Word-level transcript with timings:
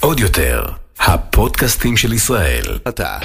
עוד 0.00 0.20
יותר, 0.20 0.64
הפודקאסטים 0.98 1.96
של 1.96 2.12
ישראל. 2.12 2.78
אתה. 2.88 3.18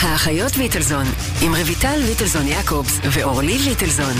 האחיות 0.00 0.56
ליטלזון, 0.56 1.04
עם 1.42 1.54
רויטל 1.54 1.96
ליטלזון 1.96 2.46
יעקובס 2.46 3.00
ואורלי 3.12 3.58
ליטלזון. 3.58 4.14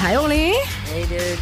היי 0.00 0.16
אורלי. 0.16 0.52
היי 0.92 1.06
דוד. 1.06 1.38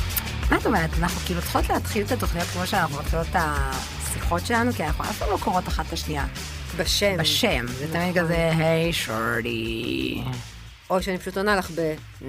מה 0.50 0.56
את 0.56 0.66
אומרת? 0.66 0.90
אנחנו 0.98 1.20
כאילו 1.26 1.42
צריכות 1.42 1.68
להתחיל 1.68 2.04
את 2.06 2.12
התוכניות 2.12 2.48
כמו 2.48 2.66
שאנחנו 2.66 2.98
מתחילות 2.98 3.26
את 3.30 3.36
השיחות 3.38 4.46
שלנו, 4.46 4.72
כי 4.72 4.84
אנחנו 4.84 5.04
אף 5.04 5.18
פעם 5.18 5.30
לא 5.30 5.36
קוראות 5.40 5.68
אחת 5.68 5.86
את 5.88 5.92
השנייה. 5.92 6.24
בשם. 6.76 7.16
בשם. 7.18 7.66
זה 7.78 7.86
תמיד 7.92 8.18
כזה, 8.18 8.52
היי 8.58 8.92
שורדי. 8.92 10.22
או 10.90 11.02
שאני 11.02 11.18
פשוט 11.18 11.36
עונה 11.36 11.56
לך 11.56 11.70
ב... 11.70 11.94
Mm, 12.22 12.24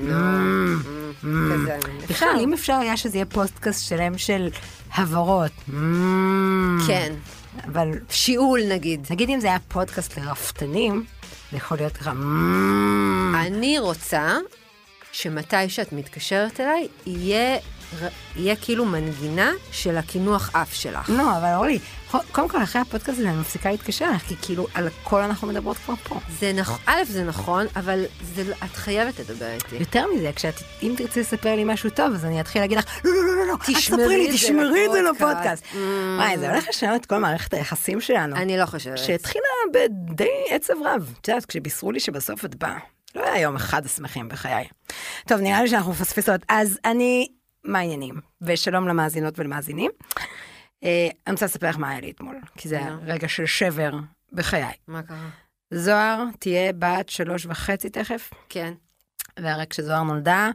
כזה. 1.24 1.78
בכלל, 2.10 2.38
אם 2.40 2.54
אפשר 2.54 2.74
היה 2.74 2.98
שזה 2.98 3.18
יהיה 3.18 3.26
פודקאסט 3.26 3.88
שלם 3.88 4.18
של 4.18 4.50
הבהרות. 4.94 5.52
Mm. 5.70 5.74
כן. 6.88 7.14
אבל 7.66 7.88
שיעול 8.10 8.62
נגיד. 8.70 9.08
נגיד 9.10 9.30
אם 9.30 9.40
זה 9.40 9.48
היה 9.48 9.60
פודקאסט 9.68 10.18
לרפתנים, 10.18 11.06
זה 11.52 11.58
יכול 11.58 11.78
להיות 11.78 11.98
ככה. 11.98 12.12
אני 13.48 13.80
רוצה 13.80 14.38
שמתי 15.12 15.70
שאת 15.70 15.94
מתקשרת 15.94 16.60
אליי, 16.60 16.88
יהיה... 17.06 17.58
יהיה 18.36 18.56
כאילו 18.56 18.86
מנגינה 18.86 19.52
של 19.72 19.98
הקינוח 19.98 20.50
אף 20.56 20.74
שלך. 20.74 21.10
לא, 21.10 21.38
אבל 21.38 21.54
אורלי, 21.56 21.80
קודם 22.32 22.50
כל 22.50 22.64
אחרי 22.64 22.82
הפודקאסט 22.82 23.20
הזה 23.20 23.30
אני 23.30 23.38
מפסיקה 23.38 23.72
להתקשר 23.72 24.12
לך, 24.12 24.22
כי 24.22 24.36
כאילו 24.42 24.68
על 24.74 24.88
הכל 24.88 25.22
אנחנו 25.22 25.48
מדברות 25.48 25.78
כבר 25.78 25.96
פה. 25.96 26.20
זה 26.40 26.54
נכון, 26.54 26.78
א', 26.86 27.04
זה 27.06 27.24
נכון, 27.24 27.66
אבל 27.76 28.06
זה, 28.36 28.44
לא- 28.44 28.56
את 28.66 28.76
חייבת 28.76 29.20
לדבר 29.20 29.52
איתי. 29.54 29.76
יותר 29.76 30.06
מזה, 30.16 30.32
כשאת, 30.36 30.56
אם 30.84 30.94
תרצי 30.98 31.20
לספר 31.20 31.56
לי 31.56 31.64
משהו 31.64 31.90
טוב, 31.90 32.14
אז 32.14 32.26
אני 32.26 32.42
אתחיל 32.42 32.62
להגיד 32.62 32.78
לך, 32.78 32.86
לא, 33.06 33.12
לא, 33.14 33.22
לא, 33.26 33.36
לא, 33.36 33.48
לא, 33.48 33.54
אל 33.70 33.74
תספרי 33.76 34.18
לי, 34.18 34.34
תשמרי 34.34 34.86
את 34.86 34.92
זה 34.92 35.02
לפודקאסט." 35.02 35.22
לפודקאסט. 35.22 35.66
וואי, 36.18 36.38
זה 36.38 36.50
הולך 36.52 36.66
לשנות 36.70 37.02
את 37.02 37.06
כל 37.06 37.18
מערכת 37.18 37.54
היחסים 37.54 38.02
שלנו. 38.02 38.36
אני 38.36 38.58
לא 38.58 38.66
חושבת. 38.66 38.98
שהתחילה 38.98 39.46
בדי 39.74 40.28
עצב 40.50 40.74
רב. 40.86 41.14
את 41.22 41.28
יודעת, 41.28 41.46
כשבישרו 41.46 41.92
לי 41.92 42.00
שבסוף 42.00 42.46
את 42.46 42.56
באה. 42.56 42.78
לא 43.16 43.24
היה 43.26 43.42
יום 43.42 43.56
אחד 43.56 43.86
השמחים 43.86 44.30
בחיי. 44.30 44.66
טוב, 45.28 45.40
נראה 45.42 45.62
לי 45.62 45.70
שאנחנו 45.70 45.92
מפספסות. 45.92 46.42
אז 46.50 46.80
אני, 46.86 47.28
מה 47.68 47.80
העניינים? 47.80 48.16
ושלום 48.42 48.88
למאזינות 48.88 49.40
ולמאזינים. 49.40 49.92
אה, 50.84 51.08
אני 51.28 51.34
רוצה 51.34 51.46
לספר 51.46 51.70
לך 51.70 51.78
מה 51.78 51.90
היה 51.90 52.00
לי 52.00 52.12
אתמול, 52.12 52.36
כי 52.58 52.70
זה 52.70 52.78
היה. 52.78 52.98
רגע 53.06 53.28
של 53.28 53.46
שבר 53.46 53.92
בחיי. 54.34 54.74
מה 54.88 55.02
קרה? 55.04 55.30
זוהר 55.72 56.24
תהיה 56.40 56.74
בת 56.74 57.10
שלוש 57.10 57.46
וחצי 57.46 57.90
תכף, 57.90 58.32
כן. 58.50 58.74
והרי 59.40 59.64
כשזוהר 59.70 60.04
נולדה, 60.04 60.50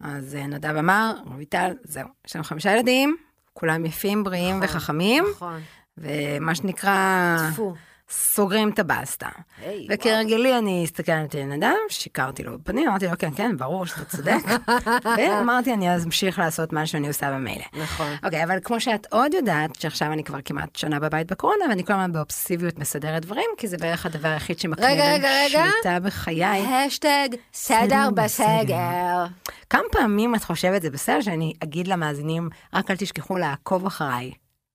אז 0.00 0.34
אה, 0.34 0.46
נדב 0.46 0.76
אמר, 0.76 1.12
רויטל, 1.34 1.72
זהו, 1.82 2.08
יש 2.26 2.36
לנו 2.36 2.44
חמישה 2.44 2.72
ילדים, 2.72 3.16
כולם 3.52 3.84
יפים, 3.84 4.24
בריאים 4.24 4.60
נכון, 4.60 4.76
וחכמים, 4.76 5.24
נכון. 5.30 5.60
ומה 5.98 6.54
שנקרא, 6.54 7.36
טפו. 7.52 7.74
סוגרים 8.16 8.70
את 8.70 8.78
הבסטה. 8.78 9.28
היי, 9.64 9.86
וכהרגלי 9.90 10.58
אני 10.58 10.84
הסתכלתי 10.84 11.40
על 11.40 11.46
נדב, 11.46 11.68
שיקרתי 11.88 12.42
לו 12.42 12.58
בפנים, 12.58 12.88
אמרתי 12.88 13.06
לו, 13.06 13.12
כן, 13.18 13.30
כן, 13.36 13.56
ברור 13.56 13.86
שאתה 13.86 14.04
צודק. 14.04 14.42
ואמרתי, 15.18 15.74
אני 15.74 15.94
אז 15.94 16.06
אמשיך 16.06 16.38
לעשות 16.38 16.72
מה 16.72 16.86
שאני 16.86 17.08
עושה 17.08 17.30
במילא. 17.30 17.64
נכון. 17.82 18.06
אוקיי, 18.24 18.44
אבל 18.44 18.58
כמו 18.64 18.80
שאת 18.80 19.06
עוד 19.10 19.34
יודעת, 19.34 19.74
שעכשיו 19.74 20.12
אני 20.12 20.24
כבר 20.24 20.38
כמעט 20.44 20.76
שנה 20.76 21.00
בבית 21.00 21.32
בקורונה, 21.32 21.64
ואני 21.68 21.84
כל 21.84 21.92
הזמן 21.92 22.12
באובססיביות 22.12 22.78
מסדרת 22.78 23.22
דברים, 23.22 23.50
כי 23.56 23.68
זה 23.68 23.76
בערך 23.76 24.06
הדבר 24.06 24.28
היחיד 24.28 24.58
שמקנה 24.58 25.18
לי. 25.18 25.48
שליטה 25.48 26.00
בחיי. 26.00 26.44
השטג 26.44 27.28
סדר 27.52 28.08
בסגר. 28.14 29.24
כמה 29.70 29.82
פעמים 29.92 30.34
את 30.34 30.44
חושבת 30.44 30.82
זה 30.82 30.90
בסדר 30.90 31.20
שאני 31.20 31.52
אגיד 31.62 31.88
למאזינים, 31.88 32.48
רק 32.74 32.90
אל 32.90 32.96
תשכחו 32.96 33.36
לעקוב 33.36 33.86
אחריי, 33.86 34.32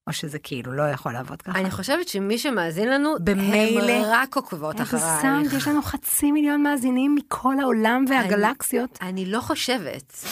או 0.09 0.13
שזה 0.13 0.39
כאילו 0.39 0.71
לא 0.71 0.83
יכול 0.83 1.13
לעבוד 1.13 1.41
ככה? 1.41 1.59
אני 1.59 1.71
חושבת 1.71 2.07
שמי 2.07 2.37
שמאזין 2.37 2.89
לנו, 2.89 3.15
במילא. 3.23 3.91
הם 3.91 4.03
רק 4.07 4.35
עוקבות 4.35 4.81
אחרייך. 4.81 5.21
שמת, 5.21 5.53
יש 5.53 5.67
לנו 5.67 5.81
חצי 5.81 6.31
מיליון 6.31 6.63
מאזינים 6.63 7.15
מכל 7.15 7.59
העולם 7.59 8.05
והגלקסיות. 8.09 8.99
אני 9.01 9.25
לא 9.25 9.39
חושבת. 9.39 10.25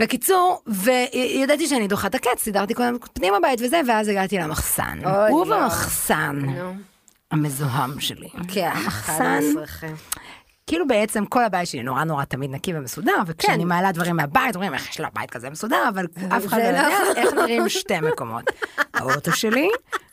בקיצור, 0.00 0.62
וידעתי 0.66 1.66
שאני 1.66 1.88
דוחה 1.88 2.06
את 2.06 2.14
הקץ, 2.14 2.38
סידרתי 2.38 2.74
קודם 2.74 2.96
פנים 3.12 3.34
הבית 3.34 3.60
וזה, 3.62 3.80
ואז 3.88 4.08
הגעתי 4.08 4.38
למחסן. 4.38 4.98
אוי, 5.04 5.32
ובמחסן. 5.32 6.42
המזוהם 7.30 8.00
שלי. 8.00 8.28
כן, 8.48 8.70
המחסן, 8.74 9.40
11. 9.58 9.88
כאילו 10.70 10.86
בעצם 10.86 11.26
כל 11.26 11.44
הבית 11.44 11.68
שלי 11.68 11.82
נורא 11.82 12.04
נורא 12.04 12.24
תמיד 12.24 12.50
נקי 12.50 12.72
ומסודר, 12.74 13.12
וכשאני 13.26 13.64
מעלה 13.64 13.92
דברים 13.92 14.16
מהבית, 14.16 14.54
אומרים 14.54 14.74
איך 14.74 14.90
יש 14.90 15.00
לה 15.00 15.08
בית 15.14 15.30
כזה 15.30 15.50
מסודר, 15.50 15.88
אבל 15.88 16.06
אף 16.28 16.46
אחד 16.46 16.58
לא 16.58 16.62
זה 16.62 16.68
יודע. 16.68 16.88
איך 17.16 17.32
נראים 17.32 17.68
שתי 17.68 18.00
מקומות. 18.00 18.44
האוטו 18.94 19.32
שלי, 19.32 19.68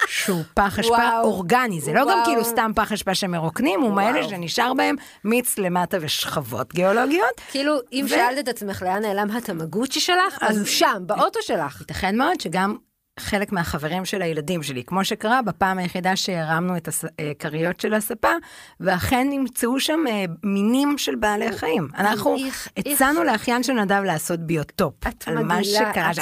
שהוא 0.08 0.44
פח 0.54 0.80
אשפה. 0.80 1.20
אורגני, 1.22 1.82
זה 1.82 1.94
לא 1.94 2.02
גם 2.02 2.08
וואו. 2.08 2.26
כאילו 2.26 2.46
סתם 2.46 2.72
פח 2.76 2.92
אשפה 2.92 3.16
שמרוקנים, 3.16 3.82
הוא 3.82 3.94
מאלה. 3.94 4.24
שנשאר 4.24 4.74
בהם 4.74 4.96
מיץ 5.24 5.58
למטה 5.58 5.98
ושכבות 6.02 6.74
גיאולוגיות. 6.74 7.42
כאילו, 7.52 7.74
אם 7.94 8.06
ו- 8.06 8.10
שאלת 8.10 8.40
את 8.40 8.48
עצמך 8.48 8.82
לאן 8.82 9.02
נעלם 9.02 9.32
הטמגוצ'י 9.32 10.00
שלך, 10.00 10.38
אז 10.42 10.58
הוא 10.58 10.66
שם, 10.66 11.04
באוטו 11.06 11.40
שלך. 11.42 11.82
ייתכן 11.82 12.18
מאוד 12.18 12.42
שגם 12.42 12.76
חלק 13.20 13.52
מהחברים 13.52 14.06
של 14.06 14.22
הילדים 14.22 14.64
שלי, 14.64 14.84
כמו 14.84 15.06
שקרה 15.06 15.42
בפעם 15.42 15.78
היחידה 15.78 16.16
שהרמנו 16.16 16.78
את 16.78 16.90
הכריות 17.32 17.80
של 17.80 17.94
הספה, 17.94 18.32
ואכן 18.80 19.28
נמצאו 19.30 19.80
שם 19.80 20.00
אה, 20.10 20.26
מינים 20.44 20.98
של 20.98 21.16
בעלי 21.16 21.58
חיים. 21.58 21.88
אנחנו 21.98 22.36
הצענו 22.78 23.24
לאחיין 23.24 23.64
של 23.64 23.74
נדב 23.74 24.02
לעשות 24.06 24.40
ביוטופ 24.40 24.94
על 25.26 25.44
מה 25.44 25.64
שקרה 25.64 26.14
שם. 26.14 26.22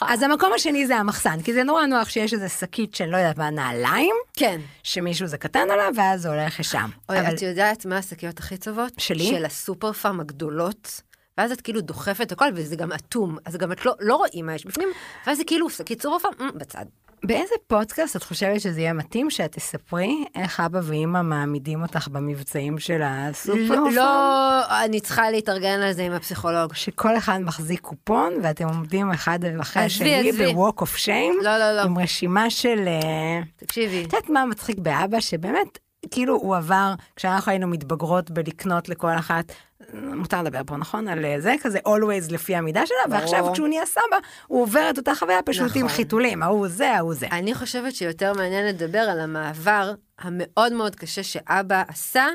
אז 0.00 0.22
המקום 0.22 0.52
השני 0.54 0.86
זה 0.86 0.96
המחסן, 0.96 1.42
כי 1.42 1.52
זה 1.52 1.62
נורא 1.64 1.86
נוח 1.86 2.08
שיש 2.08 2.32
איזה 2.32 2.48
שקית 2.48 2.94
של 2.94 3.06
לא 3.06 3.16
יודעת 3.16 3.38
מה, 3.38 3.50
נעליים, 3.50 4.14
כן. 4.36 4.60
שמישהו 4.82 5.26
זה 5.26 5.38
קטן 5.38 5.70
עליו, 5.70 5.92
ואז 5.96 6.22
זה 6.22 6.28
הולך 6.28 6.60
לשם. 6.60 6.90
אוי, 7.08 7.28
את 7.28 7.42
יודעת 7.42 7.86
מה 7.86 7.98
השקיות 7.98 8.38
הכי 8.38 8.56
טובות? 8.56 8.92
שלי? 8.98 9.24
של 9.24 9.44
הסופר 9.44 9.92
פארם 9.92 10.20
הגדולות. 10.20 11.00
ואז 11.38 11.52
את 11.52 11.60
כאילו 11.60 11.80
דוחפת 11.80 12.32
הכל, 12.32 12.48
וזה 12.54 12.76
גם 12.76 12.92
אטום, 12.92 13.36
אז 13.44 13.56
גם 13.56 13.72
את 13.72 13.84
לא, 13.84 13.94
לא 14.00 14.16
רואים 14.16 14.46
מה 14.46 14.54
יש 14.54 14.66
בפנים, 14.66 14.88
ואז 15.26 15.38
זה 15.38 15.44
כאילו 15.44 15.70
שקית 15.70 16.02
סופר 16.02 16.18
פארם, 16.18 16.48
אמ, 16.48 16.58
בצד. 16.58 16.84
באיזה 17.24 17.54
פודקאסט 17.66 18.16
את 18.16 18.22
חושבת 18.22 18.60
שזה 18.60 18.80
יהיה 18.80 18.92
מתאים 18.92 19.30
שאת 19.30 19.52
תספרי 19.52 20.24
איך 20.34 20.60
אבא 20.60 20.80
ואימא 20.82 21.22
מעמידים 21.22 21.82
אותך 21.82 22.08
במבצעים 22.08 22.78
של 22.78 23.00
הסופר? 23.04 23.74
לא, 23.74 23.90
לא, 23.90 24.84
אני 24.84 25.00
צריכה 25.00 25.30
להתארגן 25.30 25.80
על 25.80 25.92
זה 25.92 26.02
עם 26.02 26.12
הפסיכולוג. 26.12 26.74
שכל 26.74 27.16
אחד 27.16 27.38
מחזיק 27.38 27.80
קופון 27.80 28.32
ואתם 28.42 28.68
עומדים 28.68 29.10
אחד 29.10 29.38
אחרי 29.60 29.82
השני. 29.82 30.32
ב-walk 30.32 30.82
of 30.82 30.96
shame, 31.04 31.42
לא, 31.42 31.58
לא, 31.58 31.72
לא. 31.76 31.82
עם 31.82 31.98
רשימה 31.98 32.50
של... 32.50 32.84
אה, 32.86 33.40
תקשיבי, 33.56 33.98
את 34.04 34.12
יודעת 34.12 34.30
מה 34.30 34.44
מצחיק 34.44 34.78
באבא? 34.78 35.20
שבאמת, 35.20 35.78
כאילו 36.10 36.34
הוא 36.34 36.56
עבר, 36.56 36.94
כשאנחנו 37.16 37.50
היינו 37.50 37.66
מתבגרות 37.66 38.30
בלקנות 38.30 38.88
לכל 38.88 39.18
אחת, 39.18 39.52
מותר 39.92 40.42
לדבר 40.42 40.60
פה, 40.66 40.76
נכון? 40.76 41.08
על 41.08 41.24
אה, 41.24 41.40
זה, 41.40 41.54
כזה 41.62 41.78
always 41.78 42.32
לפי 42.32 42.56
המידה 42.56 42.86
שלה, 42.86 42.96
ברור. 43.06 43.20
ועכשיו 43.20 43.52
כשהוא 43.52 43.68
נהיה 43.68 43.86
סבא, 43.86 44.16
הוא 44.46 44.62
עובר 44.62 44.90
את 44.90 44.98
אותה 44.98 45.14
חוויה 45.14 45.42
פשוט 45.42 45.76
עם 45.76 45.84
נכון. 45.84 45.96
חיתולים, 45.96 46.42
ההוא 46.42 46.68
זה, 46.68 46.90
ההוא 46.90 47.14
זה. 47.14 47.26
אני 47.32 47.54
חושבת 47.54 47.94
שיותר 47.94 48.32
מעניין 48.32 48.66
לדבר 48.66 48.98
על 48.98 49.20
המעבר 49.20 49.94
המאוד 50.18 50.72
מאוד 50.72 50.96
קשה 50.96 51.22
שאבא 51.22 51.82
עשה 51.88 52.26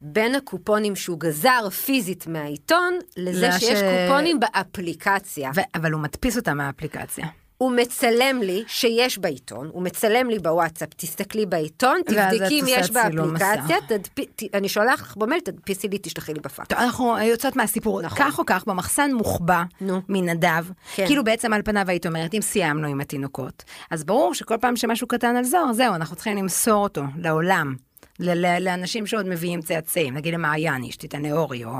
בין 0.00 0.34
הקופונים 0.34 0.96
שהוא 0.96 1.20
גזר 1.20 1.70
פיזית 1.70 2.26
מהעיתון, 2.26 2.98
לזה 3.16 3.52
שיש 3.52 3.80
קופונים 3.80 4.40
באפליקציה. 4.40 5.50
ו- 5.54 5.60
אבל 5.74 5.92
הוא 5.92 6.00
מדפיס 6.00 6.36
אותה 6.36 6.54
מהאפליקציה. 6.54 7.26
הוא 7.62 7.72
מצלם 7.72 8.42
לי 8.42 8.64
שיש 8.66 9.18
בעיתון, 9.18 9.70
הוא 9.72 9.82
מצלם 9.82 10.30
לי 10.30 10.38
בוואטסאפ, 10.38 10.88
תסתכלי 10.96 11.46
בעיתון, 11.46 12.00
תבדקי 12.06 12.60
אם 12.60 12.64
יש 12.68 12.90
באפליקציה. 12.90 13.76
תדפי, 13.88 14.26
ת, 14.36 14.42
אני 14.54 14.68
שולח 14.68 15.14
במייל, 15.18 15.40
תדפיסי 15.40 15.88
לי, 15.88 15.98
תשלחי 16.02 16.34
לי 16.34 16.40
בפאק. 16.40 16.72
אנחנו 16.72 17.18
יוצאות 17.18 17.56
מהסיפור, 17.56 18.02
נכון. 18.02 18.18
כך 18.18 18.38
או 18.38 18.46
כך, 18.46 18.64
במחסן 18.66 19.10
מוחבא 19.14 19.62
נו. 19.80 20.00
מנדב, 20.08 20.66
כן. 20.94 21.06
כאילו 21.06 21.24
בעצם 21.24 21.52
על 21.52 21.62
פניו 21.62 21.84
היית 21.88 22.06
אומרת, 22.06 22.34
אם 22.34 22.40
סיימנו 22.40 22.88
עם 22.88 23.00
התינוקות, 23.00 23.64
אז 23.90 24.04
ברור 24.04 24.34
שכל 24.34 24.56
פעם 24.60 24.76
שמשהו 24.76 25.06
קטן 25.06 25.36
על 25.36 25.44
זוהר, 25.44 25.72
זהו, 25.72 25.94
אנחנו 25.94 26.16
צריכים 26.16 26.36
למסור 26.36 26.82
אותו 26.82 27.02
לעולם. 27.18 27.74
לאנשים 28.60 29.06
שעוד 29.06 29.26
מביאים 29.26 29.62
צאצאים, 29.62 30.14
נגיד 30.14 30.34
למעיין 30.34 30.84
אשתי, 30.84 31.08
תיתן 31.08 31.22
לאורי, 31.22 31.64
או, 31.64 31.72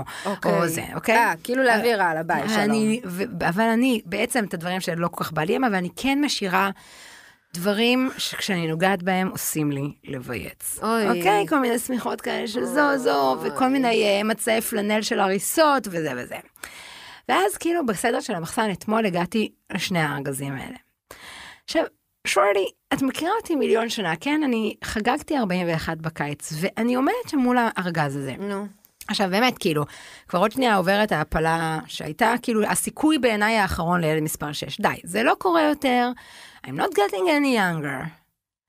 או 0.45 0.69
זה, 0.69 0.83
אוקיי? 0.95 1.17
אה, 1.17 1.33
כאילו 1.45 1.63
להעביר 1.63 2.03
הלאה, 2.03 2.23
ביי, 2.23 2.49
שלום. 2.49 3.41
אבל 3.49 3.65
אני, 3.65 4.01
בעצם 4.07 4.45
את 4.45 4.55
הדברים 4.55 4.81
שלא 4.81 5.09
כל 5.09 5.25
כך 5.25 5.33
בא 5.33 5.43
לי, 5.43 5.57
אבל 5.57 5.75
אני 5.75 5.89
כן 5.97 6.21
משאירה 6.25 6.71
דברים 7.55 8.11
שכשאני 8.19 8.67
נוגעת 8.67 9.03
בהם 9.03 9.29
עושים 9.29 9.73
לי 9.73 9.93
לבייץ. 10.05 10.79
אוי. 10.83 11.09
אוקיי? 11.09 11.47
כל 11.49 11.59
מיני 11.59 11.79
שמיכות 11.79 12.21
כאלה 12.21 12.49
של 12.49 12.65
זו 12.65 12.99
זו, 12.99 13.37
וכל 13.43 13.69
מיני 13.69 14.03
אה, 14.05 14.23
מצעי 14.25 14.61
פלנל 14.61 15.03
של 15.03 15.21
הריסות 15.21 15.89
וזה 15.91 16.13
וזה. 16.17 16.37
ואז 17.29 17.57
כאילו 17.57 17.87
בסדר 17.87 18.21
של 18.21 18.35
המחסן 18.35 18.71
אתמול 18.73 19.07
הגעתי 19.07 19.53
לשני 19.73 19.99
הארגזים 19.99 20.53
האלה. 20.53 20.77
עכשיו, 21.65 21.85
שורלי, 22.27 22.67
את 22.95 23.03
מכירה 23.03 23.33
אותי 23.41 23.55
מיליון 23.55 23.89
שנה, 23.89 24.17
כן? 24.17 24.41
אני 24.45 24.75
חגגתי 24.85 25.39
41 25.39 25.99
בקיץ, 25.99 26.53
ואני 26.61 26.95
עומדת 26.95 27.29
שם 27.29 27.39
מול 27.39 27.57
הארגז 27.61 28.17
הזה. 28.17 28.35
נו, 28.39 28.67
עכשיו 29.09 29.29
באמת, 29.31 29.59
כאילו, 29.59 29.85
כבר 30.29 30.39
עוד 30.39 30.53
שנייה 30.53 30.77
עוברת 30.77 31.13
ההפלה 31.13 31.79
שהייתה, 31.87 32.35
כאילו, 32.43 32.63
הסיכוי 32.65 33.19
בעיניי 33.19 33.57
האחרון 33.59 34.01
לילד 34.01 34.23
מספר 34.23 34.53
6. 34.53 34.81
די, 34.81 34.89
זה 35.05 35.23
לא 35.23 35.35
קורה 35.39 35.63
יותר, 35.63 36.11
I'm 36.67 36.71
not 36.71 36.95
getting 36.95 37.27
any 37.27 37.59
younger. 37.59 38.21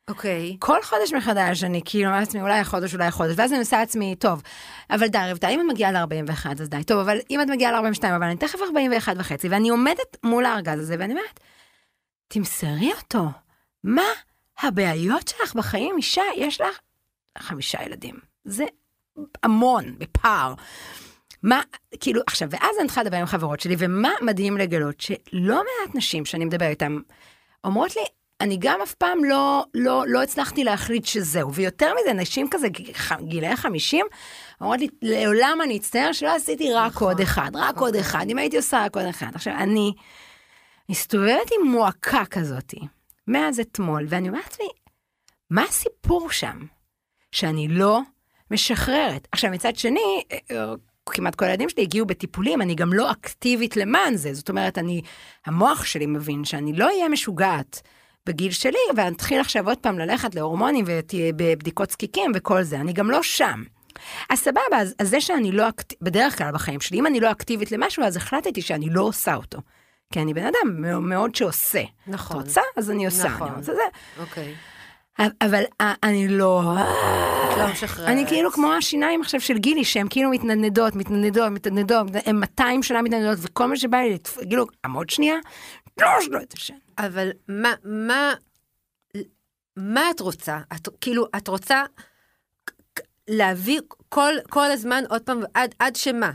אוקיי. 0.09 0.55
כל 0.59 0.81
חודש 0.83 1.13
מחדש 1.13 1.63
אני 1.63 1.81
כאילו 1.85 2.09
אומרת 2.09 2.19
לעצמי 2.19 2.41
אולי 2.41 2.63
חודש 2.63 2.93
אולי 2.93 3.11
חודש 3.11 3.33
ואז 3.37 3.51
אני 3.51 3.59
עושה 3.59 3.79
לעצמי 3.79 4.15
טוב 4.15 4.41
אבל 4.89 5.07
די 5.07 5.17
רבתה 5.31 5.47
אם 5.47 5.59
את 5.59 5.65
מגיעה 5.69 5.91
ל-41 5.91 6.61
אז 6.61 6.69
די 6.69 6.83
טוב 6.83 6.99
אבל 6.99 7.17
אם 7.29 7.41
את 7.41 7.47
מגיעה 7.47 7.71
ל-42 7.71 8.03
אבל 8.03 8.23
אני 8.23 8.37
תכף 8.37 8.59
41 8.61 9.15
וחצי 9.17 9.49
ואני 9.49 9.69
עומדת 9.69 10.17
מול 10.23 10.45
הארגז 10.45 10.79
הזה 10.79 10.95
ואני 10.99 11.13
אומרת 11.13 11.39
תמסרי 12.27 12.91
אותו 12.93 13.25
מה 13.83 14.07
הבעיות 14.59 15.27
שלך 15.27 15.55
בחיים 15.55 15.97
אישה 15.97 16.23
יש 16.35 16.61
לך 16.61 16.79
חמישה 17.37 17.83
ילדים 17.83 18.15
זה 18.45 18.65
המון 19.43 19.95
בפער. 19.97 20.53
מה, 21.43 21.61
כאילו, 21.99 22.21
עכשיו, 22.27 22.47
ואז 22.51 22.75
אני 22.79 22.87
צריכה 22.87 23.03
לדבר 23.03 23.17
עם 23.17 23.25
חברות 23.25 23.59
שלי, 23.59 23.75
ומה 23.77 24.11
מדהים 24.21 24.57
לגלות? 24.57 25.01
שלא 25.01 25.55
מעט 25.55 25.95
נשים 25.95 26.25
שאני 26.25 26.45
מדבר 26.45 26.65
איתן, 26.65 26.97
אומרות 27.63 27.95
לי, 27.95 28.01
אני 28.41 28.57
גם 28.59 28.81
אף 28.81 28.93
פעם 28.93 29.23
לא, 29.23 29.65
לא, 29.73 30.03
לא 30.07 30.23
הצלחתי 30.23 30.63
להחליט 30.63 31.05
שזהו. 31.05 31.53
ויותר 31.53 31.93
מזה, 32.01 32.13
נשים 32.13 32.47
כזה, 32.51 32.67
גילאי 33.21 33.55
50, 33.55 34.05
אומרות 34.61 34.79
לי, 34.79 34.87
לעולם 35.01 35.59
אני 35.63 35.77
אצטער 35.77 36.11
שלא 36.11 36.35
עשיתי 36.35 36.73
רק 36.73 36.91
נכון. 36.91 37.07
עוד 37.07 37.21
אחד, 37.21 37.51
רק 37.53 37.77
עוד 37.77 37.87
אוקיי. 37.87 38.01
אחד, 38.01 38.25
אם 38.29 38.37
הייתי 38.37 38.57
עושה 38.57 38.85
רק 38.85 38.95
עוד 38.95 39.05
אחד. 39.05 39.31
עכשיו, 39.35 39.53
אני 39.53 39.93
מסתובבת 40.89 41.51
עם 41.59 41.67
מועקה 41.67 42.25
כזאתי, 42.25 42.79
מאז 43.27 43.59
אתמול, 43.59 44.05
ואני 44.09 44.29
אומרת 44.29 44.43
לעצמי, 44.43 44.69
מה 45.49 45.63
הסיפור 45.63 46.31
שם? 46.31 46.59
שאני 47.31 47.67
לא 47.67 47.99
משחררת. 48.51 49.27
עכשיו, 49.31 49.51
מצד 49.51 49.75
שני, 49.75 50.23
אה, 50.51 50.73
כמעט 51.05 51.35
כל 51.35 51.45
הילדים 51.45 51.69
שלי 51.69 51.83
הגיעו 51.83 52.05
בטיפולים, 52.05 52.61
אני 52.61 52.75
גם 52.75 52.93
לא 52.93 53.11
אקטיבית 53.11 53.77
למען 53.77 54.15
זה. 54.15 54.33
זאת 54.33 54.49
אומרת, 54.49 54.77
אני, 54.77 55.01
המוח 55.45 55.85
שלי 55.85 56.05
מבין 56.05 56.45
שאני 56.45 56.73
לא 56.73 56.85
אהיה 56.85 57.09
משוגעת 57.09 57.81
בגיל 58.25 58.51
שלי, 58.51 58.79
ואני 58.95 59.15
אתחיל 59.15 59.39
עכשיו 59.39 59.67
עוד 59.67 59.77
פעם 59.77 59.99
ללכת 59.99 60.35
להורמונים 60.35 60.85
ותהיה 60.87 61.33
בבדיקות 61.35 61.91
זקיקים 61.91 62.31
וכל 62.35 62.63
זה, 62.63 62.75
אני 62.75 62.93
גם 62.93 63.11
לא 63.11 63.23
שם. 63.23 63.63
אז 64.29 64.39
סבבה, 64.39 64.77
אז, 64.77 64.95
אז 64.99 65.09
זה 65.09 65.21
שאני 65.21 65.51
לא 65.51 65.69
אקטיבית, 65.69 66.03
בדרך 66.03 66.37
כלל 66.37 66.51
בחיים 66.53 66.81
שלי, 66.81 66.99
אם 66.99 67.07
אני 67.07 67.19
לא 67.19 67.31
אקטיבית 67.31 67.71
למשהו, 67.71 68.03
אז 68.03 68.17
החלטתי 68.17 68.61
שאני 68.61 68.89
לא 68.89 69.01
עושה 69.01 69.35
אותו. 69.35 69.59
כי 70.11 70.21
אני 70.21 70.33
בן 70.33 70.45
אדם 70.45 70.81
מאוד, 71.09 71.35
שעושה. 71.35 71.83
נכון. 72.07 72.37
את 72.37 72.41
רוצה? 72.41 72.61
אז 72.77 72.91
אני 72.91 73.05
עושה. 73.05 73.29
נכון. 73.29 73.47
אני 73.47 73.57
רוצה 73.57 73.73
זה. 73.73 73.81
אוקיי. 74.19 74.55
אבל 75.41 75.63
אה, 75.81 75.93
אני 76.03 76.27
לא... 76.27 76.63
את 77.53 77.57
לא 77.57 77.67
משחררת. 77.71 78.07
אני 78.07 78.27
כאילו 78.27 78.51
כמו 78.51 78.73
השיניים 78.73 79.21
עכשיו 79.21 79.41
של 79.41 79.57
גילי, 79.57 79.83
שהן 79.83 80.07
כאילו 80.09 80.29
מתנדנדות, 80.29 80.95
מתנדנדות, 80.95 81.51
מתנדנדות, 81.51 82.07
הן 82.25 82.35
200 82.35 82.83
שנה 82.83 83.01
מתנדנדות, 83.01 83.39
וכל 83.41 83.65
מה 83.65 83.75
שבא 83.75 83.97
לי, 83.97 84.17
כאילו, 84.23 84.65
עמוד 84.85 85.09
שנייה, 85.09 85.35
לא 86.01 86.07
שלו 86.21 86.41
את 86.41 86.53
השם. 86.53 86.73
אבל 86.97 87.29
מה, 87.47 87.73
מה, 87.83 88.33
מה 89.77 90.11
את 90.11 90.19
רוצה? 90.19 90.59
את, 90.75 90.87
כאילו, 91.01 91.27
את 91.37 91.47
רוצה 91.47 91.83
להביא 93.27 93.79
כל, 94.09 94.33
כל 94.49 94.71
הזמן 94.71 95.03
עוד 95.09 95.21
פעם, 95.21 95.41
עד, 95.53 95.75
עד 95.79 95.95
שמה? 95.95 96.31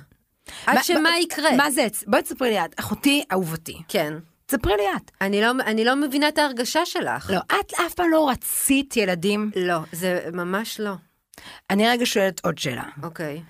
עד 0.66 0.74
מה- 0.74 0.82
שמה 0.84 1.00
מה- 1.00 1.18
יקרה? 1.18 1.56
מה 1.56 1.70
זה? 1.70 1.86
בואי 2.06 2.22
תספרי 2.22 2.50
לי 2.50 2.64
את, 2.64 2.80
אחותי 2.80 3.24
אהובתי. 3.32 3.82
כן. 3.88 4.14
תספרי 4.46 4.72
לי 4.76 4.82
את. 4.96 5.10
אני 5.20 5.40
לא, 5.40 5.50
אני 5.66 5.84
לא 5.84 5.96
מבינה 5.96 6.28
את 6.28 6.38
ההרגשה 6.38 6.86
שלך. 6.86 7.30
לא, 7.30 7.38
את 7.60 7.72
אף 7.86 7.94
פעם 7.94 8.10
לא 8.10 8.28
רצית 8.30 8.96
ילדים. 8.96 9.50
לא, 9.56 9.78
זה 9.92 10.28
ממש 10.32 10.80
לא. 10.80 10.92
אני 11.70 11.88
רגע 11.88 12.06
שואלת 12.06 12.44
עוד 12.44 12.58
שאלה. 12.58 12.82
אוקיי. 13.02 13.42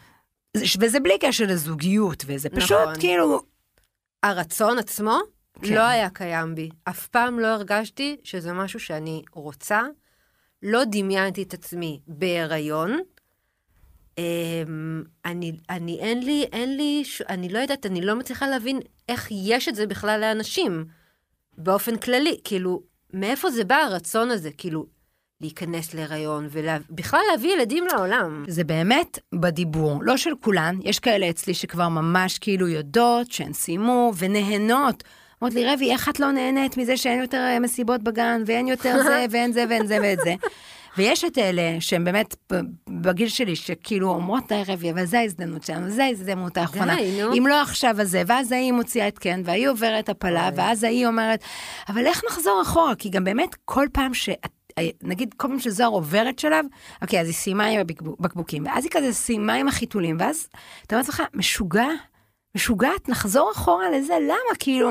זה- 0.56 0.64
וזה 0.80 1.00
בלי 1.00 1.18
קשר 1.18 1.44
לזוגיות, 1.48 2.24
וזה 2.26 2.48
פשוט 2.50 2.78
נכון. 2.82 3.00
כאילו... 3.00 3.40
הרצון 4.22 4.78
עצמו 4.78 5.18
כן. 5.62 5.74
לא 5.74 5.80
היה 5.80 6.10
קיים 6.10 6.54
בי. 6.54 6.68
אף 6.84 7.06
פעם 7.06 7.38
לא 7.40 7.46
הרגשתי 7.46 8.16
שזה 8.24 8.52
משהו 8.52 8.80
שאני 8.80 9.22
רוצה. 9.32 9.82
לא 10.62 10.82
דמיינתי 10.84 11.42
את 11.42 11.54
עצמי 11.54 12.00
בהיריון. 12.06 13.00
אמ, 14.18 15.02
אני, 15.24 15.52
אני, 15.70 15.98
אין 15.98 16.22
לי, 16.22 16.46
אין 16.52 16.76
לי, 16.76 17.02
אני 17.28 17.48
לא 17.48 17.58
יודעת, 17.58 17.86
אני 17.86 18.00
לא 18.00 18.16
מצליחה 18.16 18.46
להבין 18.46 18.80
איך 19.08 19.28
יש 19.30 19.68
את 19.68 19.74
זה 19.74 19.86
בכלל 19.86 20.20
לאנשים, 20.20 20.84
באופן 21.58 21.96
כללי. 21.96 22.38
כאילו, 22.44 22.82
מאיפה 23.12 23.50
זה 23.50 23.64
בא 23.64 23.74
הרצון 23.74 24.30
הזה? 24.30 24.50
כאילו, 24.58 24.86
להיכנס 25.40 25.94
להיריון 25.94 26.48
ובכלל 26.50 27.20
להביא 27.30 27.52
ילדים 27.52 27.86
לעולם. 27.92 28.44
זה 28.48 28.64
באמת 28.64 29.18
בדיבור, 29.34 29.98
לא 30.02 30.16
של 30.16 30.30
כולן, 30.40 30.78
יש 30.82 30.98
כאלה 30.98 31.30
אצלי 31.30 31.54
שכבר 31.54 31.88
ממש 31.88 32.38
כאילו 32.38 32.68
יודעות 32.68 33.32
שהן 33.32 33.52
סיימו 33.52 34.12
ונהנות. 34.18 35.02
אומרות 35.40 35.54
לי, 35.54 35.66
רבי, 35.66 35.92
איך 35.92 36.08
את 36.08 36.20
לא 36.20 36.30
נהנית 36.30 36.76
מזה 36.76 36.96
שאין 36.96 37.20
יותר 37.20 37.36
אה, 37.36 37.60
מסיבות 37.60 38.02
בגן, 38.02 38.42
ואין 38.46 38.68
יותר 38.68 39.02
זה, 39.02 39.24
ואין 39.30 39.52
זה, 39.52 39.64
ואין 39.68 39.86
זה, 39.86 39.98
ואת 40.02 40.18
זה. 40.24 40.34
ויש 40.98 41.24
את 41.24 41.38
אלה 41.38 41.76
שהן 41.80 42.04
באמת 42.04 42.36
בגיל 42.88 43.28
שלי, 43.28 43.56
שכאילו 43.56 44.08
אומרות, 44.08 44.48
די 44.48 44.62
רבי, 44.66 44.90
אבל 44.90 45.04
זו 45.04 45.16
ההזדמנות 45.16 45.62
שלנו, 45.62 45.90
זו 45.90 46.02
ההזדמנות 46.02 46.56
האחרונה. 46.56 46.96
די, 46.96 47.22
נו. 47.22 47.32
אם 47.32 47.46
לא 47.46 47.62
עכשיו 47.62 48.00
אז 48.00 48.10
זה, 48.10 48.22
ואז 48.26 48.52
ההיא 48.52 48.72
מוציאה 48.72 49.08
את 49.08 49.18
כן, 49.18 49.40
וההיא 49.44 49.68
עוברת 49.68 50.08
הפלה, 50.08 50.50
ואז 50.56 50.84
ההיא 50.84 51.06
אומרת, 51.06 51.40
אבל 51.88 52.06
איך 52.06 52.22
נחזור 52.30 52.62
אחורה? 52.62 52.94
כי 52.94 53.08
גם 53.08 53.24
באמת 53.24 53.56
כל 53.64 53.86
פעם 53.92 54.14
שאת... 54.14 54.46
נגיד 55.02 55.34
כל 55.36 55.48
פעם 55.48 55.60
שזוהר 55.60 55.90
עוברת 55.90 56.38
שלב, 56.38 56.64
אוקיי, 57.02 57.20
אז 57.20 57.26
היא 57.26 57.34
סיימה 57.34 57.66
עם 57.66 57.80
הבקבוקים, 57.80 58.66
ואז 58.66 58.84
היא 58.84 58.90
כזה 58.92 59.12
סיימה 59.12 59.54
עם 59.54 59.68
החיתולים, 59.68 60.16
ואז 60.20 60.48
אתה 60.86 60.94
אומר 60.94 61.00
לעצמך, 61.00 61.22
משוגע, 61.34 61.88
משוגעת, 62.56 63.08
נחזור 63.08 63.52
אחורה 63.52 63.90
לזה, 63.90 64.14
למה? 64.22 64.56
כאילו, 64.58 64.90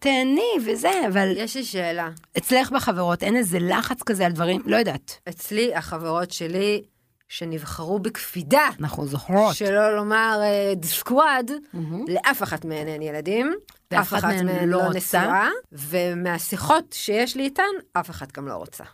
תהני 0.00 0.52
וזה, 0.66 0.90
אבל 1.08 1.32
יש 1.36 1.56
לי 1.56 1.64
שאלה. 1.64 2.10
אצלך 2.38 2.70
בחברות 2.70 3.22
אין 3.22 3.36
איזה 3.36 3.58
לחץ 3.58 4.02
כזה 4.02 4.26
על 4.26 4.32
דברים, 4.32 4.62
לא 4.66 4.76
יודעת, 4.76 5.18
אצלי, 5.28 5.74
החברות 5.74 6.30
שלי, 6.30 6.82
שנבחרו 7.28 7.98
בקפידה, 7.98 8.68
אנחנו 8.80 9.06
זוכרות. 9.06 9.54
שלא 9.54 9.96
לומר 9.96 10.40
סקוואד, 10.84 11.50
לאף 12.08 12.42
אחת 12.42 12.64
מהן 12.64 12.88
אין 12.88 13.02
ילדים, 13.02 13.54
אף 13.94 14.14
אחת 14.14 14.24
מהן 14.24 14.68
לא 14.68 14.78
לא. 14.78 14.90
נשואה, 14.94 15.48
ומהשיחות 15.72 16.84
שיש 16.92 17.36
לי 17.36 17.42
איתן, 17.42 17.62
אף 17.92 18.10
אחת 18.10 18.32
גם 18.32 18.48
לא 18.48 18.54
רוצה. 18.54 18.84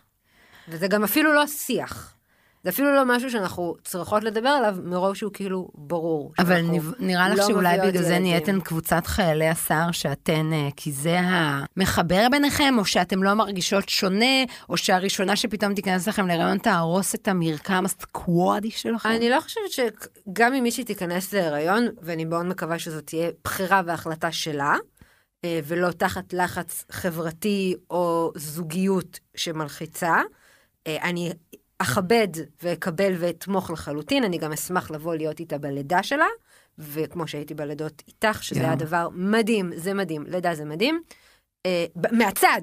וזה 0.67 0.87
גם 0.87 1.03
אפילו 1.03 1.33
לא 1.33 1.47
שיח. 1.47 2.16
זה 2.63 2.69
אפילו 2.69 2.95
לא 2.95 3.03
משהו 3.05 3.31
שאנחנו 3.31 3.75
צריכות 3.83 4.23
לדבר 4.23 4.49
עליו, 4.49 4.75
מרוב 4.83 5.15
שהוא 5.15 5.31
כאילו 5.33 5.69
ברור. 5.73 6.33
אבל 6.39 6.61
נראה 6.99 7.29
לך 7.29 7.37
לא 7.37 7.47
שאולי 7.47 7.77
בגלל 7.87 8.03
זה. 8.03 8.19
נהייתן 8.19 8.59
קבוצת 8.59 9.07
חיילי 9.07 9.47
הסער 9.47 9.91
שאתן, 9.91 10.53
אה, 10.53 10.69
כי 10.75 10.91
זה 10.91 11.19
המחבר 11.19 12.27
ביניכם, 12.31 12.75
או 12.77 12.85
שאתן 12.85 13.19
לא 13.19 13.33
מרגישות 13.33 13.89
שונה, 13.89 14.43
או 14.69 14.77
שהראשונה 14.77 15.35
שפתאום 15.35 15.73
תיכנס 15.73 16.07
לכם 16.07 16.27
להיריון 16.27 16.57
תהרוס 16.57 17.15
את 17.15 17.27
המרקם 17.27 17.85
הסקוואדי 17.85 18.71
שלכם. 18.71 19.09
אני 19.09 19.29
לא 19.29 19.39
חושבת 19.39 19.71
שגם 19.71 20.53
אם 20.53 20.63
מישהי 20.63 20.83
תיכנס 20.83 21.33
להיריון, 21.33 21.87
ואני 22.01 22.25
מאוד 22.25 22.45
מקווה 22.45 22.79
שזאת 22.79 23.05
תהיה 23.05 23.29
בחירה 23.43 23.81
והחלטה 23.85 24.31
שלה, 24.31 24.75
אה, 25.45 25.59
ולא 25.63 25.91
תחת 25.91 26.33
לחץ 26.33 26.85
חברתי 26.91 27.75
או 27.89 28.31
זוגיות 28.35 29.19
שמלחיצה, 29.35 30.21
אה, 30.87 30.97
אני 31.03 31.31
אכבד 31.79 32.27
ואקבל 32.63 33.13
ואתמוך 33.19 33.71
לחלוטין, 33.71 34.23
אני 34.23 34.37
גם 34.37 34.51
אשמח 34.51 34.91
לבוא 34.91 35.15
להיות 35.15 35.39
איתה 35.39 35.57
בלידה 35.57 36.03
שלה, 36.03 36.27
וכמו 36.77 37.27
שהייתי 37.27 37.53
בלידות 37.53 38.03
איתך, 38.07 38.43
שזה 38.43 38.59
היה 38.59 38.69
יואו. 38.69 38.79
דבר 38.79 39.07
מדהים, 39.13 39.71
זה 39.75 39.93
מדהים, 39.93 40.23
לידה 40.27 40.55
זה 40.55 40.65
מדהים. 40.65 41.01
אה, 41.65 41.85
מהצד, 42.11 42.61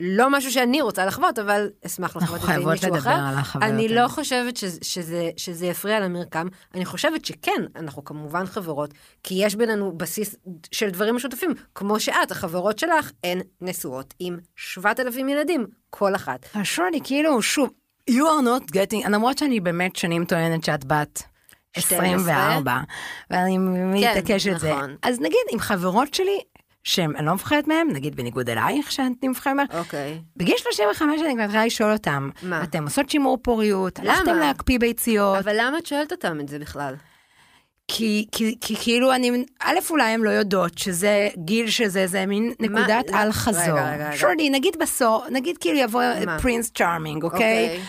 לא 0.00 0.30
משהו 0.30 0.52
שאני 0.52 0.82
רוצה 0.82 1.06
לחוות, 1.06 1.38
אבל 1.38 1.70
אשמח 1.86 2.16
לחוות 2.16 2.40
את 2.40 2.46
זה 2.46 2.54
עם 2.54 2.68
מישהו 2.68 2.96
אחר. 2.96 3.18
אני. 3.62 3.88
לא 3.88 4.08
חושבת 4.08 4.56
שזה, 4.56 4.78
שזה, 4.82 5.30
שזה 5.36 5.66
יפריע 5.66 6.00
למרקם, 6.00 6.46
אני 6.74 6.84
חושבת 6.84 7.24
שכן, 7.24 7.62
אנחנו 7.76 8.04
כמובן 8.04 8.46
חברות, 8.46 8.94
כי 9.22 9.34
יש 9.38 9.54
בינינו 9.54 9.92
בסיס 9.98 10.36
של 10.72 10.90
דברים 10.90 11.16
משותפים, 11.16 11.50
כמו 11.74 12.00
שאת, 12.00 12.30
החברות 12.30 12.78
שלך 12.78 13.10
הן 13.24 13.40
נשואות 13.60 14.14
עם 14.18 14.38
7,000 14.56 15.28
ילדים, 15.28 15.66
כל 15.90 16.14
אחת. 16.14 16.46
אבל 16.54 16.64
שולי, 16.64 17.00
כאילו, 17.04 17.42
שוב, 17.42 17.70
you 18.08 18.24
are 18.24 18.42
not 18.44 18.72
getting, 18.72 19.08
למרות 19.08 19.38
שאני 19.38 19.60
באמת 19.60 19.96
שנים 19.96 20.24
טוענת 20.24 20.64
שאת 20.64 20.84
בת 20.84 21.22
24, 21.76 22.80
ואני 23.30 23.58
מתעקשת 23.58 24.58
זה. 24.58 24.74
נכון. 24.74 24.96
אז 25.02 25.20
נגיד, 25.20 25.40
עם 25.50 25.58
חברות 25.58 26.14
שלי, 26.14 26.40
שהן, 26.84 27.16
אני 27.16 27.26
לא 27.26 27.34
מפחדת 27.34 27.66
מהן, 27.68 27.88
נגיד 27.92 28.16
בניגוד 28.16 28.50
אלייך, 28.50 28.92
שאת 28.92 29.24
מהן, 29.46 29.66
אוקיי. 29.78 30.20
בגיל 30.36 30.56
35 30.56 31.20
אני 31.22 31.34
כבר 31.34 31.44
מתחילה 31.44 31.66
לשאול 31.66 31.92
אותם, 31.92 32.30
מה? 32.42 32.62
אתם 32.62 32.84
עושות 32.84 33.10
שימור 33.10 33.38
פוריות? 33.42 33.98
הלכתם 33.98 34.36
להקפיא 34.36 34.78
ביציות, 34.78 35.38
אבל 35.38 35.56
למה 35.58 35.78
את 35.78 35.86
שואלת 35.86 36.12
אותם 36.12 36.40
את 36.40 36.48
זה 36.48 36.58
בכלל? 36.58 36.94
כי, 37.88 38.26
כי, 38.32 38.56
כי 38.60 38.76
כאילו 38.76 39.14
אני, 39.14 39.44
א', 39.60 39.78
אולי 39.90 40.04
הן 40.10 40.20
לא 40.20 40.30
יודעות 40.30 40.78
שזה 40.78 41.28
גיל 41.36 41.70
שזה, 41.70 42.06
זה 42.06 42.26
מין 42.26 42.52
נקודת 42.60 43.10
לא- 43.10 43.16
על 43.18 43.32
חזור. 43.32 43.62
רגע, 43.62 43.92
רגע, 43.94 44.08
רגע. 44.08 44.16
שולי, 44.16 44.50
נגיד 44.50 44.76
בסוף, 44.80 45.24
נגיד 45.30 45.58
כאילו 45.58 45.78
יבוא 45.78 46.02
מה? 46.26 46.38
פרינס 46.42 46.70
צ'ארמינג, 46.70 47.24
אוקיי? 47.24 47.64
אוקיי. 47.64 47.80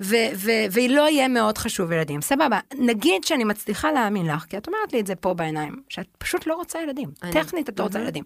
ו- 0.00 0.34
ו- 0.36 0.64
והיא 0.70 0.90
לא 0.90 1.08
יהיה 1.08 1.28
מאוד 1.28 1.58
חשוב 1.58 1.92
ילדים. 1.92 2.20
סבבה, 2.22 2.58
נגיד 2.78 3.24
שאני 3.24 3.44
מצליחה 3.44 3.92
להאמין 3.92 4.26
לך, 4.26 4.44
כי 4.48 4.58
את 4.58 4.66
אומרת 4.66 4.92
לי 4.92 5.00
את 5.00 5.06
זה 5.06 5.14
פה 5.14 5.34
בעיניים, 5.34 5.76
שאת 5.88 6.06
פשוט 6.18 6.46
לא 6.46 6.54
רוצה 6.54 6.78
ילדים. 6.82 7.08
אני- 7.22 7.32
טכנית 7.32 7.68
את 7.68 7.78
לא 7.78 7.84
רוצה. 7.84 7.98
ילדים. 8.00 8.24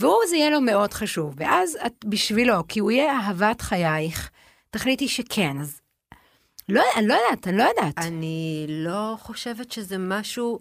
והוא, 0.00 0.16
זה 0.28 0.36
יהיה 0.36 0.50
לו 0.50 0.60
מאוד 0.60 0.94
חשוב, 0.94 1.34
ואז 1.36 1.78
את 1.86 2.04
בשבילו, 2.04 2.54
כי 2.68 2.80
הוא 2.80 2.90
יהיה 2.90 3.12
אהבת 3.12 3.60
חייך, 3.60 4.30
תחליטי 4.70 5.08
שכן, 5.08 5.56
אז... 5.60 5.80
לא, 6.68 6.82
אני 6.96 7.06
לא 7.06 7.14
יודעת, 7.14 7.48
אני 7.48 7.56
לא 7.56 7.62
יודעת. 7.62 7.98
אני 7.98 8.66
לא 8.68 9.16
חושבת 9.20 9.72
שזה 9.72 9.98
משהו 9.98 10.60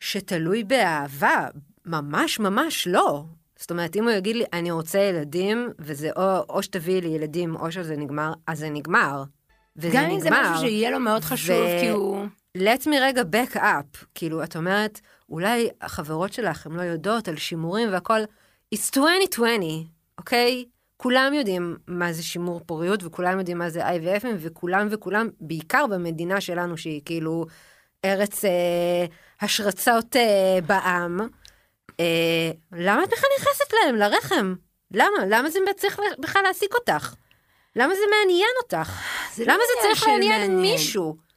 שתלוי 0.00 0.64
באהבה, 0.64 1.48
ממש 1.86 2.38
ממש 2.40 2.88
לא. 2.88 3.24
זאת 3.56 3.70
אומרת, 3.70 3.96
אם 3.96 4.04
הוא 4.04 4.10
יגיד 4.10 4.36
לי, 4.36 4.44
אני 4.52 4.70
רוצה 4.70 4.98
ילדים, 4.98 5.68
וזה 5.78 6.10
או, 6.16 6.38
או 6.48 6.62
שתביאי 6.62 7.00
לי 7.00 7.08
ילדים, 7.08 7.56
או 7.56 7.72
שזה 7.72 7.96
נגמר, 7.96 8.32
אז 8.46 8.58
זה 8.58 8.70
נגמר. 8.70 9.24
וזה 9.76 9.88
גם 9.92 10.04
נגמר. 10.04 10.14
אם 10.14 10.20
זה 10.20 10.30
משהו 10.30 10.58
שיהיה 10.60 10.90
לו 10.90 11.00
מאוד 11.00 11.22
חשוב, 11.24 11.56
ו- 11.56 11.80
כי 11.80 11.88
הוא... 11.88 12.26
let 12.58 12.86
me 12.86 12.94
רגע 13.00 13.22
back 13.22 13.56
up. 13.56 14.04
כאילו, 14.14 14.44
את 14.44 14.56
אומרת, 14.56 15.00
אולי 15.28 15.68
החברות 15.80 16.32
שלך, 16.32 16.66
הן 16.66 16.72
לא 16.72 16.82
יודעות 16.82 17.28
על 17.28 17.36
שימורים 17.36 17.92
והכל. 17.92 18.20
It's 18.74 18.90
2020, 18.96 19.84
אוקיי? 20.18 20.64
כולם 21.02 21.34
יודעים 21.34 21.76
מה 21.86 22.12
זה 22.12 22.22
שימור 22.22 22.60
פוריות, 22.66 23.04
וכולם 23.04 23.38
יודעים 23.38 23.58
מה 23.58 23.70
זה 23.70 23.88
IVF, 23.88 24.24
וכולם 24.38 24.88
וכולם, 24.90 25.28
בעיקר 25.40 25.86
במדינה 25.86 26.40
שלנו, 26.40 26.76
שהיא 26.76 27.00
כאילו 27.04 27.46
ארץ 28.04 28.44
אה, 28.44 29.04
השרצות 29.40 30.16
אה, 30.16 30.58
בעם. 30.66 31.20
אה, 32.00 32.50
למה 32.72 33.04
את 33.04 33.08
בכלל 33.08 33.30
נכנסת 33.38 33.72
להם, 33.72 33.96
לרחם? 33.96 34.54
למה? 34.90 35.26
למה 35.28 35.50
זה 35.50 35.58
צריך 35.76 36.00
בכלל 36.18 36.42
להעסיק 36.42 36.74
אותך? 36.74 37.14
למה 37.76 37.94
זה 37.94 38.00
מעניין 38.10 38.50
אותך? 38.62 39.02
זה 39.34 39.44
לא 39.44 39.52
למה 39.52 39.62
זה 39.66 39.80
עניין 39.80 39.94
צריך 39.94 40.08
לעניין 40.08 40.40
מעניין. 40.40 40.60
מישהו? 40.60 41.29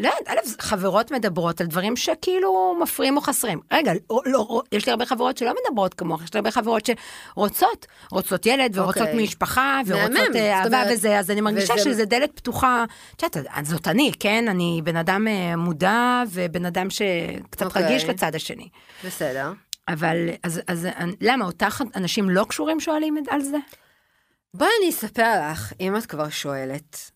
לא 0.00 0.08
יודעת, 0.18 0.38
א', 0.46 0.62
חברות 0.62 1.10
מדברות 1.10 1.60
על 1.60 1.66
דברים 1.66 1.96
שכאילו 1.96 2.76
מפריעים 2.82 3.16
או 3.16 3.20
חסרים. 3.22 3.60
רגע, 3.72 3.92
לא, 4.10 4.20
לא, 4.26 4.62
יש 4.72 4.86
לי 4.86 4.92
הרבה 4.92 5.06
חברות 5.06 5.36
שלא 5.36 5.54
מדברות 5.66 5.94
כמוך, 5.94 6.22
יש 6.24 6.34
לי 6.34 6.38
הרבה 6.38 6.50
חברות 6.50 6.88
שרוצות, 7.34 7.86
רוצות 8.10 8.46
ילד 8.46 8.78
ורוצות 8.78 9.02
אוקיי. 9.02 9.22
משפחה 9.22 9.80
ורוצות 9.86 10.10
מהמם, 10.12 10.36
אה, 10.36 10.58
אהבה 10.58 10.66
אומרת, 10.82 10.92
וזה, 10.92 11.18
אז 11.18 11.30
אני 11.30 11.40
מרגישה 11.40 11.74
וזה- 11.74 11.84
שזה 11.84 12.04
דלת 12.04 12.30
פתוחה. 12.36 12.84
את 13.16 13.22
יודעת, 13.36 13.66
זאת 13.66 13.88
אני, 13.88 14.12
כן? 14.20 14.44
אני 14.48 14.80
בן 14.84 14.96
אדם 14.96 15.28
אה, 15.28 15.56
מודע 15.56 16.22
ובן 16.30 16.64
אדם 16.64 16.90
שקצת 16.90 17.62
אוקיי. 17.66 17.82
רגיש 17.84 18.04
לצד 18.04 18.34
השני. 18.34 18.68
בסדר. 19.04 19.52
אבל, 19.88 20.16
אז, 20.42 20.60
אז 20.66 20.88
למה, 21.20 21.44
אותך 21.44 21.82
אנשים 21.96 22.30
לא 22.30 22.44
קשורים 22.48 22.80
שואלים 22.80 23.16
על 23.30 23.40
זה? 23.40 23.56
בואי 24.54 24.70
אני 24.82 24.90
אספר 24.90 25.50
לך, 25.52 25.72
אם 25.80 25.96
את 25.96 26.06
כבר 26.06 26.28
שואלת, 26.28 27.10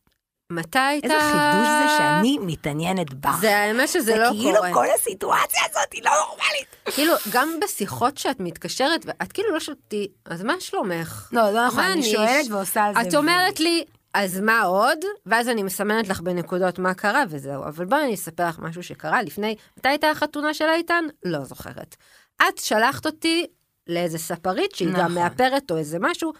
מתי 0.52 0.78
הייתה... 0.78 1.06
איזה 1.06 1.18
חידוש 1.18 1.68
זה 1.68 1.96
שאני 1.98 2.38
מתעניינת 2.38 3.14
בך. 3.14 3.36
זה 3.40 3.56
האמת 3.56 3.88
שזה 3.88 4.00
זה 4.00 4.16
לא 4.16 4.28
כאילו 4.28 4.56
קורה. 4.56 4.72
כל 4.74 4.86
הסיטואציה 4.94 5.60
הזאת 5.70 5.92
היא 5.92 6.02
לא 6.04 6.10
נורמלית. 6.10 6.76
כאילו, 6.94 7.14
גם 7.32 7.60
בשיחות 7.62 8.18
שאת 8.18 8.40
מתקשרת, 8.40 9.06
ואת 9.06 9.32
כאילו 9.32 9.52
לא 9.54 9.60
שואלתי, 9.60 10.08
אז 10.24 10.42
מה 10.42 10.54
שלומך? 10.60 11.28
לא, 11.32 11.50
לא 11.50 11.66
נכון, 11.66 11.84
אני 11.84 12.02
שואלת 12.02 12.50
ועושה 12.50 12.84
על 12.84 12.94
זה. 12.94 13.00
את 13.08 13.14
אומרת 13.14 13.60
לי, 13.60 13.84
אז 14.14 14.40
מה 14.40 14.62
עוד? 14.62 14.98
ואז 15.26 15.48
אני 15.48 15.62
מסמנת 15.62 16.08
לך 16.08 16.20
בנקודות 16.20 16.78
מה 16.78 16.94
קרה 16.94 17.22
וזהו. 17.28 17.64
אבל 17.64 17.84
בואי 17.84 18.04
אני 18.04 18.14
אספר 18.14 18.48
לך 18.48 18.58
משהו 18.58 18.82
שקרה 18.82 19.22
לפני, 19.22 19.56
מתי 19.78 19.88
הייתה 19.88 20.10
החתונה 20.10 20.54
של 20.54 20.64
איתן? 20.64 21.04
לא 21.24 21.44
זוכרת. 21.44 21.96
את 22.42 22.58
שלחת 22.58 23.06
אותי 23.06 23.46
לאיזה 23.86 24.18
ספרית 24.18 24.74
שהיא 24.74 24.88
גם 24.88 24.94
נכון. 24.94 25.14
מאפרת 25.14 25.70
או 25.70 25.76
איזה 25.76 25.98
משהו, 26.00 26.32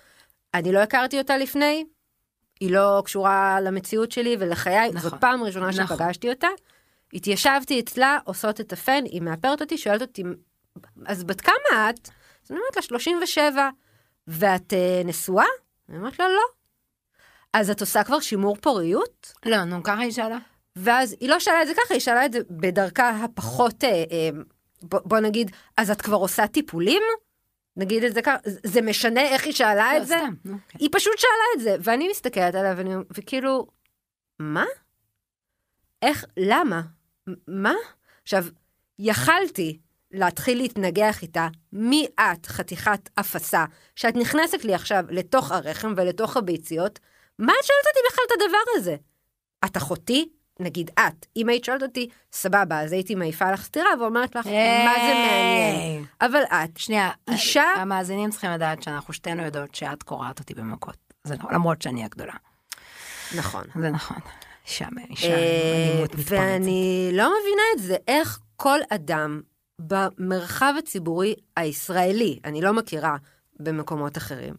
אני 0.55 0.73
לא 0.73 0.79
הכרתי 0.79 1.19
אותה 1.19 1.37
לפני, 1.37 1.85
היא 2.65 2.73
לא 2.73 3.03
קשורה 3.05 3.59
למציאות 3.61 4.13
שלי 4.13 4.37
ולחיי, 4.39 4.91
נכון. 4.93 5.11
זאת 5.11 5.21
פעם 5.21 5.43
ראשונה 5.43 5.69
נכון. 5.69 5.97
שפגשתי 5.97 6.31
אותה. 6.31 6.49
התיישבתי 7.13 7.81
אצלה, 7.81 8.19
עושות 8.25 8.61
את 8.61 8.73
הפן, 8.73 9.05
היא 9.05 9.23
מאפרת 9.23 9.63
אותי, 9.63 9.79
שואלת 9.79 10.03
אותי, 10.03 10.23
אז 11.07 11.25
בת 11.25 11.41
כמה 11.41 11.91
את? 11.91 12.09
אז 12.45 12.51
אני 12.51 12.59
אומרת 12.59 12.77
לה, 12.77 12.83
37. 12.83 13.71
ואת 14.29 14.73
uh, 14.73 15.07
נשואה? 15.07 15.45
אני 15.89 15.99
אומרת 15.99 16.19
לה, 16.19 16.29
לא. 16.29 16.43
אז 17.53 17.71
את 17.71 17.81
עושה 17.81 18.05
כבר 18.05 18.21
שימור 18.21 18.57
פוריות? 18.57 19.33
לא, 19.47 19.65
נו, 19.65 19.83
ככה 19.83 20.01
היא 20.01 20.13
שאלה. 20.13 20.39
ואז 20.77 21.17
היא 21.21 21.29
לא 21.29 21.41
שאלה 21.41 21.63
את 21.63 21.67
זה 21.67 21.75
ככה, 21.75 21.95
היא 21.95 22.01
שאלה 22.01 22.27
את 22.27 22.33
זה 22.33 22.39
בדרכה 22.51 23.11
הפחות, 23.11 23.85
אה, 23.85 23.89
אה, 23.91 24.29
בוא, 24.83 25.01
בוא 25.05 25.19
נגיד, 25.19 25.51
אז 25.77 25.91
את 25.91 26.03
כבר 26.03 26.17
עושה 26.17 26.47
טיפולים? 26.47 27.03
נגיד 27.77 28.05
את 28.05 28.15
זה 28.15 28.23
ככה, 28.23 28.37
זה 28.45 28.83
משנה 28.83 29.21
איך 29.21 29.45
היא 29.45 29.53
שאלה 29.53 29.93
לא, 29.93 30.03
את 30.03 30.07
זה? 30.07 30.15
סתם, 30.19 30.57
כן. 30.69 30.79
היא 30.79 30.89
פשוט 30.93 31.19
שאלה 31.19 31.45
את 31.57 31.61
זה, 31.61 31.91
ואני 31.91 32.09
מסתכלת 32.09 32.55
עליה 32.55 32.75
ואני, 32.77 32.95
וכאילו, 33.11 33.67
מה? 34.39 34.65
איך, 36.03 36.25
למה? 36.37 36.83
מה? 37.49 37.75
עכשיו, 38.23 38.45
יכלתי 38.99 39.79
להתחיל 40.11 40.59
להתנגח 40.59 41.23
איתה, 41.23 41.49
מי 41.73 42.07
את, 42.21 42.47
חתיכת 42.47 43.11
אפסה, 43.15 43.65
שאת 43.97 44.17
נכנסת 44.17 44.65
לי 44.65 44.75
עכשיו 44.75 45.05
לתוך 45.09 45.53
הרחם 45.53 45.95
ולתוך 45.97 46.37
הביציות, 46.37 46.99
מה 47.39 47.53
את 47.61 47.67
שואלת 47.67 47.87
אותי 47.87 48.01
בכלל 48.11 48.25
את 48.27 48.43
הדבר 48.43 48.79
הזה? 48.79 48.97
את 49.65 49.77
אחותי? 49.77 50.29
נגיד 50.61 50.91
את, 50.99 51.27
אם 51.37 51.49
היית 51.49 51.65
שואלת 51.65 51.83
אותי, 51.83 52.09
סבבה, 52.33 52.81
אז 52.81 52.93
הייתי 52.93 53.15
מעיפה 53.15 53.53
לך 53.53 53.63
סטירה 53.65 53.89
ואומרת 54.01 54.37
לך, 54.37 54.47
מה 54.47 54.53
זה 54.97 55.15
מעניין? 55.15 55.75
היי. 55.77 56.05
אבל 56.21 56.43
את, 56.43 56.77
שנייה, 56.77 57.11
אישה- 57.31 57.75
המאזינים 57.77 58.31
צריכים 58.31 58.51
לדעת 58.51 58.83
שאנחנו 58.83 59.15
שתינו 59.15 59.43
יודעות 59.43 59.75
שאת 59.75 60.03
קורעת 60.03 60.39
אותי 60.39 60.55
במכות. 60.55 60.97
זה 61.25 61.35
נכון, 61.35 61.55
למרות 61.55 61.83
שאני 61.83 62.05
הגדולה. 62.05 62.33
נכון. 63.37 63.65
זה 63.81 63.91
נכון. 63.91 64.17
אישה, 64.67 64.87
אישה, 65.11 65.29
אה, 65.29 65.91
אלימות 65.93 66.15
מתפרצת. 66.15 66.33
ואני 66.33 67.11
לא 67.13 67.33
מבינה 67.41 67.63
את 67.77 67.83
זה, 67.83 67.97
איך 68.09 68.39
כל 68.57 68.79
אדם 68.91 69.41
במרחב 69.79 70.75
הציבורי 70.79 71.35
הישראלי, 71.57 72.39
אני 72.45 72.61
לא 72.61 72.73
מכירה 72.73 73.17
במקומות 73.61 74.17
אחרים, 74.17 74.55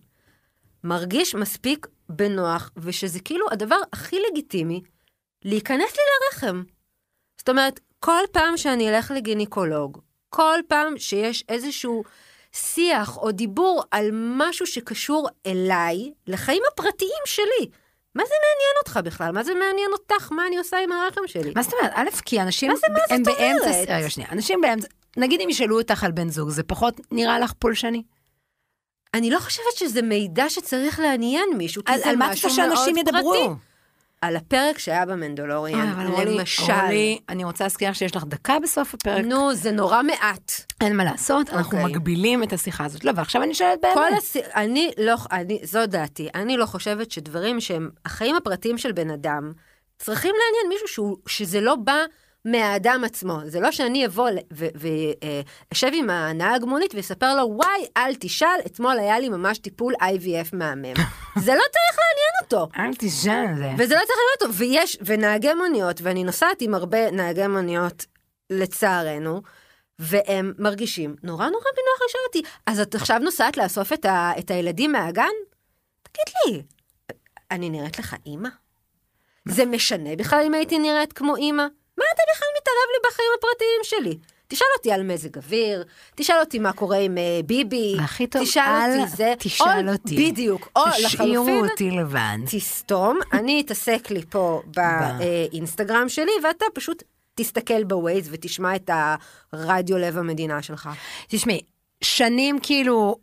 מרגיש 0.83 1.35
מספיק 1.35 1.87
בנוח, 2.09 2.71
ושזה 2.77 3.19
כאילו 3.19 3.45
הדבר 3.51 3.77
הכי 3.93 4.17
לגיטימי, 4.31 4.81
להיכנס 5.45 5.91
לי 5.95 6.01
לרחם. 6.33 6.63
זאת 7.37 7.49
אומרת, 7.49 7.79
כל 7.99 8.23
פעם 8.31 8.57
שאני 8.57 8.89
אלך 8.89 9.11
לגינקולוג, 9.11 10.01
כל 10.29 10.59
פעם 10.67 10.97
שיש 10.97 11.43
איזשהו 11.49 12.03
שיח 12.51 13.17
או 13.17 13.31
דיבור 13.31 13.83
על 13.91 14.09
משהו 14.13 14.67
שקשור 14.67 15.29
אליי, 15.45 16.11
לחיים 16.27 16.63
הפרטיים 16.71 17.21
שלי, 17.25 17.69
מה 18.15 18.23
זה 18.25 18.33
מעניין 18.33 18.75
אותך 18.79 18.99
בכלל? 19.05 19.31
מה 19.31 19.43
זה 19.43 19.53
מעניין 19.53 19.91
אותך? 19.91 20.31
מה 20.31 20.47
אני 20.47 20.57
עושה 20.57 20.77
עם 20.83 20.91
הרחם 20.91 21.21
שלי? 21.27 21.51
מה 21.55 21.63
זאת 21.63 21.73
אומרת? 21.73 21.91
א', 21.95 22.09
כי 22.25 22.41
אנשים 22.41 22.71
מה 22.71 22.77
זה, 22.77 22.87
מה 22.89 22.99
הם 23.09 23.23
זאת 23.23 23.37
באמצע... 23.37 23.69
אומרת? 23.69 23.89
רגע, 23.89 24.09
שנייה. 24.09 24.29
אנשים 24.31 24.61
באמצע... 24.61 24.87
נגיד 25.17 25.41
אם 25.41 25.49
ישאלו 25.49 25.79
אותך 25.79 26.03
על 26.03 26.11
בן 26.11 26.29
זוג, 26.29 26.49
זה 26.49 26.63
פחות 26.63 26.99
נראה 27.11 27.39
לך 27.39 27.53
פולשני? 27.59 28.03
אני 29.13 29.29
לא 29.29 29.39
חושבת 29.39 29.75
שזה 29.75 30.01
מידע 30.01 30.49
שצריך 30.49 30.99
לעניין 30.99 31.49
מישהו, 31.57 31.83
כי 31.83 31.91
על 31.91 31.99
זה 31.99 32.09
על 32.09 32.15
מה 32.15 32.27
את 32.27 32.31
משהו 32.31 32.49
רוצה 32.49 32.61
שאנשים 32.61 32.95
מאוד 32.95 33.07
ידברו? 33.07 33.55
על 34.25 34.35
הפרק 34.35 34.77
שהיה 34.77 35.05
במנדלוריאן, 35.05 35.93
למשל. 36.27 36.63
אורלי, 36.63 37.19
אני 37.29 37.43
רוצה 37.43 37.63
להזכיר 37.63 37.93
שיש 37.93 38.15
לך 38.15 38.23
דקה 38.27 38.59
בסוף 38.63 38.93
הפרק. 38.93 39.25
נו, 39.25 39.53
זה 39.55 39.71
נורא 39.71 40.03
מעט. 40.03 40.51
אין 40.81 40.97
מה 40.97 41.03
לעשות, 41.03 41.49
אנחנו 41.49 41.77
אוקיי. 41.77 41.93
מגבילים 41.93 42.43
את 42.43 42.53
השיחה 42.53 42.85
הזאת. 42.85 43.05
לא, 43.05 43.11
ועכשיו 43.15 43.43
אני 43.43 43.53
שואלת 43.53 43.81
באמת. 43.81 43.93
כל 43.93 44.13
הס... 44.17 44.37
אני 44.37 44.91
לא, 44.97 45.15
אני, 45.31 45.59
זו 45.63 45.85
דעתי, 45.85 46.29
אני 46.35 46.57
לא 46.57 46.65
חושבת 46.65 47.11
שדברים 47.11 47.59
שהם 47.59 47.89
החיים 48.05 48.35
הפרטיים 48.35 48.77
של 48.77 48.91
בן 48.91 49.09
אדם, 49.09 49.51
צריכים 49.99 50.31
לעניין 50.31 50.69
מישהו 50.69 50.87
שהוא, 50.87 51.17
שזה 51.27 51.61
לא 51.61 51.75
בא 51.75 52.05
מהאדם 52.45 53.01
עצמו. 53.05 53.39
זה 53.45 53.59
לא 53.59 53.71
שאני 53.71 54.05
אבוא 54.05 54.29
ואשב 54.51 55.89
עם 55.93 56.09
הנהג 56.09 56.65
מונית 56.65 56.95
ואספר 56.95 57.35
לו, 57.35 57.49
וואי, 57.49 57.85
אל 57.97 58.15
תשאל, 58.19 58.59
אתמול 58.65 58.99
היה 58.99 59.19
לי 59.19 59.29
ממש 59.29 59.57
טיפול 59.57 59.93
IVF 59.95 60.49
מהמם. 60.53 60.93
זה 61.45 61.51
לא 61.51 61.63
צריך 61.71 61.99
לעניין 61.99 62.35
אותו. 62.43 62.67
אל 62.77 62.93
תשאל. 62.93 63.73
וזה 63.77 63.95
לא 63.95 63.99
צריך 63.99 64.17
לעניין 64.19 64.41
אותו. 64.41 64.53
ויש, 64.53 64.97
ונהגי 65.05 65.53
מוניות, 65.53 66.01
ואני 66.01 66.23
נוסעת 66.23 66.61
עם 66.61 66.73
הרבה 66.73 67.11
נהגי 67.11 67.47
מוניות, 67.47 68.05
לצערנו, 68.49 69.41
והם 69.99 70.53
מרגישים 70.57 71.15
נורא 71.23 71.45
נורא 71.45 71.63
בנוח 71.63 72.09
לשאול 72.09 72.23
אותי, 72.27 72.41
אז 72.65 72.79
את 72.79 72.95
עכשיו 72.95 73.19
נוסעת 73.19 73.57
לאסוף 73.57 73.93
את, 73.93 74.05
ה, 74.05 74.31
את 74.39 74.51
הילדים 74.51 74.91
מהגן? 74.91 75.31
תגיד 76.01 76.35
לי, 76.45 76.63
אני 77.51 77.69
נראית 77.69 77.99
לך 77.99 78.15
אימא? 78.25 78.49
זה 79.45 79.65
משנה 79.65 80.15
בכלל 80.15 80.43
אם 80.45 80.53
הייתי 80.53 80.79
נראית 80.79 81.13
כמו 81.13 81.35
אימא? 81.35 81.65
מה 81.97 82.05
אתה 82.13 82.21
בכלל 82.33 82.47
מתערב 82.57 82.87
לי 82.93 83.09
בחיים 83.09 83.29
הפרטיים 83.37 83.81
שלי? 83.83 84.17
תשאל 84.47 84.67
אותי 84.77 84.91
על 84.91 85.03
מזג 85.03 85.37
אוויר, 85.37 85.83
תשאל 86.15 86.39
אותי 86.39 86.59
מה 86.59 86.73
קורה 86.73 86.97
עם 86.97 87.17
אה, 87.17 87.39
ביבי, 87.45 87.95
הכי 87.99 88.27
טוב, 88.27 88.43
תשאל 88.43 88.63
אל 88.63 88.99
אותי 88.99 89.15
זה, 89.15 89.33
תשאל 89.39 89.89
או, 89.89 89.93
אותי. 89.93 90.31
בדיוק, 90.31 90.69
או 90.75 90.81
תשאירו 90.91 91.45
לחלופין, 91.45 91.69
אותי 91.69 91.91
לבד. 91.91 92.37
תסתום, 92.51 93.19
אני 93.33 93.61
אתעסק 93.65 94.11
לי 94.11 94.21
פה 94.29 94.61
באינסטגרם 94.65 96.09
שלי, 96.09 96.31
ואתה 96.43 96.65
פשוט 96.73 97.03
תסתכל 97.35 97.83
בווייז 97.83 98.29
ותשמע 98.31 98.75
את 98.75 98.89
הרדיו 99.53 99.97
לב 99.97 100.17
המדינה 100.17 100.61
שלך. 100.61 100.89
תשמעי, 101.27 101.61
שנים 102.01 102.59
כאילו 102.63 103.17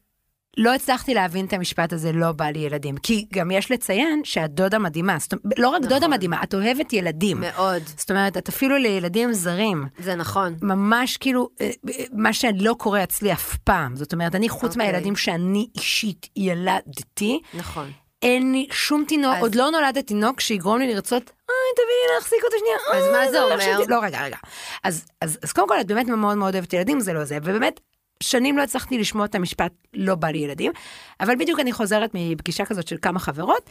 לא 0.56 0.74
הצלחתי 0.74 1.14
להבין 1.14 1.46
את 1.46 1.52
המשפט 1.52 1.92
הזה, 1.92 2.12
לא 2.12 2.32
בא 2.32 2.44
לי 2.44 2.58
ילדים. 2.58 2.96
כי 2.96 3.26
גם 3.34 3.50
יש 3.50 3.70
לציין 3.70 4.20
שאת 4.24 4.50
דודה 4.54 4.78
מדהימה. 4.78 5.16
זאת 5.18 5.34
לא 5.58 5.68
רק 5.68 5.80
נכון. 5.80 5.88
דודה 5.88 6.08
מדהימה, 6.08 6.42
את 6.42 6.54
אוהבת 6.54 6.92
ילדים. 6.92 7.40
מאוד. 7.40 7.82
זאת 7.96 8.10
אומרת, 8.10 8.36
את 8.36 8.48
אפילו 8.48 8.76
לילדים 8.76 9.32
זרים. 9.32 9.86
זה 9.98 10.14
נכון. 10.14 10.54
ממש 10.62 11.16
כאילו, 11.16 11.48
אה, 11.60 11.70
אה, 11.98 12.04
מה 12.12 12.32
שלא 12.32 12.74
קורה 12.78 13.02
אצלי 13.02 13.32
אף 13.32 13.56
פעם. 13.56 13.96
זאת 13.96 14.12
אומרת, 14.12 14.34
אני 14.34 14.48
חוץ 14.48 14.70
אוקיי. 14.72 14.86
מהילדים 14.90 15.16
שאני 15.16 15.66
אישית 15.76 16.28
ילדתי, 16.36 17.40
נכון. 17.54 17.90
אין 18.22 18.52
לי 18.52 18.66
שום 18.70 19.04
תינוק, 19.08 19.34
אז- 19.36 19.42
עוד 19.42 19.54
לא 19.54 19.70
נולד 19.70 20.00
תינוק 20.00 20.40
שיגרום 20.40 20.78
לי 20.78 20.94
לרצות, 20.94 21.22
אוי, 21.22 21.56
תביאי 21.74 21.86
לי 22.08 22.14
להחזיק 22.16 22.38
אותו 22.44 22.56
שנייה. 22.58 22.98
אז 23.04 23.12
מה 23.12 23.30
זה 23.30 23.38
לא 23.38 23.44
אומר? 23.44 23.56
להחזיק- 23.56 23.88
לא, 23.90 23.98
רגע, 24.02 24.22
רגע. 24.24 24.36
אז, 24.84 25.04
אז, 25.20 25.38
אז 25.42 25.52
קודם 25.52 25.68
כל, 25.68 25.80
את 25.80 25.86
באמת 25.86 26.06
מאוד 26.06 26.38
מאוד 26.38 26.54
אוהבת 26.54 26.72
ילדים, 26.72 27.00
זה 27.00 27.12
לא 27.12 27.24
זה, 27.24 27.38
ובאמת, 27.42 27.80
שנים 28.22 28.58
לא 28.58 28.62
הצלחתי 28.62 28.98
לשמוע 28.98 29.24
את 29.24 29.34
המשפט, 29.34 29.72
לא 29.94 30.14
בא 30.14 30.28
לי 30.28 30.38
ילדים, 30.38 30.72
אבל 31.20 31.36
בדיוק 31.36 31.60
אני 31.60 31.72
חוזרת 31.72 32.10
מפגישה 32.14 32.64
כזאת 32.64 32.88
של 32.88 32.96
כמה 33.02 33.18
חברות, 33.18 33.70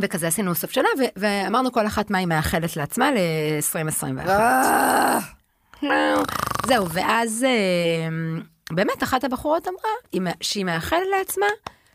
וכזה 0.00 0.28
עשינו 0.28 0.54
סוף 0.54 0.70
שנה, 0.70 0.88
ו- 0.98 1.12
ואמרנו 1.16 1.72
כל 1.72 1.86
אחת 1.86 2.10
מה 2.10 2.18
היא 2.18 2.26
מאחלת 2.26 2.76
לעצמה 2.76 3.10
ל-2021. 3.10 4.28
אה, 4.28 6.14
זהו, 6.66 6.88
ואז 6.90 7.44
אה, 7.48 8.08
באמת 8.70 9.02
אחת 9.02 9.24
הבחורות 9.24 9.68
אמרה 9.68 10.32
שהיא 10.40 10.64
מאחלת 10.64 11.06
לעצמה 11.18 11.46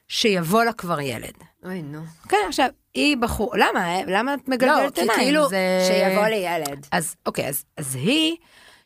שיבוא 0.07 0.63
לה 0.63 0.73
כבר 0.73 0.99
ילד. 0.99 1.33
אוי, 1.65 1.81
נו. 1.81 1.99
כן, 2.29 2.37
עכשיו, 2.47 2.67
היא 2.93 3.17
בחור, 3.17 3.53
למה? 3.57 3.95
למה 4.07 4.33
את 4.33 4.39
לא, 4.47 4.53
מגלגלת 4.55 4.95
כי 4.95 5.01
עיניים? 5.01 5.19
כאילו, 5.19 5.49
זה- 5.49 5.87
שיבוא 5.87 6.27
לילד. 6.27 6.87
אז 6.91 7.15
אוקיי, 7.25 7.47
אז 7.77 7.95
היא, 7.95 8.35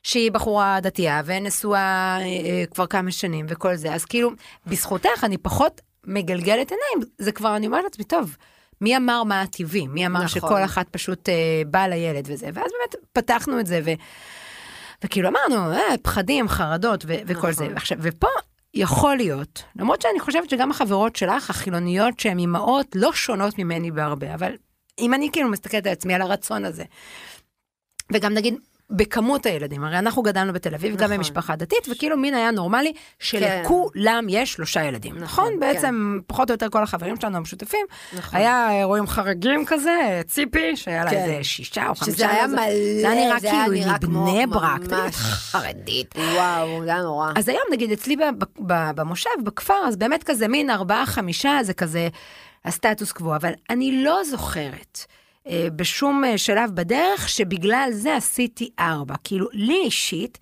שהיא 0.04 0.32
בחורה 0.32 0.80
דתייה 0.82 1.22
ונשואה 1.26 2.18
אה, 2.20 2.26
אה, 2.26 2.64
כבר 2.74 2.88
כמה 2.88 3.12
שנים 3.12 3.46
וכל 3.50 3.76
זה, 3.76 3.94
אז 3.94 4.06
כאילו, 4.06 4.32
בזכותך 4.68 5.24
אני 5.24 5.38
פחות 5.38 5.82
מגלגלת 6.08 6.72
עיניים, 6.72 7.12
זה 7.18 7.32
כבר, 7.32 7.56
אני 7.56 7.68
אומרת 7.68 7.84
לעצמי, 7.84 8.06
טוב, 8.06 8.38
מי 8.82 8.98
אמר 8.98 9.24
מה 9.24 9.42
הטבעי? 9.42 9.88
מי 9.88 10.06
אמר 10.06 10.24
נכון. 10.24 10.28
שכל 10.28 10.64
אחת 10.64 10.90
פשוט 10.90 11.30
אה, 11.30 11.62
באה 11.68 11.88
לילד 11.88 12.24
וזה? 12.28 12.46
ואז 12.46 12.72
באמת 12.80 12.96
פתחנו 13.14 13.60
את 13.60 13.66
זה, 13.66 13.82
ו, 13.86 13.92
וכאילו 15.04 15.30
אמרנו, 15.30 15.74
אה, 15.74 15.98
פחדים, 16.02 16.48
חרדות 16.48 17.06
ו, 17.08 17.14
וכל 17.26 17.40
נכון. 17.50 17.52
זה. 17.52 17.68
עכשיו, 17.76 17.98
ופה 18.02 18.28
יכול 18.74 19.16
להיות, 19.16 19.64
למרות 19.76 20.02
שאני 20.02 20.20
חושבת 20.20 20.50
שגם 20.50 20.72
החברות 20.72 21.16
שלך, 21.16 21.50
החילוניות 21.50 22.20
שהן 22.20 22.40
אימהות, 22.40 22.88
לא 22.96 23.14
שונות 23.14 23.60
ממני 23.60 23.92
בהרבה, 23.92 24.34
אבל 24.34 24.52
אם 25.00 25.14
אני 25.14 25.30
כאילו 25.32 25.50
מסתכלת 25.50 25.88
על 25.88 25.94
עצמי, 25.94 26.14
על 26.14 26.22
הרצון 26.22 26.66
הזה, 26.66 26.84
וגם 28.14 28.34
נגיד, 28.34 28.56
בכמות 28.92 29.46
הילדים, 29.46 29.84
הרי 29.84 30.00
אנחנו 30.00 30.22
גדלנו 30.22 30.54
בתל 30.54 30.76
אביב, 30.76 30.96
גם 30.96 31.06
נכון. 31.06 31.18
במשפחה 31.18 31.56
דתית, 31.56 31.88
וכאילו 31.92 32.18
מין 32.18 32.34
היה 32.34 32.52
נורמלי 32.52 32.94
שלכולם 33.20 34.26
יש 34.30 34.54
שלושה 34.54 34.84
ילדים, 34.84 35.16
נכון, 35.16 35.24
נכון? 35.24 35.54
כן. 35.54 35.60
בעצם 35.60 36.20
פחות 36.28 36.50
או 36.50 36.54
יותר 36.54 36.70
כל 36.70 36.84
החברים 36.84 37.16
שלנו 37.22 37.38
המשותפים, 37.38 37.86
נכון. 38.18 38.40
היה 38.40 38.80
אירועים 38.80 39.08
חריגים 39.08 39.66
כזה, 39.66 40.22
ציפי, 40.28 40.76
שהיה 40.76 41.04
לה 41.06 41.10
כן. 41.12 41.18
איזה 41.18 41.44
שישה 41.44 41.90
או 41.90 41.96
חמישה. 41.96 42.16
שזה 42.18 42.30
היה 42.30 42.42
לא 42.44 42.48
זה- 42.50 42.56
מלא, 42.56 43.02
זה 43.02 43.10
היה 43.12 43.28
נראה 43.28 43.40
כאילו 43.40 43.72
היא 43.74 43.86
מבני 44.02 44.48
ברק, 44.48 44.82
ממש. 44.92 45.16
חרדית. 45.16 46.16
וואו, 46.16 46.84
זה 46.84 46.90
היה 46.94 47.02
נורא. 47.02 47.32
אז 47.36 47.50
היום 47.50 47.64
נגיד 47.72 47.92
אצלי 47.92 48.16
במושב, 48.96 49.30
בכפר, 49.44 49.74
אז 49.88 49.96
באמת 49.96 50.24
כזה 50.24 50.48
מין 50.48 50.70
ארבעה, 50.70 51.06
חמישה, 51.06 51.60
זה 51.64 51.74
כזה 51.74 52.08
הסטטוס 52.66 53.12
קוו, 53.12 53.36
אבל 53.36 53.52
אני 53.70 54.04
לא 54.04 54.24
זוכרת 54.24 55.00
בשום 55.76 56.24
אה, 56.26 56.38
שלב 56.38 56.72
בדרך 56.74 57.30
שבגלל 57.30 57.90
זה 57.92 58.16
עשיתי 58.16 58.70
ארבע. 58.80 59.16
כאילו, 59.24 59.48
לי 59.54 59.82
אישית, 59.86 60.40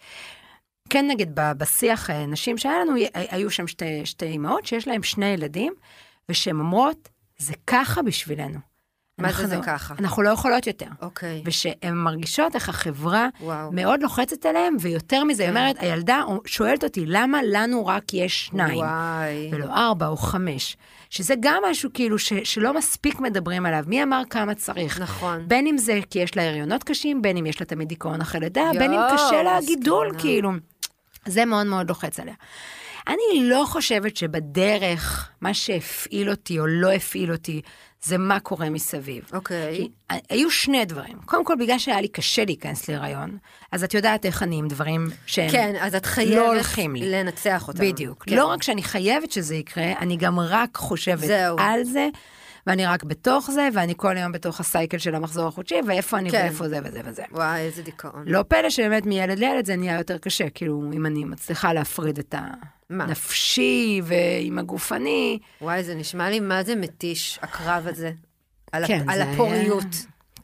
כן 0.90 1.08
נגיד 1.08 1.32
בשיח 1.36 2.10
אה, 2.10 2.26
נשים 2.26 2.58
שהיה 2.58 2.76
לנו, 2.80 2.94
היו 3.14 3.52
שם 3.52 3.68
שתי, 3.68 4.06
שתי 4.06 4.26
אימהות 4.26 4.66
שיש 4.66 4.88
להם 4.88 5.04
שני 5.04 5.26
ילדים, 5.26 5.74
ושהן 6.30 6.60
אומרות, 6.60 7.10
זה 7.38 7.54
ככה 7.68 8.02
בשבילנו. 8.02 8.60
מה 9.18 9.32
זה 9.32 9.44
אנחנו- 9.44 9.50
זה 9.50 9.58
ככה? 9.66 9.94
אנחנו 10.00 10.22
לא 10.22 10.30
יכולות 10.30 10.68
יותר. 10.68 10.86
אוקיי. 11.02 11.42
ושהן 11.46 11.94
מרגישות 11.94 12.56
איך 12.56 12.70
החברה 12.70 13.28
וואו. 13.42 13.72
מאוד 13.72 14.02
לוחצת 14.04 14.46
עליהם, 14.46 14.76
ויותר 14.80 15.24
מזה, 15.24 15.44
היא 15.44 15.52
כן. 15.52 15.58
אומרת, 15.58 15.76
הילדה 15.80 16.22
שואלת 16.46 16.84
אותי, 16.84 17.06
למה 17.06 17.40
לנו 17.46 17.86
רק 17.86 18.14
יש 18.14 18.46
שניים, 18.46 18.78
וואי. 18.80 19.50
ולא 19.52 19.66
ארבע 19.76 20.08
או 20.08 20.18
חמש? 20.18 20.78
שזה 21.10 21.34
גם 21.40 21.64
משהו 21.70 21.90
כאילו 21.94 22.20
ש, 22.20 22.34
שלא 22.44 22.74
מספיק 22.74 23.20
מדברים 23.20 23.66
עליו, 23.66 23.84
מי 23.88 24.04
אמר 24.04 24.22
כמה 24.30 24.56
צריך? 24.56 25.00
נכון. 25.00 25.48
בין 25.48 25.68
אם 25.68 25.78
זה 25.78 26.00
כי 26.10 26.20
יש 26.20 26.38
לה 26.38 26.50
הריונות 26.50 26.84
קשים, 26.84 27.22
בין 27.22 27.38
אם 27.38 27.46
יש 27.46 27.60
לה 27.60 27.66
תמיד 27.66 27.88
דיכאון 27.88 28.22
אחרי 28.22 28.40
לידה, 28.40 28.72
בין 28.80 28.94
אם 28.94 29.00
קשה 29.14 29.44
לה 29.44 29.60
מסכנה. 29.60 30.20
כאילו. 30.20 30.52
זה 31.26 31.46
מאוד 31.46 31.68
מאוד 31.68 31.90
לוחץ 31.90 32.20
עליה. 32.20 32.34
אני 33.08 33.50
לא 33.50 33.64
חושבת 33.68 34.18
שבדרך, 34.18 35.30
מה 35.42 35.54
שהפעיל 35.54 36.30
אותי 36.30 36.60
או 36.60 36.68
לא 36.68 36.92
הפעיל 36.92 37.32
אותי, 37.32 37.62
זה 38.04 38.18
מה 38.18 38.40
קורה 38.40 38.70
מסביב. 38.70 39.24
אוקיי. 39.34 39.78
כי 39.78 39.90
היו 40.30 40.52
שני 40.52 40.86
דברים. 40.86 41.18
קודם 41.26 41.46
כל, 41.46 41.54
בגלל 41.60 41.80
שהיה 41.80 42.02
לי 42.02 42.08
קשה 42.08 42.46
להיכנס 42.46 42.88
להיריון, 42.90 43.38
אז 43.72 43.84
את 43.84 43.94
יודעת 43.94 44.26
איך 44.26 44.44
אני 44.44 44.56
עם 44.56 44.68
דברים 44.68 45.08
שהם 45.26 45.52
כן, 45.52 45.76
אז 45.80 45.96
את 45.96 46.06
לא 46.06 46.12
חייבת 46.12 46.46
הולכים 46.48 46.96
לי. 46.96 47.12
לנצח 47.12 47.68
אותם. 47.68 47.80
בדיוק. 47.80 48.24
כן. 48.24 48.36
לא 48.36 48.46
רק 48.46 48.64
שאני 48.64 48.84
חייבת 48.84 49.32
שזה 49.32 49.56
יקרה, 49.56 49.92
אני 50.00 50.18
גם 50.18 50.40
רק 50.40 50.78
חושבת 50.78 51.20
זהו. 51.28 51.58
על 51.60 51.84
זה, 51.84 52.10
ואני 52.68 52.86
רק 52.86 53.04
בתוך 53.04 53.52
זה, 53.52 53.70
ואני 53.74 53.94
כל 53.98 54.18
היום 54.18 54.32
בתוך 54.32 54.60
הסייקל 54.60 54.98
של 54.98 55.16
המחזור 55.16 55.48
החודשי, 55.48 55.76
ואיפה 55.88 56.18
אני 56.18 56.32
כן. 56.32 56.42
ואיפה 56.44 56.70
זה 56.70 56.80
וזה 56.84 57.02
וזה. 57.06 57.24
וואי, 57.32 57.60
איזה 57.62 57.84
דיכאון. 57.84 58.24
לא 58.26 58.44
פלא 58.48 58.70
שבאמת 58.70 59.06
מילד 59.06 59.40
לילד 59.40 59.66
זה 59.66 59.76
נהיה 59.76 59.98
יותר 59.98 60.18
קשה, 60.18 60.50
כאילו, 60.50 60.84
אם 60.94 61.06
אני 61.06 61.24
מצליחה 61.26 61.74
להפריד 61.74 62.20
את 62.20 62.36
מה? 62.90 63.04
הנפשי 63.04 64.02
ועם 64.04 64.60
הגופני. 64.60 65.40
וואי, 65.62 65.84
זה 65.84 65.96
נשמע 65.96 66.30
לי 66.30 66.40
מה 66.40 66.64
זה 66.64 66.76
מתיש, 66.76 67.40
הקרב 67.42 67.88
הזה. 67.88 68.12
על, 68.72 68.88
כן, 68.88 69.02
הפ... 69.04 69.10
על 69.10 69.16
זה 69.18 69.24
היה- 69.24 69.34
הפוריות. 69.34 69.86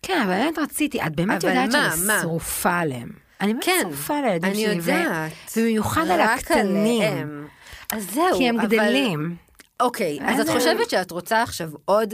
כן, 0.02 0.22
אבל 0.26 0.32
באמת 0.34 0.60
רציתי, 0.60 1.02
את 1.02 1.16
באמת 1.16 1.44
יודעת 1.44 1.72
מה, 1.74 1.90
שאני 1.96 2.08
מה? 2.08 2.20
שרופה 2.22 2.78
עליהם. 2.80 3.10
אני 3.42 3.54
באמת 3.54 3.66
כן, 3.66 3.80
שרופה 3.82 4.18
על 4.18 4.24
הילדים 4.26 4.52
אני 4.52 4.64
שלי. 4.64 4.80
ו- 4.82 4.92
יודעת. 4.92 5.32
ובמיוחד 5.58 6.08
על 6.08 6.22
רק 6.22 6.40
הקטנים. 6.40 7.02
עליהם. 7.02 7.48
אז 7.92 8.12
זהו, 8.12 8.38
כי 8.38 8.50
הם 8.50 8.60
אבל- 8.60 8.68
גדלים. 8.68 9.36
אוקיי, 9.80 10.20
אז 10.22 10.40
אז 10.42 10.50
את 10.50 10.56
חושבת 10.56 10.90
שאת 10.90 11.12
רוצה 11.12 11.42
עכשיו 11.44 11.70
עוד, 11.86 12.14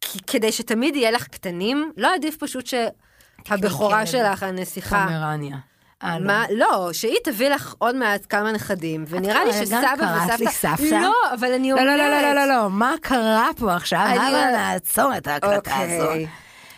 כי- 0.00 0.18
כדי 0.26 0.52
שתמיד 0.52 0.96
יהיה 0.96 1.10
לך 1.10 1.26
קטנים, 1.28 1.92
לא 1.96 2.14
עדיף 2.14 2.36
פשוט 2.36 2.66
שהבכורה. 2.66 4.06
שלך, 4.06 4.42
הנסיכה, 4.42 5.04
פומרניה. 5.08 5.56
לא. 6.02 6.26
מה, 6.26 6.44
לא, 6.50 6.90
שהיא 6.92 7.16
תביא 7.24 7.48
לך 7.48 7.74
עוד 7.78 7.96
מעט 7.96 8.20
כמה 8.28 8.52
נכדים, 8.52 9.04
ונראה 9.08 9.44
לי 9.44 9.52
שסבא 9.52 9.76
וסבתא... 9.96 10.36
לי 10.44 10.50
סבתא? 10.50 10.82
לא, 11.02 11.12
אבל 11.34 11.52
אני 11.52 11.70
לא, 11.72 11.78
אומרת... 11.80 11.98
לא, 11.98 12.06
לא, 12.08 12.22
לא, 12.22 12.32
לא, 12.34 12.44
לא, 12.46 12.70
מה 12.70 12.94
קרה 13.02 13.50
פה 13.58 13.74
עכשיו? 13.74 14.06
אני- 14.06 14.18
הבה 14.18 14.50
נעצור 14.56 15.16
את 15.16 15.26
ההקלטה. 15.26 15.56
אוקיי. 15.56 16.26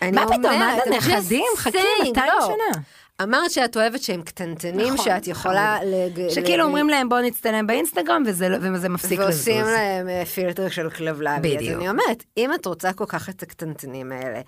אני 0.01 0.11
מה 0.11 0.25
פתאום, 0.27 0.41
מה 0.59 0.75
זה 0.85 0.91
נכדים? 0.97 1.45
חכי 1.57 1.77
saying, 1.77 2.03
200 2.07 2.31
לא. 2.39 2.45
שנה. 2.45 2.81
אמרת 3.23 3.51
שאת 3.51 3.77
אוהבת 3.77 4.01
שהם 4.01 4.21
קטנטנים, 4.21 4.93
נכון, 4.93 5.05
שאת 5.05 5.27
יכולה... 5.27 5.77
לג- 5.83 6.29
שכאילו 6.29 6.63
ל- 6.63 6.67
אומרים 6.67 6.89
להם 6.89 7.09
בואו 7.09 7.21
נצטלם 7.21 7.67
באינסטגרם 7.67 8.23
וזה 8.25 8.49
לא- 8.49 8.57
וזה 8.73 8.89
מפסיק 8.89 9.19
לזוז. 9.19 9.35
ועושים 9.35 9.65
להם 9.65 10.09
אה, 10.09 10.25
פילטר 10.25 10.69
של 10.69 10.89
כלבלבי. 10.89 11.55
אז 11.57 11.61
בדיוק. 11.61 11.79
אני 11.81 11.89
אומרת, 11.89 12.23
אם 12.37 12.53
את 12.53 12.65
רוצה 12.65 12.93
כל 12.93 13.05
כך 13.07 13.29
את 13.29 13.43
הקטנטנים 13.43 14.11
האלה, 14.11 14.41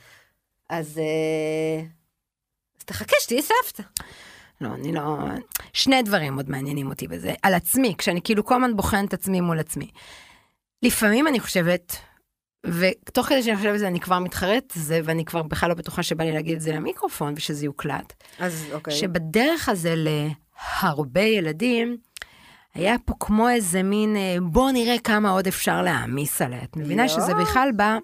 אז 0.69 0.97
אה, 0.97 1.83
אז 2.79 2.83
תחכה 2.85 3.15
שתהיי 3.19 3.41
סבתא. 3.41 3.83
לא, 4.61 4.69
אני 4.73 4.93
לא... 4.93 5.17
שני 5.73 6.01
דברים 6.01 6.35
עוד 6.35 6.49
מעניינים 6.49 6.89
אותי 6.89 7.07
בזה. 7.07 7.33
על 7.41 7.53
עצמי, 7.53 7.95
כשאני 7.97 8.21
כאילו 8.21 8.45
כל 8.45 8.55
הזמן 8.55 8.75
בוחנת 8.75 9.13
עצמי 9.13 9.41
מול 9.41 9.59
עצמי. 9.59 9.89
לפעמים 10.83 11.27
אני 11.27 11.39
חושבת, 11.39 11.95
ותוך 12.65 13.25
כדי 13.25 13.43
שאני 13.43 13.57
חושבת 13.57 13.71
על 13.71 13.77
זה 13.77 13.87
אני 13.87 13.99
כבר 13.99 14.19
מתחרט 14.19 14.73
זה, 14.75 15.01
ואני 15.03 15.25
כבר 15.25 15.43
בכלל 15.43 15.69
לא 15.69 15.75
בטוחה 15.75 16.03
שבא 16.03 16.23
לי 16.23 16.31
להגיד 16.31 16.55
את 16.55 16.61
זה 16.61 16.71
למיקרופון 16.73 17.33
ושזה 17.37 17.65
יוקלט. 17.65 18.13
אז 18.39 18.65
אוקיי. 18.73 18.93
שבדרך 18.93 19.69
הזה 19.69 19.93
להרבה 19.97 21.21
ילדים, 21.21 21.97
היה 22.73 22.95
פה 23.05 23.13
כמו 23.19 23.49
איזה 23.49 23.83
מין, 23.83 24.15
אה, 24.15 24.35
בוא 24.41 24.71
נראה 24.71 24.99
כמה 25.03 25.29
עוד 25.29 25.47
אפשר 25.47 25.81
להעמיס 25.81 26.41
עליה. 26.41 26.63
את 26.63 26.77
מבינה 26.77 27.05
יואו. 27.05 27.21
שזה 27.21 27.33
בכלל 27.33 27.69
בא 27.75 27.97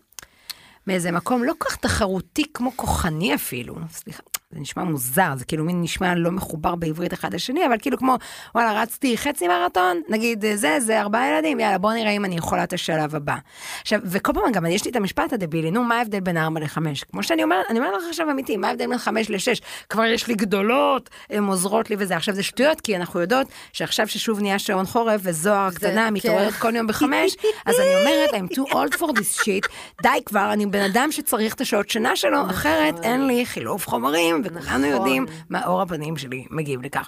מאיזה 0.87 1.11
מקום 1.11 1.43
לא 1.43 1.53
כל 1.57 1.69
כך 1.69 1.75
תחרותי 1.75 2.43
כמו 2.53 2.71
כוחני 2.75 3.35
אפילו. 3.35 3.75
סליחה, 3.89 4.23
זה 4.53 4.59
נשמע 4.59 4.83
מוזר, 4.83 5.33
זה 5.35 5.45
כאילו 5.45 5.63
מין 5.63 5.81
נשמע 5.81 6.15
לא 6.15 6.31
מחובר 6.31 6.75
בעברית 6.75 7.13
אחד 7.13 7.33
לשני, 7.33 7.65
אבל 7.65 7.75
כאילו 7.79 7.97
כמו, 7.97 8.15
וואלה, 8.55 8.81
רצתי 8.81 9.17
חצי 9.17 9.47
מרתון, 9.47 10.01
נגיד 10.09 10.45
אה, 10.45 10.57
זה, 10.57 10.79
זה 10.79 11.01
ארבעה 11.01 11.29
ילדים, 11.29 11.59
יאללה, 11.59 11.77
בוא 11.77 11.93
נראה 11.93 12.11
אם 12.11 12.25
אני 12.25 12.35
יכולה 12.35 12.63
את 12.63 12.73
השלב 12.73 13.15
הבא. 13.15 13.35
עכשיו, 13.81 13.99
וכל 14.03 14.33
פעם 14.33 14.51
גם 14.51 14.65
יש 14.65 14.85
לי 14.85 14.91
את 14.91 14.95
המשפט 14.95 15.33
הדבילי, 15.33 15.71
נו, 15.71 15.83
מה 15.83 15.97
ההבדל 15.97 16.19
בין 16.19 16.37
ארבע 16.37 16.59
לחמש? 16.59 17.03
כמו 17.03 17.23
שאני 17.23 17.43
אומרת, 17.43 17.65
אני 17.69 17.79
אומרת 17.79 17.93
לך 18.01 18.09
עכשיו 18.09 18.31
אמיתי, 18.31 18.57
מה 18.57 18.67
ההבדל 18.67 18.87
בין 18.87 18.97
חמש 18.97 19.29
לשש? 19.29 19.61
כבר 19.89 20.05
יש 20.05 20.27
לי 20.27 20.33
גדולות, 20.33 21.09
הן 21.29 21.43
עוזרות 21.43 21.89
לי 21.89 21.95
וזה. 21.99 22.15
עכשיו 22.15 22.35
זה 22.35 22.43
שטויות, 22.43 22.81
כי 22.81 22.95
אנחנו 22.95 23.19
יודעות 23.19 23.47
שעכשיו 23.73 24.07
ששוב 24.07 24.39
נהיה 24.39 24.59
שעון 24.59 24.85
חורף, 24.85 25.21
וזוהר 25.23 25.67
הקטנה 25.67 26.07
כן. 26.07 26.13
מתעוררת 26.13 26.53
כל 26.53 26.75
יום 26.75 26.87
בחמש, 26.87 27.35
אז 27.65 27.75
אני 27.79 27.95
אומרת, 27.95 28.29
I'm 28.29 28.55
too 28.55 28.73
old 28.73 28.99
for 28.99 29.19
this 29.19 29.41
shit, 29.43 29.67
די 30.03 30.09
כבר, 30.25 30.53
אני 30.53 30.65
בן 30.65 30.81
אדם 30.81 31.11
שצריך 31.11 31.53
את 31.53 31.61
השעות 31.61 31.89
שינה 31.89 32.15
שלו, 32.15 32.49
אחרת 32.49 32.95
אין 33.03 33.27
לי 33.27 33.45
חילוף 33.45 33.87
חומרים, 33.87 34.42
וכולנו 34.43 34.62
נכון. 34.77 34.84
יודעים 34.84 35.25
מה 35.49 35.65
אור 35.65 35.82
הפנים 35.82 36.17
שלי 36.17 36.45
מגיב 36.49 36.82
לכך. 36.82 37.08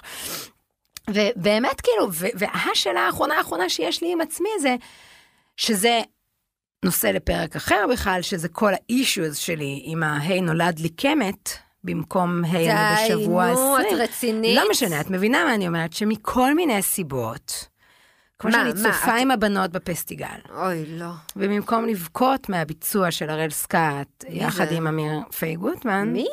ובאמת, 1.10 1.80
כאילו, 1.80 2.08
והשאלה 2.34 3.00
האחרונה 3.00 3.34
האחרונה 3.38 3.68
שיש 3.68 4.02
לי 4.02 4.12
עם 4.12 4.20
עצמי 4.20 4.48
זה, 4.60 4.76
שזה 5.56 6.00
נושא 6.84 7.06
לפרק 7.06 7.56
אחר 7.56 7.84
בכלל, 7.92 8.22
שזה 8.22 8.48
כל 8.48 8.72
האישוז 8.74 9.36
שלי 9.36 9.80
עם 9.84 10.02
ה"הי 10.02 10.40
נולד 10.40 10.78
לי 10.78 10.88
קמת", 10.88 11.50
במקום 11.84 12.44
"היי 12.44 12.72
אני 12.72 12.94
בשבוע 13.08 13.46
די, 13.46 13.52
נו, 13.52 13.76
עשרים". 13.76 13.94
את 13.96 14.10
רצינית? 14.10 14.56
לא 14.56 14.70
משנה, 14.70 15.00
את 15.00 15.10
מבינה 15.10 15.44
מה 15.44 15.54
אני 15.54 15.68
אומרת? 15.68 15.92
שמכל 15.92 16.54
מיני 16.54 16.82
סיבות, 16.82 17.68
כמו 18.38 18.50
מה, 18.50 18.56
שאני 18.56 18.82
מה, 18.82 18.92
צופה 18.92 19.16
את- 19.16 19.20
עם 19.22 19.30
הבנות 19.30 19.70
בפסטיגל, 19.70 20.26
אוי, 20.56 20.84
לא. 20.86 21.10
ובמקום 21.36 21.86
לבכות 21.86 22.48
מהביצוע 22.48 23.10
של 23.10 23.30
הראל 23.30 23.50
סקאט, 23.50 24.24
יחד 24.28 24.68
זה? 24.68 24.76
עם 24.76 24.86
אמיר 24.86 25.20
פיי 25.38 25.54
גוטמן, 25.56 26.08
מי? 26.12 26.26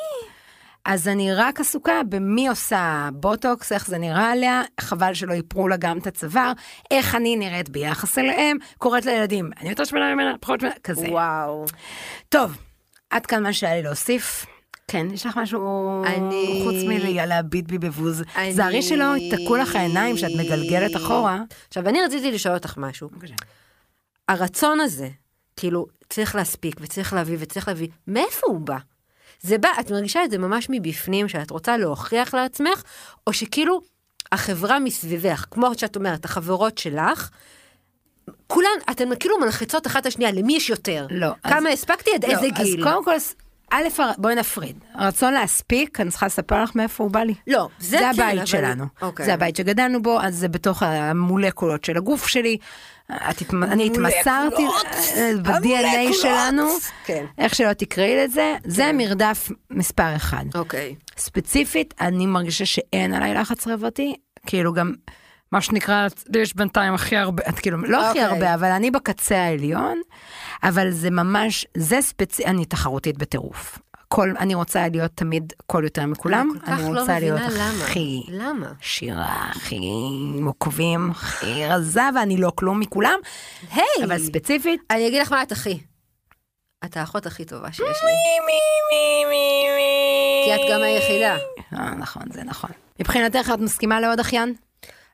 אז 0.86 1.08
אני 1.08 1.34
רק 1.34 1.60
עסוקה 1.60 2.02
במי 2.10 2.48
עושה 2.48 3.10
בוטוקס, 3.14 3.72
איך 3.72 3.88
זה 3.88 3.98
נראה 3.98 4.32
עליה, 4.32 4.62
חבל 4.80 5.14
שלא 5.14 5.34
איפרו 5.34 5.68
לה 5.68 5.78
גם 5.78 5.98
את 5.98 6.08
הצוואר, 6.08 6.52
איך 6.92 7.16
אני 7.16 7.36
נראית 7.36 7.70
ביחס 7.70 8.18
אליהם, 8.18 8.58
קוראת 8.78 9.06
לילדים, 9.06 9.50
אני 9.62 9.70
יותר 9.70 9.84
שמנה 9.86 10.14
ממנה, 10.14 10.34
פחות 10.40 10.60
שמנה, 10.60 10.74
כזה. 10.84 11.08
וואו. 11.10 11.66
טוב, 12.30 12.58
עד 13.10 13.26
כאן 13.26 13.44
מה 13.44 13.54
שהיה 13.54 13.76
לי 13.76 13.84
להוסיף. 13.84 14.46
כן, 14.88 15.08
יש 15.14 15.26
לך 15.26 15.38
משהו 15.38 16.04
אני- 16.06 16.62
חוץ 16.64 16.76
מלהביט 16.88 17.66
בי 17.68 17.78
בבוז. 17.78 18.24
אני- 18.36 18.54
זהרי 18.54 18.82
שלא 18.82 19.18
יתקעו 19.18 19.56
לך 19.56 19.76
העיניים 19.76 20.18
שאת 20.18 20.32
מגלגלת 20.40 20.96
אחורה. 20.96 21.42
עכשיו, 21.68 21.90
אני 21.90 22.02
רציתי 22.02 22.32
לשאול 22.32 22.56
אותך 22.56 22.74
משהו. 22.78 23.10
הרצון 24.28 24.80
הזה, 24.80 25.10
כאילו, 25.58 25.86
צריך 26.10 26.36
להספיק 26.36 26.76
וצריך 26.80 27.14
להביא 27.14 27.38
וצריך 27.40 27.68
להביא, 27.68 27.88
מאיפה 28.08 28.48
הוא 28.48 28.60
בא? 28.60 28.78
זה 29.44 29.58
בא, 29.58 29.70
את 29.80 29.92
מרגישה 29.92 30.24
את 30.24 30.32
זה 30.32 30.38
ממש 30.38 30.68
מבפנים, 30.70 31.28
שאת 31.30 31.52
רוצה 31.52 31.78
להוכיח 31.78 32.34
לעצמך, 32.34 32.84
או 33.28 33.34
שכאילו 33.34 33.82
החברה 34.32 34.80
מסביבך, 34.80 35.46
כמו 35.52 35.72
שאת 35.78 35.96
אומרת, 35.96 36.26
החברות 36.26 36.78
שלך, 36.78 37.30
כולן, 38.48 38.68
אתן 38.92 39.16
כאילו 39.20 39.40
מלחיצות 39.40 39.88
אחת 39.88 40.02
את 40.02 40.06
השנייה, 40.06 40.32
למי 40.32 40.56
יש 40.56 40.70
יותר? 40.70 41.08
לא, 41.10 41.28
כמה 41.44 41.70
אז- 41.70 41.74
הספקתי, 41.80 42.12
עד 42.16 42.26
לא, 42.26 42.32
איזה 42.32 42.48
גיל? 42.56 42.88
אז 42.88 42.94
קודם 42.94 43.06
כל, 43.06 43.16
א', 43.72 43.84
בואי 44.18 44.36
נפריד. 44.36 44.76
הרצון 44.94 45.34
להספיק, 45.34 46.00
אני 46.00 46.10
צריכה 46.10 46.26
לספר 46.26 46.64
לך 46.64 46.76
מאיפה 46.76 47.04
הוא 47.04 47.12
בא 47.12 47.20
לי. 47.20 47.34
לא, 47.48 47.68
זה 47.80 47.90
זה 47.90 47.98
כן, 47.98 48.10
הבית 48.10 48.38
אבל- 48.38 48.46
שלנו. 48.46 48.86
אוקיי. 49.02 49.26
זה 49.26 49.34
הבית 49.34 49.56
שגדלנו 49.56 50.02
בו, 50.02 50.22
אז 50.22 50.36
זה 50.36 50.48
בתוך 50.48 50.84
המולקולות 50.84 51.84
של 51.84 51.98
הגוף 51.98 52.28
שלי. 52.28 52.58
את 53.12 53.42
התמ- 53.42 53.64
אני 53.64 53.86
התמסרתי 53.88 54.64
אה, 55.16 55.32
ב-DNA 55.44 56.14
שלנו, 56.14 56.68
כן. 57.06 57.26
איך 57.38 57.56
שלא 57.56 57.74
תקראי 57.74 58.16
לזה, 58.26 58.56
זה 58.66 58.92
מרדף 58.94 59.50
מספר 59.72 60.16
אחד. 60.16 60.46
אוקיי. 60.56 60.96
ספציפית, 61.18 61.94
אני 62.02 62.26
מרגישה 62.26 62.66
שאין 62.66 63.14
עליי 63.14 63.34
לחץ 63.34 63.64
חברתי, 63.66 64.16
כאילו 64.46 64.74
גם, 64.74 64.94
מה 65.54 65.62
שנקרא, 65.62 66.08
יש 66.36 66.56
בינתיים 66.56 66.94
הכי 66.94 67.18
הרבה, 67.18 67.44
את 67.50 67.60
כאילו, 67.60 67.78
לא 67.78 67.98
הכי 67.98 68.10
אוקיי. 68.10 68.24
הרבה, 68.24 68.54
אבל 68.54 68.72
אני 68.72 68.92
בקצה 68.92 69.38
העליון, 69.38 70.02
אבל 70.64 70.92
זה 70.92 71.10
ממש, 71.10 71.66
זה 71.78 72.02
ספציפי, 72.02 72.46
אני 72.46 72.66
תחרותית 72.66 73.18
בטירוף. 73.18 73.80
כל, 74.08 74.34
אני 74.40 74.56
רוצה 74.56 74.88
להיות 74.88 75.12
תמיד 75.16 75.54
קול 75.66 75.84
יותר 75.84 76.06
מכולם, 76.06 76.50
אני 76.64 76.74
אני 76.74 76.94
לא 76.94 77.00
רוצה 77.00 77.20
להיות 77.20 77.40
מבינה 77.42 77.72
למה. 77.74 77.84
הכי 77.84 78.24
למה? 78.28 78.72
שירה, 78.82 79.50
הכי 79.50 79.80
עם 80.38 80.46
עוקבים, 80.46 81.12
הכי 81.12 81.66
רזה, 81.66 82.02
ואני 82.16 82.38
לא 82.38 82.52
כלום 82.56 82.80
מכולם, 82.80 83.20
היי! 83.72 84.06
אבל 84.06 84.20
ספציפית, 84.20 84.82
אני 84.90 85.08
אגיד 85.08 85.22
לך 85.22 85.32
מה 85.32 85.44
את 85.44 85.52
הכי. 85.52 85.80
את 86.86 86.98
האחות 86.98 87.26
הכי 87.26 87.46
טובה 87.46 87.72
שיש 87.72 87.80
לי. 87.80 87.86
מי, 87.86 88.40
מי, 88.46 88.60
מי, 88.92 89.26
מי, 89.30 89.64
מי. 89.76 90.56
כי 90.56 90.56
את 90.56 90.72
גם 90.72 90.82
היחידה. 90.82 91.38
אה, 91.74 91.96
נכון, 91.96 92.24
זה 92.34 92.44
נכון. 92.44 92.70
מבחינתך 93.00 93.52
את 93.54 93.60
מסכימה 93.60 94.00
לעוד 94.00 94.20
אחיין? 94.20 94.54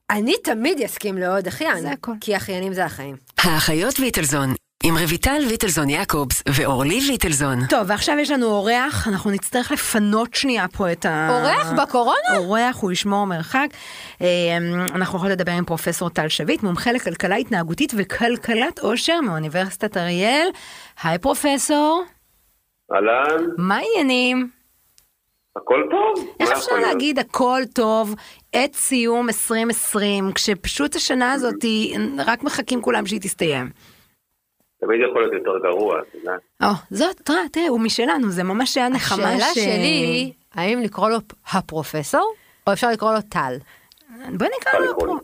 אני 0.09 0.33
תמיד 0.43 0.81
אסכים 0.81 1.17
לעוד 1.17 1.47
אחיין. 1.47 1.81
זה 1.81 1.91
הכל. 1.91 2.11
כי 2.21 2.37
אחיינים 2.37 2.73
זה 2.73 2.85
החיים. 2.85 3.15
האחיות 3.37 3.99
ליטלזון, 3.99 4.53
עם 4.83 4.97
רויטל 4.97 5.37
ליטלזון 5.49 5.89
יעקובס 5.89 6.43
ואורלי 6.49 7.01
ליטלזון. 7.01 7.65
טוב, 7.69 7.79
ועכשיו 7.87 8.19
יש 8.19 8.31
לנו 8.31 8.45
אורח, 8.45 9.07
אנחנו 9.07 9.31
נצטרך 9.31 9.71
לפנות 9.71 10.33
שנייה 10.33 10.67
פה 10.67 10.91
את 10.91 11.05
ה... 11.05 11.27
אורח 11.29 11.71
בקורונה? 11.71 12.37
אורח, 12.37 12.77
הוא 12.81 12.91
ישמור 12.91 13.25
מרחק. 13.27 13.67
אה, 14.21 14.27
אנחנו 14.95 15.17
יכולים 15.17 15.35
לדבר 15.35 15.51
עם 15.51 15.65
פרופסור 15.65 16.09
טל 16.09 16.27
שביט, 16.27 16.63
מומחה 16.63 16.91
לכלכלה 16.91 17.35
התנהגותית 17.35 17.93
וכלכלת 17.97 18.79
עושר 18.79 19.21
מאוניברסיטת 19.21 19.97
אריאל. 19.97 20.47
היי 21.03 21.17
פרופסור, 21.17 22.03
אהלן, 22.93 23.45
מה 23.57 23.75
העניינים? 23.75 24.58
הכל 25.55 25.83
טוב? 25.91 26.27
איך 26.39 26.49
אפשר 26.51 26.61
יכול? 26.65 26.79
להגיד 26.79 27.19
הכל 27.19 27.61
טוב 27.73 28.15
את 28.65 28.75
סיום 28.75 29.27
2020, 29.29 30.31
כשפשוט 30.35 30.95
השנה 30.95 31.33
הזאת, 31.33 31.63
היא- 31.63 31.97
רק 32.25 32.43
מחכים 32.43 32.81
כולם 32.81 33.05
שהיא 33.05 33.21
תסתיים. 33.21 33.69
תמיד 34.81 34.99
יכול 35.09 35.21
להיות 35.21 35.33
יותר 35.33 35.69
גרוע, 35.69 35.99
את 35.99 36.15
יודעת. 36.15 36.39
או, 36.63 36.67
זאת, 36.97 37.15
תראה, 37.23 37.49
תראה, 37.51 37.67
הוא 37.67 37.79
משלנו, 37.79 38.29
זה 38.29 38.43
ממש 38.43 38.77
היה 38.77 38.89
נחמה 38.89 39.29
השאלה 39.29 39.45
ש... 39.53 39.59
שלי, 39.59 40.33
האם 40.53 40.79
לקרוא 40.81 41.09
לו 41.09 41.17
הפרופסור, 41.53 42.33
או 42.67 42.73
אפשר 42.73 42.91
לקרוא 42.91 43.13
לו 43.13 43.21
טל? 43.21 43.53
בוא 44.09 44.47
נקרא 44.59 44.71
אפשר 44.71 44.79
לו 44.79 45.19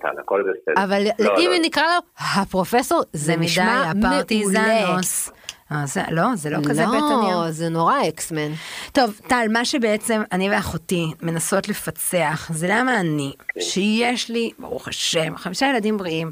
בסדר. 0.71 0.83
אבל 0.83 1.03
לא, 1.19 1.37
אם 1.39 1.49
לא. 1.51 1.57
נקרא 1.65 1.83
לו 1.83 1.99
הפרופסור, 2.35 3.01
זה 3.13 3.35
נשמע 3.35 3.91
מעולה. 3.95 4.99
אה, 5.71 5.85
זה- 5.85 6.03
לא, 6.11 6.35
זה 6.35 6.49
לא 6.49 6.57
כזה 6.69 6.85
בטוניה. 6.85 7.35
לא, 7.35 7.51
זה 7.51 7.69
נורא 7.69 7.95
אקסמן. 8.07 8.51
טוב, 8.91 9.19
טל, 9.27 9.47
מה 9.53 9.65
שבעצם 9.65 10.21
אני 10.31 10.49
ואחותי 10.49 11.11
מנסות 11.21 11.69
לפצח, 11.69 12.49
זה 12.53 12.67
למה 12.69 12.99
אני, 12.99 13.33
שיש 13.59 14.29
לי, 14.29 14.51
ברוך 14.59 14.87
השם, 14.87 15.37
חמישה 15.37 15.65
ילדים 15.67 15.97
בריאים, 15.97 16.31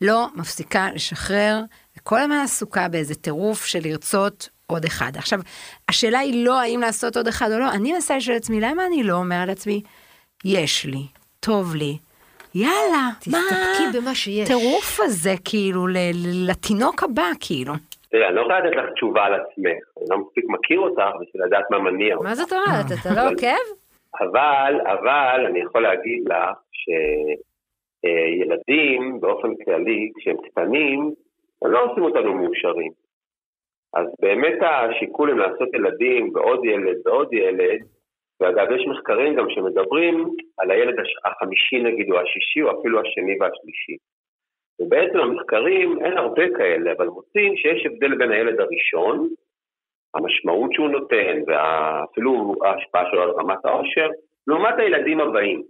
לא 0.00 0.28
מפסיקה 0.34 0.88
לשחרר, 0.94 1.60
וכל 1.98 2.18
הזמן 2.20 2.40
עסוקה 2.44 2.88
באיזה 2.88 3.14
טירוף 3.14 3.64
של 3.64 3.78
לרצות 3.82 4.48
עוד 4.66 4.84
אחד. 4.84 5.16
עכשיו, 5.16 5.40
השאלה 5.88 6.18
היא 6.18 6.44
לא 6.44 6.60
האם 6.60 6.80
לעשות 6.80 7.16
עוד 7.16 7.28
אחד 7.28 7.50
או 7.52 7.58
לא, 7.58 7.70
אני 7.72 7.92
מנסה 7.92 8.16
לשאול 8.16 8.36
את 8.36 8.42
עצמי, 8.42 8.60
למה 8.60 8.86
אני 8.86 9.02
לא 9.02 9.16
אומר 9.16 9.44
לעצמי, 9.46 9.82
יש 10.44 10.84
לי, 10.84 11.06
טוב 11.40 11.74
לי, 11.74 11.98
יאללה, 12.54 13.08
מה 13.26 13.38
תסתפקי 13.40 13.98
במה 13.98 14.14
שיש. 14.14 14.44
הטירוף 14.50 15.00
הזה, 15.02 15.34
כאילו, 15.44 15.86
לתינוק 16.24 17.02
הבא, 17.02 17.26
כאילו. 17.40 17.74
תראה, 18.14 18.28
אני 18.28 18.36
לא 18.36 18.40
יכול 18.40 18.54
לתת 18.54 18.76
לך 18.76 18.84
תשובה 18.92 19.24
על 19.24 19.34
עצמך, 19.34 19.78
אני 19.98 20.06
לא 20.10 20.18
מספיק 20.18 20.44
מכיר 20.48 20.80
אותך 20.80 21.10
בשביל 21.20 21.44
לדעת 21.44 21.70
מה 21.70 21.78
מניע 21.78 22.14
אותך. 22.14 22.26
מה 22.26 22.34
זאת 22.34 22.52
אומרת? 22.52 22.86
אתה 23.00 23.08
לא 23.16 23.20
עוקב? 23.30 23.64
אבל, 24.20 24.80
אבל 24.86 25.46
אני 25.46 25.60
יכול 25.60 25.82
להגיד 25.82 26.22
לך 26.28 26.58
שילדים 28.02 29.20
באופן 29.20 29.48
כללי, 29.64 30.10
כשהם 30.18 30.36
קטנים, 30.36 31.10
הם 31.62 31.70
לא 31.70 31.84
עושים 31.84 32.02
אותנו 32.04 32.34
מאושרים. 32.34 32.92
אז 33.94 34.06
באמת 34.20 34.58
השיקול 34.62 35.30
אם 35.30 35.38
לעשות 35.38 35.74
ילדים 35.74 36.30
ועוד 36.34 36.64
ילד 36.64 36.96
ועוד 37.06 37.32
ילד, 37.32 37.80
ואגב 38.40 38.72
יש 38.72 38.86
מחקרים 38.86 39.34
גם 39.34 39.46
שמדברים 39.50 40.28
על 40.58 40.70
הילד 40.70 40.94
החמישי 41.24 41.82
נגיד 41.82 42.10
או 42.10 42.20
השישי 42.20 42.62
או 42.62 42.80
אפילו 42.80 43.00
השני 43.00 43.36
והשלישי. 43.40 43.96
ובעצם 44.80 45.18
המחקרים, 45.18 46.04
אין 46.04 46.18
הרבה 46.18 46.42
כאלה, 46.56 46.92
אבל 46.92 47.06
מוצאים 47.06 47.56
שיש 47.56 47.86
הבדל 47.86 48.14
בין 48.14 48.30
הילד 48.30 48.60
הראשון, 48.60 49.28
המשמעות 50.14 50.72
שהוא 50.72 50.88
נותן 50.88 51.42
ואפילו 51.46 52.54
ההשפעה 52.64 53.04
שלו 53.10 53.22
על 53.22 53.30
רמת 53.30 53.64
העושר, 53.64 54.08
לעומת 54.46 54.74
הילדים 54.78 55.20
הבאים. 55.20 55.62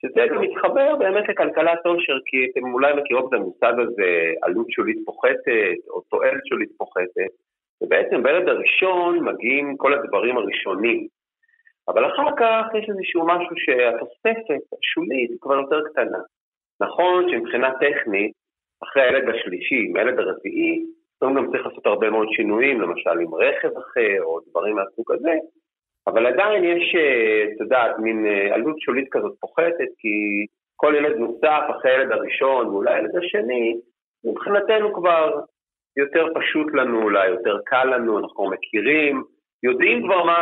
שזה 0.00 0.26
גם 0.30 0.40
מתחבר 0.40 0.96
באמת 0.96 1.28
לכלכלת 1.28 1.86
עושר, 1.86 2.18
כי 2.26 2.36
אתם 2.50 2.72
אולי 2.72 2.92
מכירות 2.94 3.28
את 3.28 3.32
המושג 3.32 3.72
הזה, 3.80 4.32
עלות 4.42 4.70
שולית 4.70 4.98
פוחתת 5.06 5.78
או 5.90 6.00
תועלת 6.00 6.46
שולית 6.48 6.70
פוחתת, 6.76 7.32
ובעצם 7.82 8.22
בילד 8.22 8.48
הראשון 8.48 9.24
מגיעים 9.24 9.76
כל 9.76 9.94
הדברים 9.94 10.36
הראשונים. 10.36 11.06
אבל 11.88 12.06
אחר 12.06 12.36
כך 12.36 12.64
יש 12.74 12.88
איזשהו 12.88 13.26
משהו 13.26 13.56
שהתוספת 13.56 14.64
השולית 14.78 15.30
כבר 15.40 15.54
יותר 15.54 15.80
קטנה. 15.90 16.18
נכון 16.80 17.30
שמבחינה 17.30 17.70
טכנית, 17.80 18.32
אחרי 18.82 19.02
הילד 19.02 19.28
השלישי, 19.28 19.86
עם 19.88 19.96
הילד 19.96 20.18
הרביעי, 20.18 20.84
פתאום 21.16 21.34
גם 21.34 21.50
צריך 21.50 21.66
לעשות 21.66 21.86
הרבה 21.86 22.10
מאוד 22.10 22.28
שינויים, 22.30 22.80
למשל 22.80 23.10
עם 23.10 23.34
רכב 23.34 23.68
אחר 23.78 24.22
או 24.22 24.40
דברים 24.50 24.76
מהסוג 24.76 25.12
הזה, 25.12 25.34
אבל 26.06 26.26
עדיין 26.26 26.64
יש, 26.64 26.94
אה, 26.94 27.44
את 27.44 27.60
יודעת, 27.60 27.98
מין 27.98 28.26
אה, 28.26 28.54
עלות 28.54 28.80
שולית 28.80 29.08
כזאת 29.10 29.34
פוחתת, 29.40 29.90
כי 29.98 30.46
כל 30.76 30.94
ילד 30.96 31.16
נוסף 31.16 31.62
אחרי 31.70 31.90
הילד 31.90 32.12
הראשון 32.12 32.66
ואולי 32.66 32.94
הילד 32.94 33.16
השני, 33.16 33.76
מבחינתנו 34.24 34.94
כבר 34.94 35.40
יותר 35.96 36.26
פשוט 36.34 36.74
לנו, 36.74 37.02
אולי 37.02 37.28
יותר 37.28 37.58
קל 37.64 37.84
לנו, 37.84 38.18
אנחנו 38.18 38.50
מכירים, 38.50 39.22
יודעים 39.62 40.02
כבר 40.06 40.24
מה, 40.24 40.38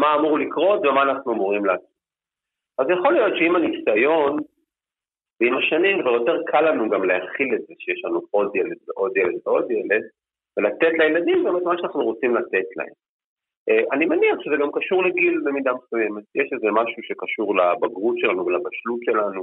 מה 0.00 0.14
אמור 0.14 0.38
לקרות 0.38 0.80
ומה 0.80 1.02
אנחנו 1.02 1.32
אמורים 1.32 1.64
לעשות. 1.64 1.92
אז 2.78 2.86
יכול 2.90 3.12
להיות 3.12 3.32
שעם 3.38 3.56
הניסיון 3.56 4.36
ועם 5.42 5.56
השנים 5.58 6.02
כבר 6.02 6.10
יותר 6.10 6.42
קל 6.46 6.60
לנו 6.60 6.90
גם 6.90 7.04
להכיל 7.04 7.54
את 7.54 7.60
זה 7.60 7.74
שיש 7.78 8.04
לנו 8.04 8.20
עוד 8.30 8.56
ילד 8.56 8.76
ועוד 8.88 9.16
ילד 9.16 9.38
ועוד 9.46 9.70
ילד, 9.70 10.02
ולתת 10.56 10.92
לילדים 10.98 11.44
גם 11.46 11.56
את 11.56 11.62
מה 11.62 11.74
שאנחנו 11.78 12.04
רוצים 12.04 12.34
לתת 12.36 12.68
להם. 12.76 12.94
אה, 13.68 13.84
אני 13.92 14.06
מניח 14.06 14.38
שזה 14.40 14.54
גם 14.60 14.70
קשור 14.72 15.04
לגיל 15.04 15.40
במידה 15.44 15.72
מסוימת. 15.74 16.24
יש 16.34 16.52
איזה 16.52 16.66
משהו 16.72 17.02
שקשור 17.02 17.56
לבגרות 17.56 18.18
שלנו 18.18 18.46
ולבשלות 18.46 19.00
שלנו, 19.04 19.42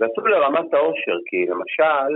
ואפילו 0.00 0.26
לרמת 0.26 0.74
העושר, 0.74 1.16
כי 1.26 1.46
למשל, 1.46 2.10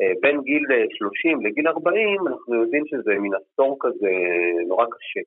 אה, 0.00 0.12
בין 0.20 0.40
גיל 0.40 0.64
30 0.90 1.46
לגיל 1.46 1.68
40, 1.68 2.28
אנחנו 2.28 2.54
יודעים 2.54 2.84
שזה 2.86 3.14
מין 3.18 3.32
עשור 3.34 3.76
כזה 3.80 4.10
נורא 4.68 4.84
קשה. 4.84 5.20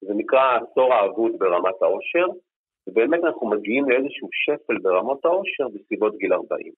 זה 0.00 0.14
נקרא 0.14 0.40
העשור 0.40 0.94
האבוד 0.94 1.32
ברמת 1.38 1.82
העושר, 1.82 2.26
ובאמת 2.88 3.24
אנחנו 3.24 3.50
מגיעים 3.50 3.90
לאיזשהו 3.90 4.28
שפל 4.32 4.78
ברמות 4.78 5.24
העושר 5.24 5.68
בסביבות 5.74 6.16
גיל 6.16 6.32
40. 6.32 6.72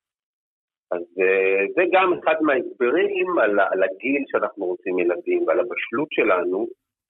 אז 0.90 1.03
אה, 1.21 1.64
זה 1.75 1.83
גם 1.93 2.12
אחד 2.12 2.35
מההסברים 2.40 3.38
על, 3.38 3.61
על 3.61 3.83
הגיל 3.83 4.23
שאנחנו 4.27 4.67
רוצים 4.67 4.99
ילדים 4.99 5.47
ועל 5.47 5.61
הבשלות 5.61 6.09
שלנו 6.11 6.67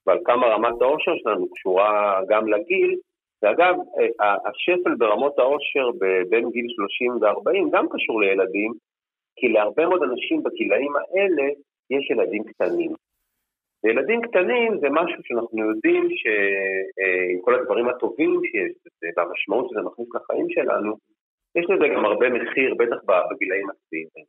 ועל 0.06 0.18
כמה 0.24 0.46
רמת 0.46 0.82
העושר 0.82 1.12
שלנו 1.16 1.50
קשורה 1.50 2.20
גם 2.28 2.48
לגיל. 2.48 2.96
ואגב, 3.42 3.74
אה, 4.20 4.36
השפל 4.48 4.94
ברמות 4.94 5.38
העושר 5.38 5.90
בין 6.28 6.50
גיל 6.50 6.66
30 6.68 7.12
ו-40 7.12 7.70
גם 7.72 7.86
קשור 7.88 8.20
לילדים, 8.20 8.72
כי 9.36 9.48
להרבה 9.48 9.86
מאוד 9.86 10.02
אנשים 10.02 10.42
בגילאים 10.42 10.92
האלה 10.96 11.48
יש 11.90 12.10
ילדים 12.10 12.44
קטנים. 12.44 12.92
וילדים 13.84 14.22
קטנים 14.22 14.78
זה 14.80 14.88
משהו 14.90 15.18
שאנחנו 15.24 15.70
יודעים 15.70 16.08
שעם 16.10 17.40
כל 17.44 17.54
הדברים 17.54 17.88
הטובים 17.88 18.40
שיש 18.44 18.72
בזה, 18.84 19.06
והמשמעות 19.16 19.70
שזה 19.70 19.80
מכניס 19.82 20.08
לחיים 20.14 20.46
שלנו, 20.50 20.96
יש 21.56 21.66
לזה 21.70 21.88
גם 21.94 22.04
הרבה 22.04 22.28
מחיר, 22.28 22.74
בטח 22.74 22.96
בגילאים 23.30 23.66
הצעירים. 23.70 24.24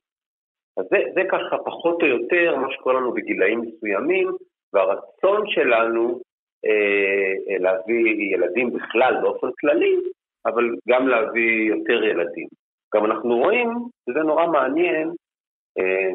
אז 0.78 0.86
זה, 0.92 0.98
זה 1.16 1.22
ככה 1.32 1.58
פחות 1.66 2.02
או 2.02 2.08
יותר 2.08 2.56
מה 2.56 2.72
שקורה 2.72 2.94
לנו 2.94 3.14
בגילאים 3.14 3.62
מסוימים, 3.62 4.28
והרצון 4.74 5.48
שלנו 5.48 6.20
אה, 6.66 7.34
אה, 7.50 7.58
להביא 7.60 8.34
ילדים 8.34 8.74
בכלל 8.74 9.14
באופן 9.22 9.48
כללי, 9.60 9.96
אבל 10.46 10.76
גם 10.90 11.08
להביא 11.08 11.70
יותר 11.70 12.04
ילדים. 12.04 12.48
גם 12.96 13.06
אנחנו 13.06 13.38
רואים, 13.38 13.70
וזה 14.10 14.20
נורא 14.20 14.48
מעניין, 14.48 15.08
אה, 15.08 15.14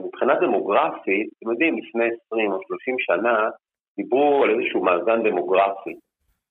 מבחינה 0.05 0.35
דמוגרפית, 0.35 1.29
אתם 1.39 1.51
יודעים, 1.51 1.79
לפני 1.79 2.05
20 2.27 2.53
או 2.53 2.59
30 2.67 2.97
שנה, 2.99 3.51
דיברו 3.97 4.45
על 4.45 4.51
איזשהו 4.51 4.85
מאזן 4.85 5.23
דמוגרפי. 5.23 5.95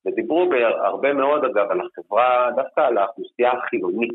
ודיברו 0.06 0.50
בהרבה 0.50 1.14
מאוד, 1.14 1.46
אגב, 1.46 1.72
על 1.72 1.80
החברה, 1.82 2.52
דווקא 2.56 2.82
על 2.82 2.98
האוכלוסייה 2.98 3.52
החילונית, 3.52 4.14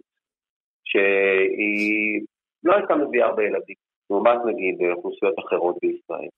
שהיא 0.85 2.21
לא 2.65 2.75
הייתה 2.77 2.95
מביאה 2.95 3.27
הרבה 3.27 3.43
ילדים, 3.43 3.77
לעומת 4.11 4.39
נגיד 4.47 4.79
אוכלוסיות 4.97 5.35
אחרות 5.39 5.77
בישראל. 5.83 6.29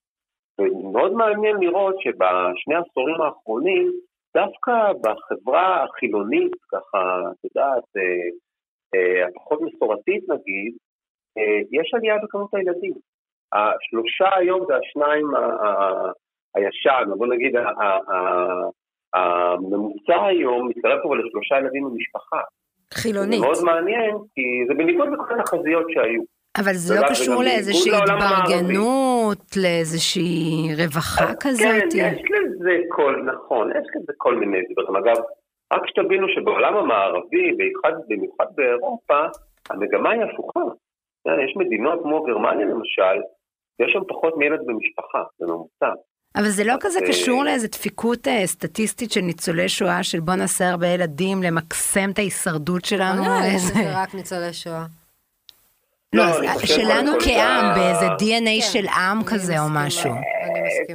ומאוד 0.58 1.12
מעניין 1.12 1.56
לראות 1.56 1.94
שבשני 2.00 2.74
העשורים 2.74 3.20
האחרונים, 3.20 3.92
דווקא 4.36 4.92
בחברה 5.02 5.84
החילונית, 5.84 6.52
ככה, 6.72 7.20
את 7.30 7.44
יודעת, 7.44 7.84
אה, 7.96 8.28
אה, 8.94 9.26
הפחות 9.26 9.60
מסורתית 9.62 10.28
נגיד, 10.28 10.74
אה, 10.74 10.85
יש 11.72 11.94
עלייה 11.94 12.14
בכמות 12.22 12.54
הילדים. 12.54 12.92
השלושה 13.52 14.36
היום 14.36 14.64
זה 14.68 14.74
השניים 14.76 15.26
הישן, 16.54 17.10
בוא 17.18 17.26
נגיד 17.26 17.54
הממוצע 19.14 20.24
היום 20.24 20.68
מתקרב 20.68 20.98
כבר 21.02 21.14
לשלושה 21.14 21.58
ילדים 21.58 21.84
במשפחה. 21.84 22.40
חילונית. 22.94 23.40
זה 23.40 23.46
מאוד 23.46 23.64
מעניין, 23.64 24.16
כי 24.34 24.42
זה 24.68 24.74
בניגוד 24.74 25.08
לכל 25.12 25.40
התחזיות 25.40 25.86
שהיו. 25.88 26.22
אבל 26.58 26.72
זה 26.72 26.94
לא 26.94 27.08
קשור 27.08 27.42
לאיזושהי 27.42 27.92
התברגנות, 27.96 29.56
לאיזושהי 29.62 30.68
רווחה 30.78 31.34
כזאת? 31.40 31.92
כן, 31.92 32.14
יש 32.14 32.22
לזה 32.30 32.76
כל, 32.88 33.22
נכון, 33.26 33.70
יש 33.70 33.86
לזה 33.96 34.12
כל 34.16 34.34
מיני 34.34 34.58
דברים. 34.72 34.96
אגב, 34.96 35.16
רק 35.72 35.86
שתבינו 35.86 36.28
שבעולם 36.28 36.76
המערבי, 36.76 37.52
במיוחד 38.08 38.46
באירופה, 38.54 39.20
המגמה 39.70 40.10
היא 40.10 40.22
הפוכה. 40.22 40.60
יש 41.44 41.56
מדינות 41.56 41.98
כמו 42.02 42.22
גרמניה 42.22 42.66
למשל, 42.66 43.16
יש 43.80 43.92
שם 43.92 44.04
פחות 44.08 44.36
מילד 44.36 44.60
במשפחה, 44.66 45.22
בממוצע. 45.40 45.90
אבל 46.36 46.48
זה 46.48 46.64
לא 46.64 46.74
כזה 46.80 46.98
אה, 47.00 47.06
קשור 47.08 47.44
לאיזה 47.44 47.68
דפיקות 47.68 48.28
אה, 48.28 48.46
סטטיסטית 48.46 49.10
של 49.10 49.20
ניצולי 49.20 49.68
שואה, 49.68 50.02
של 50.02 50.20
בוא 50.20 50.34
נעשה 50.34 50.64
הרבה 50.70 50.86
ילדים, 50.86 51.42
למקסם 51.42 52.10
את 52.12 52.18
ההישרדות 52.18 52.84
שלנו. 52.84 53.22
לא, 53.22 53.58
זה 53.58 54.02
רק 54.02 54.14
ניצולי 54.14 54.52
שואה. 54.52 54.86
לא, 56.12 56.24
לא 56.24 56.66
שלנו 56.76 57.12
כעם, 57.24 57.64
באיזה 57.76 58.06
DNA 58.06 58.60
כן, 58.60 58.72
של 58.72 58.86
עם 59.00 59.18
כזה 59.30 59.54
או 59.60 59.68
משהו. 59.74 60.10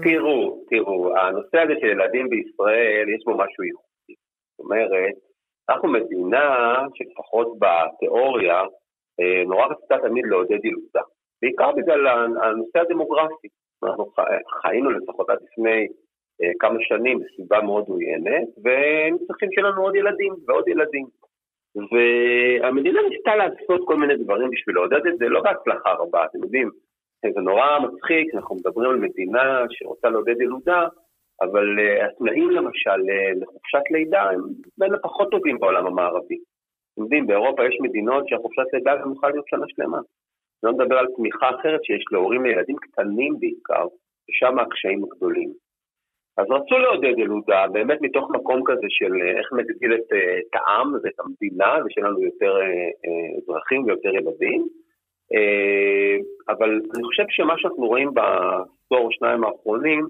תראו, 0.04 0.58
תראו, 0.70 1.17
הנושא 1.17 1.58
הזה 1.63 1.74
של 1.82 1.88
ילדים 1.88 2.30
בישראל, 2.30 3.06
יש 3.15 3.24
בו 3.26 3.32
משהו 3.32 3.63
ייחודי. 3.63 4.13
זאת 4.52 4.60
אומרת, 4.60 5.15
אנחנו 5.70 5.89
מדינה 5.91 6.48
שלפחות 6.96 7.48
בתיאוריה, 7.60 8.62
נורא 9.45 9.65
רצתה 9.65 9.95
תמיד 10.08 10.26
לעודד 10.26 10.65
ילודה. 10.65 11.02
בעיקר 11.41 11.71
בגלל 11.71 12.08
הנושא 12.43 12.80
הדמוגרפי. 12.80 13.47
אנחנו 13.84 14.06
חיינו 14.62 14.91
לפחות 14.91 15.30
עד 15.30 15.38
לפני 15.43 15.88
אה, 16.41 16.52
כמה 16.60 16.78
שנים 16.80 17.19
בסביבה 17.19 17.62
מאוד 17.62 17.86
עוינת, 17.88 18.47
והיינו 18.63 19.17
צריכים 19.28 19.50
שיהיה 19.52 19.67
לנו 19.67 19.82
עוד 19.82 19.95
ילדים 19.95 20.34
ועוד 20.47 20.67
ילדים. 20.67 21.06
והמדינה 21.91 23.00
ניסתה 23.10 23.36
לעשות 23.36 23.82
כל 23.86 23.95
מיני 23.95 24.15
דברים 24.15 24.50
בשביל 24.50 24.76
לעודד 24.76 25.08
את 25.08 25.17
זה, 25.17 25.26
לא 25.30 25.41
בהצלחה 25.41 25.91
רבה, 25.93 26.26
אתם 26.26 26.43
יודעים, 26.43 26.69
זה 27.34 27.41
נורא 27.41 27.80
מצחיק, 27.80 28.36
אנחנו 28.36 28.56
מדברים 28.56 28.89
על 28.91 28.97
מדינה 28.97 29.63
שרוצה 29.69 30.10
לעודד 30.10 30.41
ילודה, 30.41 30.88
אבל 31.41 31.65
התנאים 32.06 32.50
למשל 32.50 33.00
לחופשת 33.41 33.91
לידה 33.91 34.21
הם 34.21 34.41
בין 34.78 34.93
הפחות 34.93 35.32
טובים 35.32 35.60
בעולם 35.60 35.88
המערבי. 35.88 36.38
אתם 36.94 37.02
יודעים, 37.04 37.28
באירופה 37.28 37.66
יש 37.66 37.78
מדינות 37.82 38.28
שהחופשת 38.28 38.74
לידה 38.74 38.96
גם 38.96 39.12
יכולה 39.12 39.32
להיות 39.32 39.48
שנה 39.48 39.66
שלמה. 39.68 40.00
לא 40.64 40.74
מדבר 40.74 40.98
על 40.98 41.08
תמיכה 41.16 41.50
אחרת 41.50 41.84
שיש 41.84 42.04
להורים 42.12 42.46
לילדים 42.46 42.76
קטנים 42.76 43.40
בעיקר, 43.40 43.86
ושם 44.30 44.60
הקשיים 44.60 45.04
הגדולים. 45.04 45.52
אז 46.38 46.46
רצו 46.50 46.78
לעודד 46.78 47.18
ילודה, 47.18 47.66
באמת 47.72 48.02
מתוך 48.02 48.32
מקום 48.32 48.62
כזה 48.66 48.88
של 48.90 49.14
אה, 49.22 49.38
איך 49.40 49.48
נגדיל 49.54 49.94
את, 49.94 50.14
אה, 50.14 50.38
את 50.40 50.56
העם 50.56 50.94
ואת 51.04 51.20
המדינה, 51.20 51.76
ושיהיה 51.86 52.08
לנו 52.08 52.24
יותר 52.24 52.62
אה, 52.62 53.38
אזרחים 53.38 53.84
ויותר 53.84 54.16
ילדים. 54.16 54.68
אבל 56.50 56.70
אני 56.96 57.04
חושב 57.04 57.24
שמה 57.30 57.54
שאנחנו 57.58 57.88
רואים 57.88 58.14
בעשור 58.14 59.06
או 59.06 59.12
שניים 59.12 59.44
האחרונים, 59.44 60.08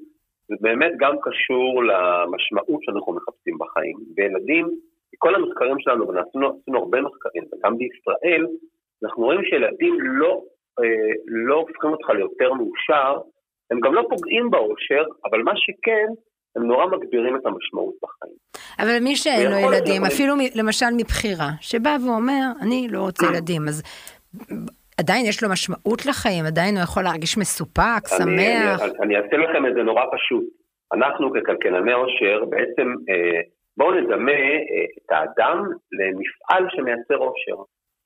זה 0.47 0.55
באמת 0.61 0.91
גם 0.97 1.15
קשור 1.21 1.83
למשמעות 1.83 2.83
שאנחנו 2.83 3.13
מחפשים 3.13 3.57
בחיים. 3.59 3.97
וילדים, 4.17 4.67
כל 5.17 5.35
המחקרים 5.35 5.79
שלנו, 5.79 6.07
ועשינו 6.07 6.77
הרבה 6.79 7.01
מחקרים, 7.01 7.43
וגם 7.43 7.77
בישראל, 7.77 8.47
אנחנו 9.03 9.23
רואים 9.23 9.43
שילדים 9.43 9.97
לא, 10.01 10.41
לא 11.27 11.55
הופכים 11.55 11.89
אותך 11.89 12.09
ליותר 12.09 12.53
מאושר, 12.53 13.21
הם 13.71 13.79
גם 13.79 13.93
לא 13.93 14.03
פוגעים 14.09 14.51
באושר, 14.51 15.03
אבל 15.29 15.41
מה 15.41 15.51
שכן, 15.55 16.07
הם 16.55 16.63
נורא 16.63 16.85
מגבירים 16.85 17.35
את 17.35 17.45
המשמעות 17.45 17.93
בחיים. 18.03 18.35
אבל 18.79 18.99
מי 19.03 19.15
שאין 19.15 19.51
לו 19.51 19.57
ילדים, 19.57 20.05
אפילו 20.05 20.33
למשל 20.55 20.85
מבחירה, 20.97 21.49
שבא 21.61 21.97
ואומר, 22.05 22.43
אני 22.61 22.87
לא 22.91 22.99
רוצה 22.99 23.25
ילדים, 23.25 23.61
אז 23.67 23.83
עדיין 24.97 25.25
יש 25.25 25.43
לו 25.43 25.49
משמעות 25.49 26.05
לחיים, 26.05 26.45
עדיין 26.45 26.75
הוא 26.75 26.83
יכול 26.83 27.03
להרגיש 27.03 27.37
מסופק, 27.37 28.07
שמח. 28.07 28.81
אני, 28.81 28.91
אני 29.03 29.15
אעשה 29.17 29.37
לכם 29.37 29.65
את 29.65 29.73
זה 29.73 29.83
נורא 29.83 30.03
פשוט. 30.15 30.43
אנחנו 30.93 31.31
ככלכלני 31.33 31.93
עושר, 31.93 32.45
בעצם 32.49 32.87
אה, 33.09 33.41
בואו 33.77 33.91
נדמה 33.91 34.31
אה, 34.31 34.85
את 34.97 35.11
האדם 35.11 35.63
למפעל 35.91 36.67
שמייצר 36.69 37.15
עושר. 37.15 37.63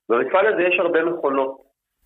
במפעל 0.10 0.54
הזה 0.54 0.62
יש 0.62 0.80
הרבה 0.80 1.04
מכונות, 1.06 1.62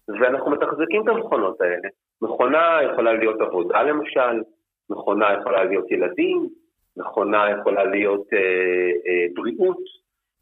ואנחנו 0.08 0.52
מתחזקים 0.52 1.04
את 1.04 1.08
המכונות 1.08 1.62
האלה. 1.62 1.90
מכונה 2.22 2.80
יכולה 2.92 3.14
להיות 3.14 3.42
עבודה 3.42 3.84
למשל, 3.84 4.42
מכונה 4.90 5.34
יכולה 5.34 5.64
להיות 5.64 5.92
ילדים, 5.92 6.50
מכונה 6.98 7.50
יכולה 7.60 7.84
להיות 7.84 8.28
אה, 8.34 8.40
אה, 9.08 9.26
בריאות, 9.34 9.78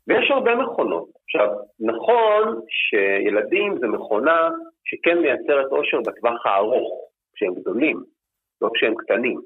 ויש 0.07 0.31
הרבה 0.31 0.55
מכונות. 0.55 1.09
עכשיו, 1.23 1.47
נכון 1.79 2.59
שילדים 2.69 3.77
זה 3.79 3.87
מכונה 3.87 4.49
שכן 4.83 5.19
מייצרת 5.21 5.71
אושר 5.71 5.97
בטווח 6.01 6.45
הארוך, 6.45 7.09
כשהם 7.35 7.53
גדולים, 7.53 8.03
לא 8.61 8.69
כשהם 8.73 8.95
קטנים, 8.95 9.39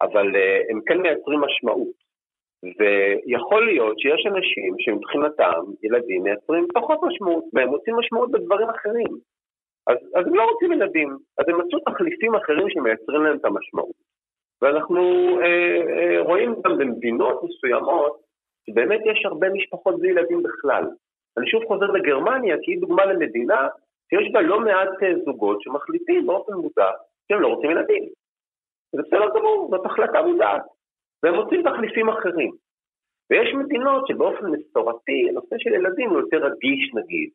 אבל 0.00 0.36
אה, 0.36 0.60
הם 0.70 0.80
כן 0.86 0.98
מייצרים 1.00 1.40
משמעות. 1.40 2.00
ויכול 2.62 3.66
להיות 3.66 3.98
שיש 3.98 4.26
אנשים 4.26 4.74
שמבחינתם 4.78 5.60
ילדים 5.82 6.22
מייצרים 6.22 6.66
פחות 6.74 6.98
משמעות, 7.02 7.44
והם 7.52 7.68
מוצאים 7.68 7.96
משמעות 7.96 8.30
בדברים 8.30 8.68
אחרים. 8.68 9.12
אז, 9.86 9.96
אז 10.14 10.26
הם 10.26 10.34
לא 10.34 10.42
רוצים 10.52 10.72
ילדים, 10.72 11.16
אז 11.38 11.44
הם 11.48 11.60
מצאו 11.60 11.78
תחליפים 11.78 12.34
אחרים 12.34 12.70
שמייצרים 12.70 13.22
להם 13.22 13.36
את 13.36 13.44
המשמעות. 13.44 13.96
ואנחנו 14.62 15.00
אה, 15.42 15.80
אה, 15.98 16.20
רואים 16.20 16.54
גם 16.64 16.78
במדינות 16.78 17.40
מסוימות, 17.44 18.20
שבאמת 18.66 19.00
יש 19.04 19.26
הרבה 19.26 19.50
משפחות 19.50 19.98
בלי 19.98 20.08
ילדים 20.08 20.42
בכלל. 20.42 20.84
אני 21.38 21.46
שוב 21.50 21.62
חוזר 21.68 21.86
לגרמניה, 21.86 22.56
כי 22.62 22.70
היא 22.70 22.80
דוגמה 22.80 23.04
למדינה 23.04 23.68
שיש 24.10 24.32
בה 24.32 24.40
לא 24.40 24.60
מעט 24.60 25.02
אה, 25.02 25.12
זוגות 25.24 25.62
שמחליטים 25.62 26.26
באופן 26.26 26.52
מודע 26.52 26.90
שהם 27.28 27.40
לא 27.40 27.48
רוצים 27.48 27.70
ילדים. 27.70 28.04
זה 28.92 29.02
בסדר 29.02 29.28
גמור, 29.34 29.68
זאת 29.70 29.86
החלטה 29.86 30.22
מודעת. 30.22 30.62
והם 31.22 31.34
מוצאים 31.34 31.62
תחליפים 31.62 32.08
אחרים. 32.08 32.50
ויש 33.30 33.54
מדינות 33.54 34.06
שבאופן 34.08 34.46
מסורתי, 34.46 35.28
הנושא 35.28 35.56
של 35.58 35.72
ילדים 35.72 36.10
הוא 36.10 36.20
יותר 36.20 36.36
רגיש 36.36 36.94
נגיד. 36.94 37.30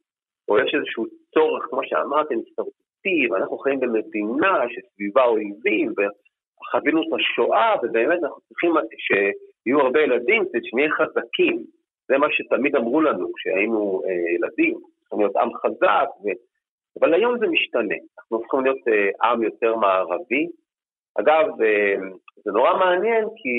או 0.50 0.60
יש 0.60 0.76
איזשהו 0.76 1.06
צורך, 1.34 1.66
כמו 1.70 1.80
שאמרתם, 1.84 2.36
הישרדותי, 2.36 3.28
ואנחנו 3.32 3.58
חיים 3.58 3.80
במדינה 3.80 4.64
שסביבה 4.70 5.24
אויבים, 5.24 5.94
וחווינו 5.98 7.02
את 7.02 7.08
השואה, 7.16 7.76
ובאמת 7.84 8.24
אנחנו 8.24 8.42
צריכים 8.48 8.72
שיהיו 9.06 9.80
הרבה 9.80 10.02
ילדים 10.02 10.44
כדי 10.50 10.60
שנהיה 10.64 10.90
חזקים. 10.92 11.64
זה 12.08 12.18
מה 12.18 12.28
שתמיד 12.32 12.76
אמרו 12.76 13.02
לנו 13.02 13.28
כשהיינו 13.36 14.02
אה, 14.06 14.34
ילדים, 14.36 14.74
צריכים 15.00 15.20
להיות 15.20 15.36
עם 15.36 15.50
חזק, 15.54 16.10
ו... 16.24 16.26
אבל 17.00 17.14
היום 17.14 17.40
זה 17.40 17.48
משתנה, 17.48 17.96
אנחנו 18.20 18.38
הופכים 18.38 18.60
להיות 18.64 18.88
אה, 18.88 19.30
עם 19.30 19.44
יותר 19.44 19.76
מערבי. 19.76 20.48
אגב, 21.20 21.62
אה, 21.62 21.96
זה 22.44 22.52
נורא 22.52 22.78
מעניין 22.78 23.26
כי 23.36 23.54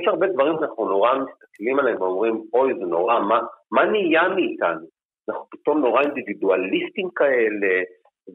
יש 0.00 0.06
הרבה 0.06 0.26
דברים 0.26 0.54
שאנחנו 0.60 0.88
נורא 0.88 1.10
מסתכלים 1.14 1.78
עליהם 1.78 2.02
ואומרים, 2.02 2.42
אוי, 2.52 2.74
זה 2.74 2.84
נורא, 2.84 3.20
מה, 3.20 3.40
מה 3.72 3.84
נהיה 3.84 4.28
מאיתנו? 4.28 4.86
אנחנו 5.28 5.44
פתאום 5.50 5.80
נורא 5.80 6.02
אינדיבידואליסטים 6.02 7.08
כאלה, 7.16 7.82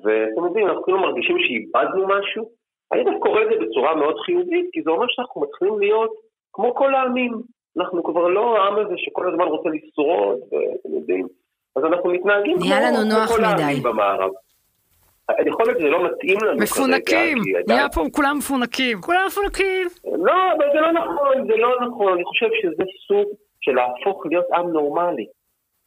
ואתם 0.03 0.45
יודעים, 0.45 0.67
אנחנו 0.67 0.83
כאילו 0.83 0.99
מרגישים 0.99 1.37
שאיבדנו 1.39 2.07
משהו. 2.07 2.49
אני 2.93 3.03
דווקא 3.03 3.19
קורא 3.19 3.41
לזה 3.41 3.65
בצורה 3.65 3.95
מאוד 3.95 4.15
חיובית, 4.25 4.65
כי 4.71 4.81
זה 4.83 4.89
אומר 4.91 5.05
שאנחנו 5.09 5.41
מתחילים 5.41 5.79
להיות 5.79 6.11
כמו 6.53 6.75
כל 6.75 6.95
העמים. 6.95 7.33
אנחנו 7.77 8.03
כבר 8.03 8.27
לא 8.27 8.57
העם 8.57 8.75
הזה 8.79 8.93
שכל 8.97 9.29
הזמן 9.29 9.45
רוצה 9.45 9.69
לשרוד, 9.69 10.39
ואתם 10.39 10.95
יודעים, 10.95 11.27
אז 11.75 11.83
אנחנו 11.83 12.09
מתנהגים 12.09 12.57
כמו, 12.57 12.65
כמו 13.09 13.35
כל 13.35 13.43
העמים 13.43 13.83
במערב. 13.83 14.31
יכול 15.31 15.65
להיות 15.65 15.79
שזה 15.79 15.87
לא 15.89 16.05
מתאים 16.05 16.37
לנו 16.43 16.57
מפונקים, 16.59 17.37
נהיה 17.67 17.89
פה 17.89 18.03
כולם 18.11 18.37
מפונקים. 18.37 19.01
כולם 19.01 19.19
מפונקים. 19.27 19.87
לא, 20.05 20.33
אבל 20.57 20.65
זה 20.73 20.79
לא 20.81 20.91
נכון, 20.91 21.47
זה 21.47 21.53
לא 21.57 21.87
נכון. 21.87 22.13
אני 22.13 22.23
חושב 22.23 22.45
שזה 22.61 22.83
סוג 23.07 23.27
של 23.61 23.71
להפוך 23.71 24.25
להיות 24.25 24.45
עם 24.53 24.69
נורמלי. 24.69 25.25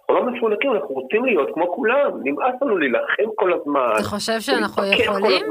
אנחנו 0.00 0.14
לא 0.14 0.32
מפונקים, 0.32 0.72
אנחנו 0.72 0.88
רוצים 0.94 1.24
להיות 1.24 1.48
כמו 1.54 1.72
כולם. 1.74 2.10
נמאס 2.24 2.54
לנו 2.62 2.78
להילחם 2.78 3.22
כל 3.36 3.52
הזמן. 3.52 3.86
אתה 3.94 4.02
חושב 4.04 4.40
שאנחנו 4.40 4.82
יכולים? 4.86 5.46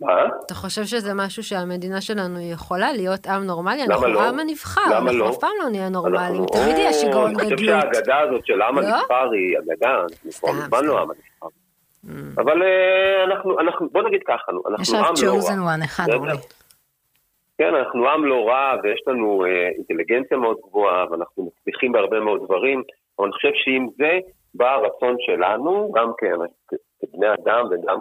מה? 0.00 0.26
אתה 0.46 0.54
חושב 0.54 0.84
שזה 0.84 1.14
משהו 1.14 1.42
שהמדינה 1.42 2.00
שלנו 2.00 2.38
יכולה 2.52 2.92
להיות 2.92 3.26
עם 3.26 3.42
נורמלי? 3.44 3.82
למה 3.84 3.94
אנחנו 3.94 4.08
לא? 4.08 4.28
עם 4.28 4.38
הנבחר, 4.38 4.80
למה 4.86 4.96
אנחנו 4.98 5.18
לא? 5.18 5.30
אף 5.30 5.36
פעם 5.40 5.50
לא 5.62 5.68
נהיה 5.70 5.88
נורמליים, 5.88 6.42
אנחנו- 6.42 6.46
תמיד 6.46 6.78
יהיה 6.78 6.92
שיגעון 6.92 7.24
אני 7.26 7.34
חושב 7.34 7.56
גדלות. 7.56 7.82
שהאגדה 7.92 8.18
הזאת 8.20 8.46
של 8.46 8.62
עם 8.62 8.78
לא? 8.78 8.86
הנבחר 8.86 9.30
היא 9.32 9.58
אגדה, 9.58 9.94
אנחנו 10.00 10.30
כבר 10.32 10.52
מזמן. 10.52 10.84
לא 10.86 10.98
עם 11.02 11.08
הנבחר. 11.10 11.57
אבל 12.38 12.62
אה, 12.62 13.24
אנחנו, 13.24 13.60
אנחנו, 13.60 13.88
בוא 13.92 14.02
נגיד 14.02 14.20
ככה, 14.26 14.52
אנחנו 14.52 14.82
יש 14.82 14.94
עם 14.94 15.14
לא 15.22 15.30
רע. 15.30 15.38
chosen 15.38 15.80
one 15.80 15.84
אחד, 15.84 16.04
בסדר? 16.04 16.16
אורלי. 16.16 16.36
כן, 17.58 17.74
אנחנו 17.74 18.08
עם 18.08 18.24
לא 18.24 18.48
רע 18.48 18.74
ויש 18.82 19.00
לנו 19.06 19.44
אה, 19.44 19.68
אינטליגנציה 19.68 20.36
מאוד 20.36 20.56
גבוהה 20.68 21.04
ואנחנו 21.10 21.50
מצליחים 21.50 21.92
בהרבה 21.92 22.20
מאוד 22.20 22.44
דברים, 22.44 22.82
אבל 23.18 23.26
אני 23.26 23.32
חושב 23.32 23.50
שעם 23.54 23.86
זה 23.96 24.18
בא 24.54 24.74
הרצון 24.74 25.16
שלנו, 25.18 25.92
גם 25.94 26.12
כבני 26.18 27.26
אדם 27.34 27.66
וגם 27.70 27.98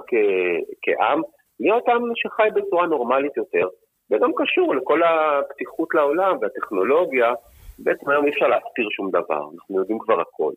כעם, 0.81 1.21
להיות 1.59 1.89
עם 1.89 2.01
שחי 2.15 2.47
בצורה 2.55 2.87
נורמלית 2.87 3.37
יותר, 3.37 3.67
וגם 4.11 4.31
קשור 4.35 4.75
לכל 4.75 5.01
הפתיחות 5.03 5.89
לעולם 5.93 6.37
והטכנולוגיה. 6.41 7.33
בעצם 7.79 8.09
היום 8.09 8.25
אי 8.25 8.29
אפשר 8.29 8.47
להסתיר 8.47 8.87
שום 8.91 9.09
דבר, 9.09 9.41
אנחנו 9.53 9.79
יודעים 9.79 9.99
כבר 9.99 10.21
הכל. 10.21 10.51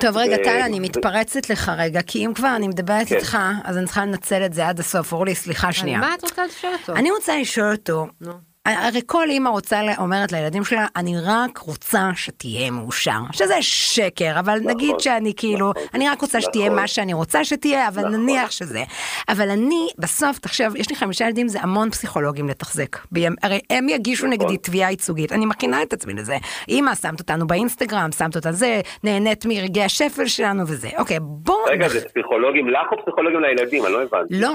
טוב, 0.00 0.16
רגע, 0.16 0.36
טל, 0.36 0.60
אני 0.64 0.80
מתפרצת 0.80 1.50
לך 1.50 1.72
רגע, 1.76 2.02
כי 2.02 2.26
אם 2.26 2.32
כבר 2.34 2.56
אני 2.56 2.68
מדברת 2.68 3.06
כן. 3.08 3.16
איתך, 3.16 3.38
אז 3.64 3.78
אני 3.78 3.86
צריכה 3.86 4.06
לנצל 4.06 4.46
את 4.46 4.52
זה 4.52 4.68
עד 4.68 4.80
הסוף. 4.80 5.12
אורלי, 5.12 5.34
סליחה 5.34 5.72
שנייה. 5.72 5.98
מה 5.98 6.14
את 6.14 6.22
רוצה 6.22 6.46
לשאול 6.46 6.72
אותו? 6.72 6.92
אני 6.92 7.10
רוצה 7.10 7.36
לשאול 7.36 7.72
אותו, 7.72 8.06
נו. 8.20 8.32
הרי 8.64 9.00
כל 9.06 9.30
אימא 9.30 9.48
רוצה, 9.48 9.80
אומרת 9.98 10.32
לילדים 10.32 10.64
שלה, 10.64 10.86
אני 10.96 11.14
רק 11.24 11.58
רוצה 11.58 12.10
שתהיה 12.14 12.70
מאושר. 12.70 13.18
שזה 13.32 13.54
שקר, 13.60 14.36
אבל 14.40 14.58
נגיד 14.64 15.00
שאני 15.00 15.32
כאילו, 15.36 15.70
נכון, 15.70 15.82
אני 15.94 16.08
רק 16.08 16.20
רוצה 16.20 16.40
שתהיה 16.40 16.64
נכון. 16.66 16.76
מה 16.76 16.88
שאני 16.88 17.12
רוצה 17.12 17.44
שתהיה, 17.44 17.88
אבל 17.88 18.02
נכון. 18.02 18.14
נניח 18.14 18.50
שזה. 18.50 18.82
אבל 19.28 19.50
אני, 19.50 19.88
בסוף, 19.98 20.38
תחשב, 20.38 20.70
יש 20.76 20.90
לי 20.90 20.96
חמישה 20.96 21.24
ילדים, 21.24 21.48
זה 21.48 21.58
המון 21.62 21.90
פסיכולוגים 21.90 22.48
לתחזק. 22.48 22.96
בימ- 23.14 23.36
הרי 23.42 23.60
הם 23.70 23.88
יגישו 23.88 24.26
נכון. 24.26 24.38
נגדי 24.42 24.56
תביעה 24.56 24.90
ייצוגית, 24.90 25.32
אני 25.32 25.46
מכינה 25.46 25.82
את 25.82 25.92
עצמי 25.92 26.14
לזה. 26.14 26.36
אימא, 26.68 26.94
שמת 26.94 27.20
אותנו 27.20 27.46
באינסטגרם, 27.46 28.12
שמת 28.12 28.36
אותה 28.36 28.52
זה, 28.52 28.80
נהנית 29.04 29.46
מרגעי 29.46 29.84
השפל 29.84 30.26
שלנו 30.26 30.62
וזה. 30.66 30.88
אוקיי, 30.98 31.18
בוא... 31.20 31.68
רגע, 31.70 31.88
זה 31.88 32.00
פסיכולוגים 32.08 32.68
לך 32.68 32.92
או 32.92 32.96
פסיכולוגים 33.04 33.40
לילדים? 33.40 33.84
אני 33.86 33.92
לא 33.92 34.02
הבנתי. 34.02 34.34
לא, 34.34 34.50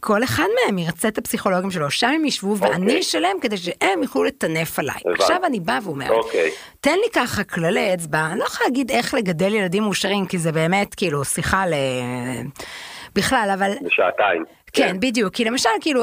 כל 0.00 0.24
אחד 0.24 0.44
מהם 0.66 0.78
ירצה 0.78 1.08
את 1.08 1.18
הפסיכולוגים 1.18 1.70
שלו, 1.70 1.90
שם 1.90 2.10
הם 2.14 2.24
ישבו 2.24 2.56
ואני 2.58 2.84
אוקיי. 2.84 3.00
אשלם 3.00 3.36
כדי 3.46 3.56
שהם 3.56 4.02
יוכלו 4.02 4.24
לטנף 4.24 4.78
עליי. 4.78 4.94
הבנתי. 5.04 5.22
עכשיו 5.22 5.44
אני 5.44 5.60
באה 5.60 5.78
ואומרת, 5.82 6.10
אוקיי. 6.10 6.50
תן 6.80 6.94
לי 7.04 7.10
ככה 7.12 7.44
כללי 7.44 7.94
אצבע, 7.94 8.26
אני 8.32 8.38
לא 8.38 8.44
יכולה 8.44 8.68
להגיד 8.68 8.90
איך 8.90 9.14
לגדל 9.14 9.54
ילדים 9.54 9.82
מאושרים, 9.82 10.26
כי 10.26 10.38
זה 10.38 10.52
באמת 10.52 10.94
כאילו 10.94 11.24
שיחה 11.24 11.66
ל... 11.66 11.74
בכלל, 13.14 13.50
אבל 13.54 13.72
בשעתיים. 13.82 14.44
כן, 14.72 14.96
בדיוק, 15.00 15.34
כי 15.34 15.44
למשל, 15.44 15.68
כאילו, 15.80 16.02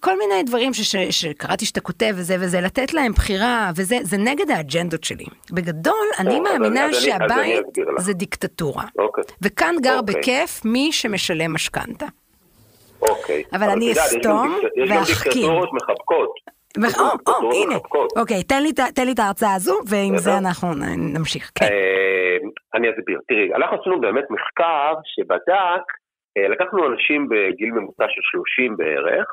כל 0.00 0.18
מיני 0.18 0.42
דברים 0.42 0.74
ש- 0.74 0.80
ש- 0.80 1.20
שקראתי 1.20 1.66
שאתה 1.66 1.80
כותב 1.80 2.12
וזה 2.16 2.36
וזה, 2.40 2.60
לתת 2.60 2.92
להם 2.94 3.12
בחירה, 3.12 3.70
וזה 3.76 3.96
זה 4.02 4.16
נגד 4.16 4.50
האג'נדות 4.50 5.04
שלי. 5.04 5.24
בגדול, 5.50 5.94
אני 6.18 6.28
אז 6.30 6.34
אני- 6.34 6.40
מאמינה 6.40 6.84
אז 6.84 6.90
אני- 7.04 7.14
אז 7.14 7.30
אני 7.32 7.54
שהבית. 7.54 7.64
זה 7.98 8.12
דיקטטורה. 8.12 8.84
אוקיי. 8.98 9.24
וכאן 9.42 9.74
גר 9.82 9.98
אוקיי. 9.98 10.14
בכיף 10.20 10.64
מי 10.64 10.92
שמשלם 10.92 11.54
משכנתה. 11.54 12.06
אוקיי. 13.02 13.42
אבל 13.52 13.70
אני 13.70 13.92
אסתום 13.92 14.56
דיקט- 14.60 14.82
יש 14.84 14.90
גם 14.90 14.96
ואחכים. 14.96 15.32
דיקטטורות 15.32 15.68
מחבקות. 15.72 16.30
או, 17.28 17.52
הנה. 17.52 17.74
אוקיי, 18.16 18.42
תן 18.42 18.62
לי 19.06 19.12
את- 19.12 19.18
ההרצאה 19.18 19.54
הזו, 19.54 19.74
ועם 19.90 20.18
זה. 20.18 20.38
אנחנו 20.38 20.68
נמשיך. 21.18 21.50
כן. 21.58 21.64
אה, 21.66 22.36
אני 22.74 22.90
אסביר. 22.90 23.20
תראי, 23.28 23.54
אנחנו 23.54 23.76
עשינו 23.80 24.00
באמת 24.00 24.24
מחקר 24.30 24.94
שבדק, 25.04 25.84
אה, 26.38 26.48
לקחנו 26.48 26.86
אנשים 26.92 27.28
בגיל 27.28 27.70
ממוצע 27.72 28.04
של 28.08 28.20
30 28.30 28.76
בערך, 28.76 29.26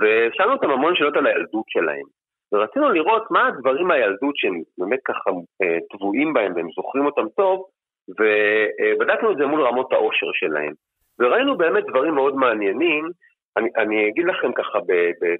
ושאלנו 0.00 0.52
אותם 0.52 0.70
המון 0.70 0.96
שאלות 0.96 1.16
על 1.16 1.26
הילדות 1.26 1.64
שלהם. 1.68 2.06
ורצינו 2.52 2.88
לראות 2.88 3.22
מה 3.30 3.46
הדברים 3.46 3.86
מהילדות 3.88 4.36
שהם 4.36 4.60
באמת 4.78 4.98
ככה 5.04 5.30
אה, 5.62 5.78
טבועים 5.92 6.32
בהם 6.32 6.52
והם 6.56 6.68
זוכרים 6.76 7.06
אותם 7.06 7.26
טוב, 7.36 7.64
ובדקנו 8.08 9.32
את 9.32 9.36
זה 9.36 9.46
מול 9.46 9.62
רמות 9.66 9.92
העושר 9.92 10.26
שלהם. 10.32 10.72
וראינו 11.18 11.56
באמת 11.58 11.84
דברים 11.90 12.14
מאוד 12.14 12.34
מעניינים. 12.36 13.08
אני, 13.56 13.68
אני 13.76 14.08
אגיד 14.08 14.24
לכם 14.26 14.52
ככה 14.52 14.78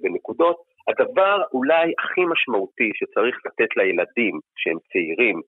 בנקודות, 0.03 0.57
הדבר 0.87 1.41
אולי 1.53 1.93
הכי 1.99 2.21
משמעותי 2.25 2.89
שצריך 2.93 3.35
לתת 3.45 3.77
לילדים 3.77 4.39
כשהם 4.55 4.77
צעירים, 4.91 5.41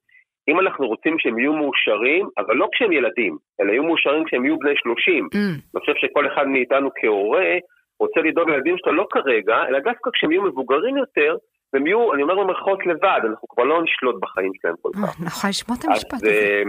אם 0.48 0.60
אנחנו 0.60 0.88
רוצים 0.88 1.16
שהם 1.20 1.40
יהיו 1.40 1.54
מאושרים, 1.54 2.30
אבל 2.38 2.56
לא 2.56 2.68
כשהם 2.74 2.92
ילדים, 2.92 3.38
אלא 3.62 3.72
יהיו 3.72 3.84
מאושרים 3.84 4.24
כשהם 4.26 4.46
יהיו 4.46 4.60
בני 4.60 4.74
30. 4.76 5.28
Mm, 5.34 5.38
אני 5.38 5.80
חושב 5.80 5.94
שכל 5.96 6.28
אחד 6.28 6.48
מאיתנו 6.48 6.90
כהורה 7.02 7.52
רוצה 8.00 8.20
לדאוג 8.22 8.50
לילדים 8.50 8.76
שלו 8.78 8.94
לא 8.94 9.08
כרגע, 9.12 9.58
אלא 9.68 9.80
דווקא 9.80 10.10
כשהם 10.14 10.32
יהיו 10.32 10.44
מבוגרים 10.44 10.98
יותר, 10.98 11.36
והם 11.74 11.88
יהיו, 11.88 12.14
אני 12.14 12.24
אומר 12.24 12.36
במרכאות 12.36 12.86
לבד, 12.86 13.20
אנחנו 13.30 13.48
כבר 13.48 13.64
לא 13.64 13.84
נשלוט 13.84 14.16
בחיים 14.22 14.52
שלהם 14.62 14.76
כל 14.82 14.90
כך. 14.94 15.20
אני 15.20 15.28
יכולה 15.28 15.50
לשמוע 15.50 15.78
את 15.80 15.86
המשפט 15.86 16.14
הזה. 16.14 16.30
אה, 16.30 16.64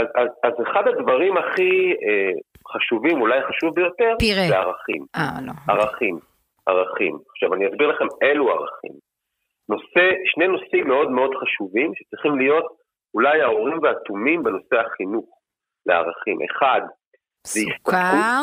אז, 0.00 0.06
אז, 0.16 0.28
אז 0.44 0.52
אחד 0.66 0.82
הדברים 0.88 1.36
הכי 1.36 1.70
אה, 1.90 2.32
חשובים, 2.72 3.20
אולי 3.20 3.38
החשוב 3.38 3.74
ביותר, 3.74 4.14
פירה. 4.18 4.48
זה 4.48 4.56
ערכים. 4.56 5.04
אה, 5.16 5.38
לא. 5.46 5.52
ערכים, 5.68 6.18
ערכים. 6.70 7.18
עכשיו 7.30 7.54
אני 7.54 7.68
אסביר 7.68 7.86
לכם 7.88 8.06
אילו 8.22 8.50
ערכים. 8.50 8.94
נושא, 9.68 10.04
שני 10.24 10.46
נושאים 10.48 10.88
מאוד 10.88 11.10
מאוד 11.10 11.30
חשובים 11.40 11.92
שצריכים 11.94 12.38
להיות 12.38 12.66
אולי 13.14 13.42
האורים 13.42 13.78
והתומים 13.82 14.42
בנושא 14.42 14.76
החינוך 14.86 15.24
לערכים. 15.86 16.38
אחד, 16.50 16.80
זה 17.46 17.60
סוכר 17.60 18.42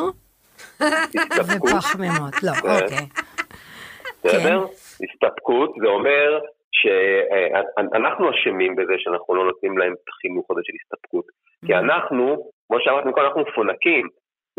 ופחמימות. 1.48 2.34
לא, 2.44 2.52
כן. 2.52 2.68
אוקיי. 2.70 3.06
בסדר? 4.24 4.60
הסתפקות, 5.04 5.72
זה 5.82 5.88
אומר 5.88 6.40
שאנחנו 6.72 8.32
אשמים 8.32 8.76
בזה 8.76 8.94
שאנחנו 8.98 9.36
לא 9.36 9.46
נותנים 9.46 9.78
להם 9.78 9.94
את 9.94 10.08
החינוך 10.10 10.52
הזה 10.52 10.62
של 10.64 10.74
הסתפקות. 10.82 11.26
כי 11.66 11.74
אנחנו, 11.76 12.52
כמו 12.68 12.78
שאמרתי 12.80 13.12
קודם, 13.12 13.26
אנחנו 13.26 13.42
מפונקים. 13.42 14.08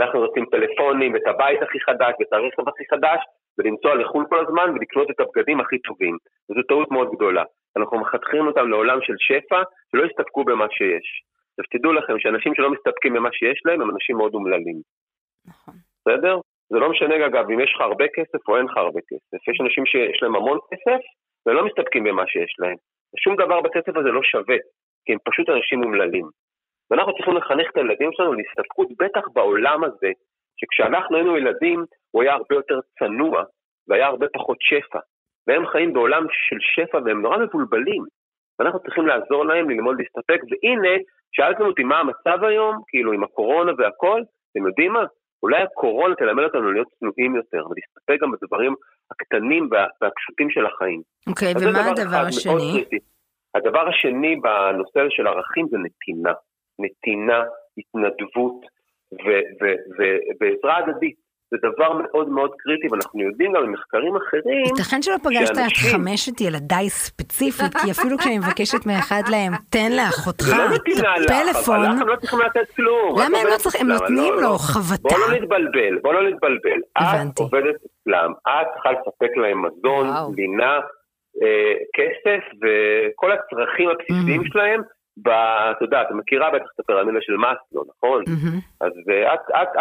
אנחנו 0.00 0.20
רוצים 0.20 0.44
טלפונים 0.50 1.14
ואת 1.14 1.26
הבית 1.26 1.62
הכי 1.62 1.80
חדש 1.80 2.12
ואת 2.20 2.32
הרכב 2.32 2.68
הכי 2.68 2.84
חדש, 2.90 3.20
ולנסוע 3.58 3.94
לחו"ל 3.94 4.24
כל 4.28 4.40
הזמן 4.46 4.70
ולקנות 4.70 5.10
את 5.10 5.20
הבגדים 5.20 5.60
הכי 5.60 5.78
טובים. 5.78 6.16
וזו 6.50 6.62
טעות 6.68 6.90
מאוד 6.90 7.08
גדולה. 7.14 7.44
אנחנו 7.76 8.00
מחתכים 8.00 8.46
אותם 8.46 8.68
לעולם 8.68 8.98
של 9.02 9.14
שפע, 9.18 9.62
שלא 9.92 10.02
יסתפקו 10.06 10.44
במה 10.44 10.66
שיש. 10.70 11.06
עכשיו 11.50 11.78
תדעו 11.78 11.92
לכם 11.92 12.18
שאנשים 12.18 12.54
שלא 12.54 12.70
מסתפקים 12.70 13.12
במה 13.14 13.28
שיש 13.32 13.60
להם, 13.64 13.80
הם 13.80 13.90
אנשים 13.90 14.16
מאוד 14.16 14.34
אומללים. 14.34 14.78
נכון. 15.46 15.74
בסדר? 16.00 16.36
זה 16.72 16.78
לא 16.78 16.90
משנה 16.90 17.26
אגב 17.26 17.50
אם 17.50 17.60
יש 17.60 17.72
לך 17.74 17.80
הרבה 17.80 18.04
כסף 18.14 18.48
או 18.48 18.56
אין 18.56 18.64
לך 18.64 18.76
הרבה 18.76 19.00
כסף. 19.08 19.48
יש 19.48 19.60
אנשים 19.60 19.86
שיש 19.86 20.22
להם 20.22 20.36
המון 20.36 20.58
כסף 20.70 21.00
ולא 21.46 21.66
מסתפקים 21.66 22.04
במה 22.04 22.26
שיש 22.26 22.52
להם. 22.58 22.76
שום 23.22 23.36
דבר 23.36 23.60
בכסף 23.60 23.96
הזה 23.96 24.08
לא 24.08 24.22
שווה, 24.22 24.56
כי 25.04 25.12
הם 25.12 25.18
פשוט 25.24 25.48
אנשים 25.48 25.84
אומללים. 25.84 26.26
ואנחנו 26.90 27.14
צריכים 27.14 27.36
לחנך 27.36 27.70
את 27.70 27.76
הילדים 27.76 28.10
שלנו 28.12 28.32
להסתפקות, 28.32 28.88
בטח 28.98 29.24
בעולם 29.34 29.84
הזה, 29.84 30.10
שכשאנחנו 30.60 31.16
היינו 31.16 31.36
ילדים 31.36 31.84
הוא 32.10 32.22
היה 32.22 32.32
הרבה 32.32 32.54
יותר 32.54 32.78
צנוע 32.98 33.44
והיה 33.88 34.06
הרבה 34.06 34.26
פחות 34.34 34.56
שפע. 34.60 34.98
והם 35.46 35.66
חיים 35.66 35.92
בעולם 35.92 36.26
של 36.30 36.56
שפע 36.60 36.98
והם 37.04 37.22
נורא 37.22 37.36
מבולבלים. 37.36 38.02
ואנחנו 38.58 38.80
צריכים 38.80 39.06
לעזור 39.06 39.44
להם 39.44 39.70
ללמוד 39.70 39.96
להסתפק, 39.98 40.40
והנה, 40.50 40.94
שאלתם 41.32 41.64
אותי 41.64 41.84
מה 41.84 41.98
המצב 41.98 42.44
היום, 42.44 42.76
כאילו 42.88 43.12
עם 43.12 43.24
הקורונה 43.24 43.72
והכל, 43.78 44.20
אתם 44.52 44.66
יודעים 44.66 44.92
מה? 44.92 45.04
אולי 45.42 45.62
הקורונה 45.62 46.14
תלמד 46.14 46.44
אותנו 46.44 46.72
להיות 46.72 46.88
צנועים 46.98 47.36
יותר, 47.36 47.62
ולהסתפק 47.70 48.22
גם 48.22 48.30
בדברים 48.30 48.74
הקטנים 49.10 49.68
וה- 49.70 49.86
והפשוטים 50.00 50.50
של 50.50 50.66
החיים. 50.66 51.02
אוקיי, 51.26 51.52
זה 51.58 51.68
ומה 51.68 51.78
דבר 51.82 52.02
הדבר 52.02 52.26
השני? 52.28 52.84
הדבר 53.54 53.88
השני 53.88 54.36
בנושא 54.36 55.00
של 55.08 55.26
ערכים 55.26 55.66
זה 55.70 55.76
נתינה. 55.78 56.32
נתינה, 56.78 57.42
התנדבות 57.78 58.60
ו- 59.12 59.18
ו- 59.62 59.78
ו- 59.98 60.18
ועזרה 60.40 60.76
הדדית. 60.78 61.28
זה 61.50 61.56
דבר 61.68 61.92
מאוד 61.92 62.28
מאוד 62.28 62.50
קריטי, 62.58 62.86
ואנחנו 62.90 63.22
יודעים 63.22 63.52
גם 63.52 63.62
ממחקרים 63.66 64.16
אחרים, 64.16 64.64
ייתכן 64.76 65.02
שלא 65.02 65.16
פגשת 65.24 65.50
את 65.50 65.56
שאנשים- 65.56 65.90
חמשת 65.92 66.40
ילדיי 66.40 66.88
ספציפית, 66.90 67.72
כי 67.82 67.90
אפילו 67.90 68.18
כשאני 68.18 68.38
מבקשת 68.38 68.86
מאחד 68.86 69.22
להם, 69.30 69.52
תן 69.70 69.92
לאחותך 69.96 70.44
זה 70.44 70.56
לא 70.56 70.76
את 70.76 70.88
לך, 70.88 71.04
אבל 71.04 71.24
הפלאפון, 71.24 71.84
הם 72.00 72.08
לא 72.08 72.16
צריכים 72.16 72.38
לתת 72.40 72.70
כלום. 72.76 73.18
למה 73.20 73.38
את 73.40 73.44
הם 73.46 73.52
לא 73.52 73.56
צריכים? 73.56 73.80
הם 73.80 73.92
נותנים 73.92 74.32
לא, 74.34 74.42
לו 74.42 74.48
לא. 74.52 74.58
חבטה. 74.58 75.08
בוא 75.08 75.18
לא 75.18 75.34
נתבלבל, 75.36 75.98
בוא 76.02 76.12
לא 76.14 76.30
נתבלבל. 76.30 76.80
הבנתי. 76.96 77.30
את 77.42 77.52
עובדת 77.52 77.74
אצלם, 77.86 78.32
את 78.48 78.66
צריכה 78.74 78.90
לספק 78.92 79.36
להם 79.36 79.58
מזון. 79.66 80.06
לינה, 80.36 80.74
אה, 81.42 81.72
כסף 81.96 82.42
וכל 82.62 83.30
הצרכים 83.32 83.88
הבסיסיים 83.88 84.40
Mm. 84.40 84.52
שלהם. 84.52 84.80
ב- 85.22 85.70
את 85.70 85.80
יודעת, 85.80 86.06
את 86.06 86.14
מכירה 86.14 86.50
בטח 86.50 86.66
את 86.74 86.80
הפירמידה 86.80 87.18
של 87.20 87.36
מאסלו, 87.36 87.82
נכון? 87.96 88.22
אז 88.80 88.92
אה, 89.10 89.34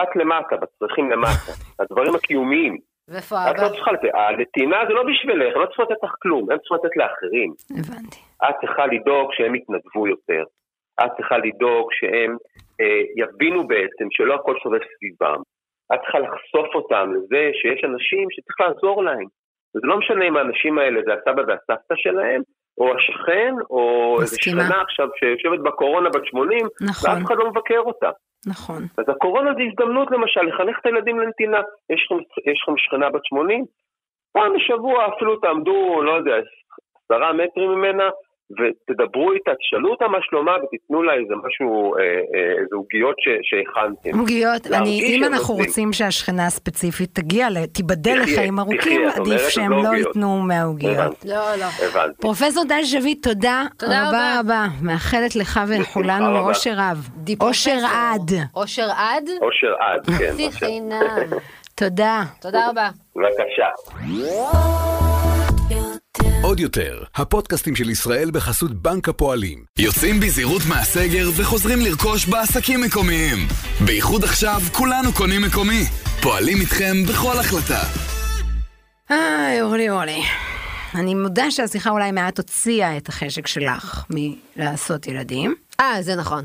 את, 0.03 0.15
למטה, 0.15 0.55
בצרכים 0.57 1.11
למטה, 1.11 1.51
הדברים 1.79 2.15
הקיומיים. 2.15 2.77
ואיפה 3.09 3.35
את 3.51 3.59
לא? 3.59 3.67
צריכה 3.67 3.91
לתת, 3.91 4.09
הנתינה 4.13 4.77
זה 4.87 4.93
לא 4.93 5.03
בשבילך, 5.03 5.57
לא 5.57 5.65
צריכה 5.65 5.83
לתת 5.83 6.03
לך 6.03 6.13
כלום, 6.21 6.51
הם 6.51 6.57
צריכים 6.57 6.77
לתת 6.77 6.97
לאחרים. 6.97 7.53
הבנתי. 7.71 8.19
את 8.49 8.55
צריכה 8.61 8.85
לדאוג 8.85 9.33
שהם 9.33 9.55
יתנדבו 9.55 10.07
יותר. 10.07 10.43
את 11.05 11.11
צריכה 11.17 11.37
לדאוג 11.37 11.89
שהם 11.91 12.37
אה, 12.81 13.01
יבינו 13.15 13.67
בעצם 13.67 14.07
שלא 14.11 14.35
הכל 14.35 14.55
סובב 14.63 14.79
סביבם. 14.97 15.41
את 15.93 15.99
צריכה 15.99 16.19
לחשוף 16.19 16.75
אותם 16.75 17.13
לזה 17.15 17.49
שיש 17.53 17.83
אנשים 17.83 18.27
שצריך 18.31 18.59
לעזור 18.61 19.03
להם. 19.03 19.27
וזה 19.75 19.87
לא 19.87 19.97
משנה 19.97 20.27
אם 20.27 20.37
האנשים 20.37 20.77
האלה 20.77 20.99
זה 21.05 21.13
הסבא 21.13 21.41
והסבתא 21.47 21.95
שלהם, 21.95 22.41
או 22.77 22.93
השכן, 22.95 23.53
או 23.69 24.15
איזה 24.21 24.35
מסכימה. 24.35 24.63
שכנה 24.63 24.81
עכשיו 24.81 25.07
שיושבת 25.19 25.59
בקורונה 25.59 26.09
בת 26.09 26.25
80, 26.25 26.67
נכון. 26.81 27.09
ואף 27.09 27.25
אחד 27.25 27.35
לא 27.37 27.49
מבקר 27.49 27.79
אותה. 27.79 28.09
נכון. 28.47 28.81
אז 28.97 29.05
הקורונה 29.09 29.53
זה 29.53 29.61
הזדמנות 29.69 30.11
למשל 30.11 30.41
לחנך 30.41 30.79
את 30.81 30.85
הילדים 30.85 31.19
לנתינה. 31.19 31.61
יש 31.89 32.05
לכם, 32.05 32.23
יש 32.51 32.59
לכם 32.63 32.77
שכנה 32.77 33.09
בת 33.09 33.25
80? 33.25 33.65
פעם 34.33 34.53
בשבוע 34.55 35.07
אפילו 35.15 35.35
תעמדו, 35.35 36.01
לא 36.03 36.11
יודע, 36.11 36.35
עשרה 37.05 37.33
מטרים 37.33 37.69
ממנה, 37.69 38.09
ותדברו 38.51 39.31
איתה, 39.31 39.51
תשאלו 39.61 39.91
אותה 39.91 40.07
מה 40.07 40.17
שלומה 40.21 40.51
ותיתנו 40.63 41.03
לה 41.03 41.13
איזה 41.13 41.33
משהו, 41.47 41.95
אה, 41.95 42.01
אה, 42.01 42.09
איזה 42.61 42.75
עוגיות 42.75 43.15
שהכנתם. 43.43 44.19
עוגיות, 44.19 44.67
אם 44.87 45.23
אנחנו. 45.23 45.53
רוצים 45.53 45.93
שהשכנה 45.93 46.45
הספציפית 46.45 47.09
תגיע, 47.15 47.49
ל- 47.49 47.65
תיבדל 47.65 48.21
תחיה, 48.21 48.33
לחיים 48.33 48.59
ארוכים, 48.59 49.01
עדיף 49.15 49.47
שהם 49.49 49.71
לא 49.71 49.83
לא. 49.83 49.89
ייתנו 49.97 50.41
מהעוגיות. 50.41 51.25
לא, 51.25 51.35
לא. 51.59 51.65
הבנתי. 51.85 52.21
פרופסור 52.21 52.63
דן 52.63 52.83
שביט, 52.83 53.27
תודה 53.27 53.63
תודה 53.77 54.07
רבה 54.07 54.07
רבה. 54.09 54.39
רבה. 54.39 54.65
מאחלת 54.81 55.35
לך 55.35 55.59
ולכולנו. 55.67 56.39
אושר 56.39 56.73
רב. 56.77 57.09
אושר. 57.41 57.77
עד. 57.95 58.31
אושר 58.55 58.87
עד? 58.97 59.29
אושר 59.41 59.73
עד, 59.79 60.05
כן. 60.19 60.83
תודה. 61.75 62.23
תודה 62.41 62.69
רבה. 62.69 62.89
בבקשה. 63.15 63.67
עוד 66.41 66.59
יותר, 66.59 67.03
הפודקאסטים 67.15 67.75
של 67.75 67.89
ישראל 67.89 68.31
בחסות 68.31 68.73
בנק 68.81 69.09
הפועלים. 69.09 69.65
יוצאים 69.79 70.19
בזהירות 70.19 70.61
מהסגר 70.69 71.29
וחוזרים 71.35 71.79
לרכוש 71.81 72.25
בעסקים 72.25 72.81
מקומיים. 72.81 73.37
בייחוד 73.85 74.23
עכשיו 74.23 74.61
כולנו 74.71 75.13
קונים 75.13 75.41
מקומי. 75.41 75.83
פועלים 76.21 76.57
איתכם 76.61 77.03
בכל 77.09 77.39
החלטה. 77.39 77.81
איי, 79.09 79.61
אורלי 79.61 79.89
אורלי. 79.89 80.21
אני 80.95 81.15
מודה 81.15 81.51
שהשיחה 81.51 81.89
אולי 81.89 82.11
מעט 82.11 82.37
הוציאה 82.37 82.97
את 82.97 83.09
החשק 83.09 83.47
שלך 83.47 84.03
מלעשות 84.09 85.07
ילדים, 85.07 85.55
אה, 85.79 85.97
זה 86.01 86.15
נכון. 86.15 86.43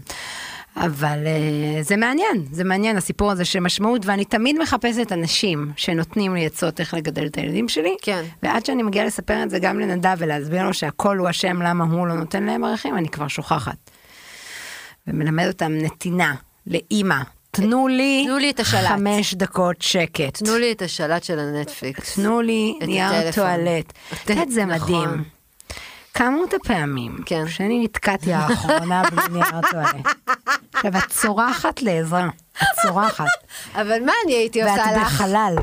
אבל 0.76 1.18
uh, 1.24 1.82
זה 1.82 1.96
מעניין, 1.96 2.44
זה 2.52 2.64
מעניין 2.64 2.96
הסיפור 2.96 3.30
הזה 3.30 3.44
של 3.44 3.60
משמעות, 3.60 4.06
ואני 4.06 4.24
תמיד 4.24 4.58
מחפשת 4.58 5.12
אנשים 5.12 5.72
שנותנים 5.76 6.34
לי 6.34 6.46
עצות 6.46 6.80
איך 6.80 6.94
לגדל 6.94 7.26
את 7.26 7.36
הילדים 7.36 7.68
שלי, 7.68 7.96
כן. 8.02 8.24
ועד 8.42 8.66
שאני 8.66 8.82
מגיעה 8.82 9.06
לספר 9.06 9.42
את 9.42 9.50
זה 9.50 9.58
גם 9.58 9.80
לנדב 9.80 10.16
ולהסביר 10.18 10.62
לו 10.62 10.74
שהכל 10.74 11.18
הוא 11.18 11.30
אשם 11.30 11.62
למה 11.62 11.84
הוא 11.84 12.06
לא 12.06 12.14
נותן 12.14 12.42
להם 12.42 12.64
ערכים, 12.64 12.96
אני 12.96 13.08
כבר 13.08 13.28
שוכחת. 13.28 13.90
ומלמד 15.06 15.46
אותם 15.46 15.72
נתינה 15.72 16.34
לאימא. 16.66 17.22
תנו 17.50 17.88
לי, 17.88 18.24
תנו 18.26 18.38
לי 18.38 18.50
את 18.50 18.60
השלט. 18.60 18.88
חמש 18.88 19.34
דקות 19.34 19.82
שקט. 19.82 20.36
תנו 20.36 20.58
לי 20.58 20.72
את 20.72 20.82
השלט 20.82 21.24
של 21.24 21.38
הנטפליקס. 21.38 22.14
תנו 22.14 22.40
לי 22.40 22.74
נייר. 22.86 23.32
טואלט. 23.32 23.92
את 24.42 24.50
זה 24.50 24.64
נכון. 24.64 25.08
מדהים. 25.08 25.41
כמות 26.14 26.54
הפעמים 26.54 27.16
כן. 27.26 27.48
שאני 27.48 27.84
נתקעתי 27.84 28.32
האחרונה 28.32 29.02
בלי 29.10 29.22
נייר 29.32 29.60
טואלט. 29.70 29.94
עכשיו, 30.74 30.96
את 30.98 31.08
צורחת 31.08 31.82
לעזרה. 31.82 32.28
את 32.62 32.66
צורחת. 32.82 33.24
אבל 33.80 34.04
מה 34.06 34.12
אני 34.24 34.32
הייתי 34.34 34.62
עושה 34.62 34.74
ואת 34.74 34.96
לך? 34.96 35.12
בחלל. 35.12 35.54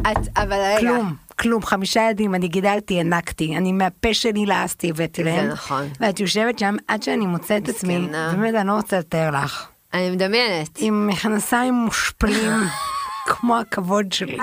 את- 0.00 0.38
אבל 0.38 0.52
רגע. 0.52 0.78
כלום, 0.80 1.14
כלום. 1.38 1.62
חמישה 1.62 2.00
ילדים, 2.00 2.34
אני 2.34 2.48
גידלתי, 2.48 2.96
הענקתי. 2.98 3.56
אני 3.56 3.72
מהפה 3.72 4.14
שלי 4.14 4.46
לעסתי, 4.46 4.90
הבאתי 4.90 5.24
זה 5.24 5.30
להם. 5.30 5.48
נכון. 5.48 5.88
ואת 6.00 6.20
יושבת 6.20 6.58
שם 6.58 6.76
עד 6.88 7.02
שאני 7.02 7.26
מוצאת 7.26 7.62
את 7.62 7.68
עצמי. 7.68 7.98
באמת, 8.32 8.54
אני 8.54 8.68
לא 8.68 8.72
רוצה 8.72 8.98
לתאר 8.98 9.30
לך. 9.30 9.66
אני 9.94 10.10
מדמיינת. 10.10 10.68
עם 10.78 11.06
מכנסיים 11.06 11.74
מושפלים, 11.74 12.52
כמו 13.26 13.58
הכבוד 13.58 14.12
שלי. 14.12 14.38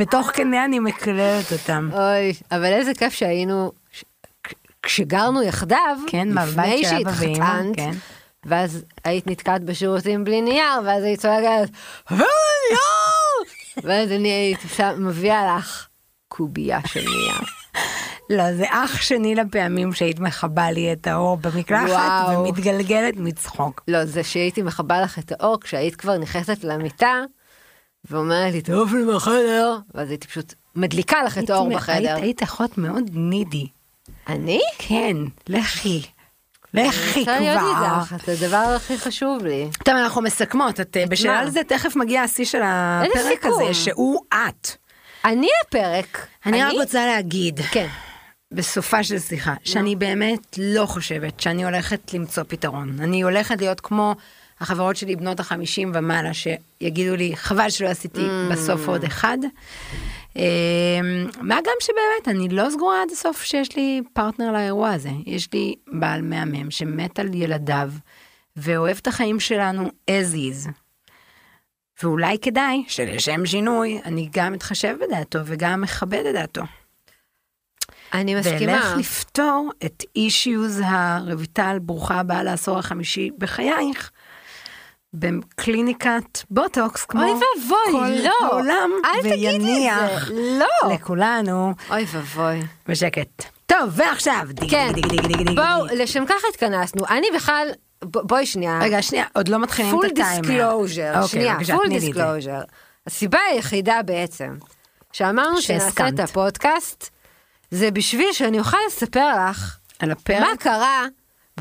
ותוך 0.00 0.30
כדי 0.34 0.58
אני 0.64 0.78
מקללת 0.78 1.52
אותם. 1.52 1.88
אוי, 1.92 2.32
אבל 2.52 2.64
איזה 2.64 2.92
כיף 2.94 3.12
שהיינו, 3.12 3.72
כשגרנו 4.82 5.42
יחדיו, 5.42 5.96
כן, 6.06 6.28
לפני 6.28 6.84
שהתחתנת, 6.84 7.76
כן. 7.76 7.92
ואז 8.44 8.84
היית 9.04 9.26
נתקעת 9.26 9.64
בשירותים 9.64 10.24
בלי 10.24 10.40
נייר, 10.40 10.80
ואז 10.84 11.04
היית 11.04 11.20
צועקת, 11.20 11.70
"אבל 12.10 12.16
נייר! 12.18 13.52
ואז 13.84 14.12
אני 14.12 14.28
הייתי 14.28 14.68
מביאה 14.98 15.56
לך 15.56 15.86
קובייה 16.28 16.80
של 16.86 17.00
נייר. 17.00 17.40
לא, 18.36 18.56
זה 18.56 18.64
אח 18.68 19.02
שני 19.02 19.34
לפעמים 19.34 19.92
שהיית 19.92 20.20
מכבה 20.20 20.70
לי 20.70 20.92
את 20.92 21.06
האור 21.06 21.36
במקלחת 21.36 21.88
וואו. 21.88 22.40
ומתגלגלת 22.40 23.14
מצחוק. 23.16 23.82
לא, 23.88 24.04
זה 24.04 24.24
שהייתי 24.24 24.62
מכבה 24.62 25.00
לך 25.00 25.18
את 25.18 25.32
האור 25.32 25.60
כשהיית 25.60 25.96
כבר 25.96 26.18
נכנסת 26.18 26.64
למיטה, 26.64 27.20
ואומרת 28.10 28.52
לי, 28.52 28.62
טוב 28.62 28.94
לי 28.94 29.14
בחדר, 29.14 29.76
ואז 29.94 30.10
הייתי 30.10 30.26
פשוט 30.26 30.54
מדליקה 30.76 31.22
לך 31.22 31.38
את 31.38 31.50
האור 31.50 31.74
בחדר. 31.74 31.94
היית, 31.94 32.22
היית 32.22 32.42
אחות 32.42 32.78
מאוד 32.78 33.04
נידי. 33.12 33.68
אני? 34.28 34.60
כן, 34.78 35.16
לכי. 35.48 36.02
לכי 36.74 37.20
רוצה 37.20 37.40
להיות 37.40 37.58
כבר. 37.60 38.00
איתך, 38.00 38.26
זה 38.26 38.32
הדבר 38.46 38.74
הכי 38.76 38.98
חשוב 38.98 39.44
לי. 39.44 39.68
טוב, 39.84 39.94
אנחנו 39.94 40.22
מסכמות. 40.22 40.80
את 40.80 40.96
אה, 40.96 41.06
בשאלה? 41.06 41.38
על 41.38 41.50
זה 41.50 41.60
תכף 41.64 41.96
מגיע 41.96 42.22
השיא 42.22 42.44
של 42.44 42.60
הפרק? 42.64 43.46
הזה, 43.46 43.74
שהוא 43.74 44.20
את. 44.28 44.70
אני 45.24 45.48
הפרק. 45.66 46.26
אני 46.46 46.62
רק 46.62 46.72
רוצה 46.72 47.06
להגיד, 47.06 47.60
כן. 47.70 47.86
בסופה 48.52 49.02
של 49.04 49.18
שיחה, 49.18 49.54
שאני 49.64 49.96
באמת 49.96 50.58
לא 50.58 50.86
חושבת 50.86 51.40
שאני 51.40 51.64
הולכת 51.64 52.14
למצוא 52.14 52.42
פתרון. 52.48 52.96
אני 53.00 53.22
הולכת 53.22 53.60
להיות 53.60 53.80
כמו 53.80 54.14
החברות 54.60 54.96
שלי 54.96 55.16
בנות 55.16 55.40
החמישים 55.40 55.92
ומעלה, 55.94 56.30
שיגידו 56.34 57.16
לי, 57.16 57.32
חבל 57.36 57.70
שלא 57.70 57.88
עשיתי 57.88 58.20
Mm. 58.20 58.52
בסוף 58.52 58.88
עוד 58.88 59.04
אחד. 59.04 59.38
אמ, 60.36 61.26
מה 61.40 61.58
גם 61.64 61.74
שבאמת, 61.80 62.36
אני 62.36 62.48
לא 62.48 62.70
סגורה 62.70 63.02
עד 63.02 63.10
הסוף 63.12 63.42
שיש 63.42 63.76
לי 63.76 64.02
פרטנר 64.12 64.52
לאירוע 64.52 64.90
הזה. 64.90 65.10
יש 65.26 65.52
לי 65.52 65.74
בעל 65.86 66.22
מהמם 66.22 66.70
שמת 66.70 67.18
על 67.18 67.34
ילדיו, 67.34 67.90
ואוהב 68.56 68.96
את 69.02 69.06
החיים 69.06 69.40
שלנו 69.40 69.88
as 70.10 70.34
is. 70.34 70.70
ואולי 72.02 72.38
כדאי 72.42 72.84
שלשם 72.88 73.46
שינוי, 73.46 74.00
אני 74.04 74.28
גם 74.32 74.54
אתחשב 74.54 74.96
בדעתו 75.00 75.38
וגם 75.44 75.80
מכבד 75.80 76.26
את 76.26 76.34
דעתו. 76.34 76.62
אני 78.14 78.34
מסכימה. 78.34 78.72
ואלך 78.72 78.96
לפתור 78.98 79.70
את 79.84 80.04
אישיוז 80.16 80.80
הרויטל, 80.84 81.78
ברוכה 81.82 82.20
הבאה 82.20 82.42
לעשור 82.42 82.78
החמישי 82.78 83.30
בחייך, 83.38 84.10
בקליניקת 85.14 86.38
בוטוקס, 86.50 87.04
כמו 87.04 87.22
אוי 87.22 87.30
ואבוי, 87.32 87.92
כל 87.92 88.28
לא. 88.28 88.46
העולם, 88.46 88.90
אל 89.04 89.20
תגידי 89.22 89.56
את 89.56 89.62
ויניח 89.62 90.26
זה. 90.26 90.34
לא. 90.34 90.94
לכולנו 90.94 91.72
אוי 91.90 92.04
ואבוי. 92.12 92.60
בשקט. 92.88 93.44
טוב, 93.66 93.90
ועכשיו, 93.92 94.46
דיג 94.50 94.70
כן. 94.70 94.92
דיג 94.94 95.06
דיג 95.06 95.20
דיג 95.20 95.36
דיג 95.36 95.46
דיג. 95.48 95.56
בואו, 95.60 95.84
לשם 95.96 96.24
כך 96.26 96.42
התכנסנו. 96.50 97.06
אני 97.10 97.26
בכלל, 97.34 97.68
ב- 98.04 98.18
בואי 98.18 98.46
שנייה. 98.46 98.78
רגע, 98.82 99.02
שנייה, 99.02 99.24
עוד 99.34 99.48
לא 99.48 99.58
מתחילים 99.58 99.90
פול 99.92 100.06
את 100.06 100.10
הטיימר. 100.12 100.40
דיסקלוז'ר, 100.40 101.12
אוקיי, 101.14 101.28
שנייה, 101.28 101.54
בבקשה, 101.54 101.74
פול 101.76 101.86
תני 101.86 102.00
לי 102.00 102.10
את 102.10 102.14
זה. 102.14 102.20
דיסקלוז'ר. 102.22 102.60
הסיבה 103.06 103.38
היחידה 103.50 104.00
בעצם, 104.04 104.54
שאמרנו 105.12 105.62
שנעשה 105.62 105.84
שהסכמת. 105.84 106.14
את 106.14 106.20
הפודקאסט, 106.20 107.10
זה 107.70 107.90
בשביל 107.90 108.32
שאני 108.32 108.58
אוכל 108.58 108.76
לספר 108.86 109.28
לך 109.50 109.76
על 109.98 110.10
הפרק? 110.10 110.40
מה 110.40 110.56
קרה 110.58 111.06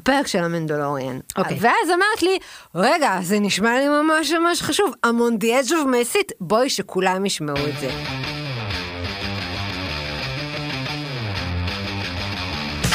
בפרק 0.02 0.28
של 0.28 0.44
המנדולוריאן. 0.44 1.20
אוקיי. 1.38 1.58
ואז 1.60 1.90
אמרת 1.90 2.22
לי, 2.22 2.40
רגע, 2.76 3.18
זה 3.22 3.40
נשמע 3.40 3.80
לי 3.80 3.88
ממש 3.88 4.32
ממש 4.32 4.62
חשוב, 4.62 4.94
on 5.04 5.38
the 5.38 5.60
edge 5.60 5.74
of 5.74 5.88
my 5.88 6.00
seat, 6.00 6.32
בואי 6.40 6.70
שכולם 6.70 7.26
ישמעו 7.26 7.68
את 7.68 7.80
זה. 7.80 7.90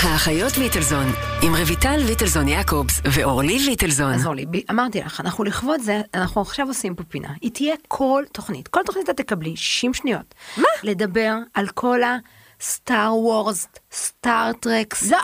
האחיות 0.02 0.58
ליטלזון, 0.58 1.06
עם 1.42 1.52
רויטל 1.54 1.96
ליטלזון 1.96 2.48
יעקובס 2.48 3.00
ואורלי 3.04 3.58
ליטלזון. 3.58 4.12
אז 4.12 4.26
אורלי, 4.26 4.46
אמרתי 4.70 5.00
לך, 5.00 5.20
אנחנו 5.20 5.44
לכבוד 5.44 5.80
זה, 5.80 6.00
אנחנו 6.14 6.40
עכשיו 6.40 6.66
עושים 6.66 6.94
פה 6.94 7.02
פינה. 7.04 7.28
היא 7.40 7.50
תהיה 7.50 7.74
כל 7.88 8.22
תוכנית. 8.32 8.68
כל 8.68 8.80
תוכנית 8.86 9.10
את 9.10 9.16
תקבלי 9.16 9.56
60 9.56 9.94
שניות. 9.94 10.34
מה? 10.56 10.68
לדבר 10.82 11.34
על 11.54 11.68
כל 11.68 12.02
הסטאר 12.60 13.14
וורס, 13.16 13.68
סטאר 13.92 14.52
טרקס. 14.60 15.10
לא, 15.10 15.18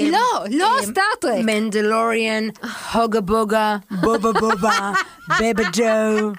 לא, 0.00 0.18
לא 0.60 0.68
סטארטרק. 0.82 1.44
מנדלוריאן, 1.44 2.44
הוגה 2.92 3.20
בוגה, 3.20 3.76
בובה 3.90 4.32
בובה, 4.32 4.92
בבה 5.40 5.62
ג'ו, 5.72 6.32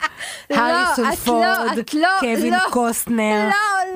הריסון 0.49 1.15
פורד, 1.15 1.79
קווין 2.19 2.53
קוסטנר. 2.71 3.49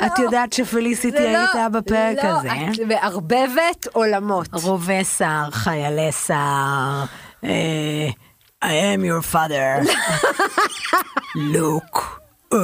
את 0.06 0.20
יודעת 0.20 0.54
שפליסיטי 0.54 1.18
זה 1.18 1.32
לא- 1.32 1.38
הייתה 1.38 1.70
בפרק 1.70 2.18
לא, 2.24 2.30
הזה. 2.30 2.48
את 2.50 2.80
מערבבת 2.88 3.88
עולמות. 3.94 4.48
רובי 4.54 5.04
שר, 5.04 5.52
חיילי 5.52 6.12
שר, 6.12 7.04
אה, 7.44 8.08
I 8.64 8.68
am 8.68 9.02
your 9.02 9.34
father, 9.34 9.92
לוק. 11.36 12.20
אה. 12.54 12.58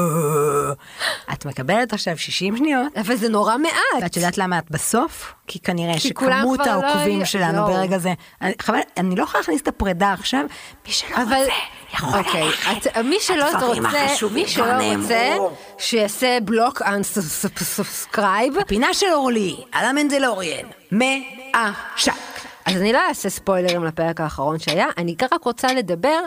את 1.33 1.45
מקבלת 1.45 1.93
עכשיו 1.93 2.17
60 2.17 2.57
שניות, 2.57 2.97
אבל 2.97 3.15
זה 3.15 3.29
נורא 3.29 3.57
מעט. 3.57 3.73
ואת 4.01 4.15
יודעת 4.17 4.37
למה 4.37 4.59
את 4.59 4.71
בסוף? 4.71 5.33
כי 5.47 5.59
כנראה 5.59 5.93
כי 5.93 5.99
שכמות 5.99 6.59
לא 6.59 6.71
העוקבים 6.71 7.25
שלנו 7.25 7.57
לא. 7.61 7.67
ברגע 7.73 7.97
זה, 7.97 8.13
חבל, 8.61 8.79
אני 8.97 9.15
לא 9.15 9.23
יכולה 9.23 9.39
להכניס 9.41 9.61
את 9.61 9.67
הפרידה 9.67 10.13
עכשיו, 10.13 10.41
מי 10.87 10.91
שלא 10.93 11.15
אבל, 11.15 11.23
רוצה, 11.35 11.51
יכול 11.93 12.19
אוקיי, 12.19 12.43
ללכת. 12.45 12.87
את- 12.87 12.97
מי 12.97 13.15
שלא 13.21 13.45
רוצה, 13.45 13.81
מי 14.33 14.47
שלא 14.47 14.65
רוצה. 14.95 15.35
שיעשה 15.77 16.37
בלוק 16.43 16.81
אנסאבסקרייב. 16.81 18.53
פינה 18.67 18.93
של 18.93 19.05
אורלי, 19.13 19.55
על 19.71 19.85
המנדלוריאן, 19.85 20.65
מעשק. 20.91 22.11
אז 22.65 22.75
אני 22.81 22.93
לא 22.93 22.99
אעשה 23.09 23.29
ספוילרים 23.29 23.83
לפרק 23.83 24.21
האחרון 24.21 24.59
שהיה, 24.59 24.87
אני 24.97 25.15
רק 25.31 25.43
רוצה 25.43 25.73
לדבר 25.73 26.19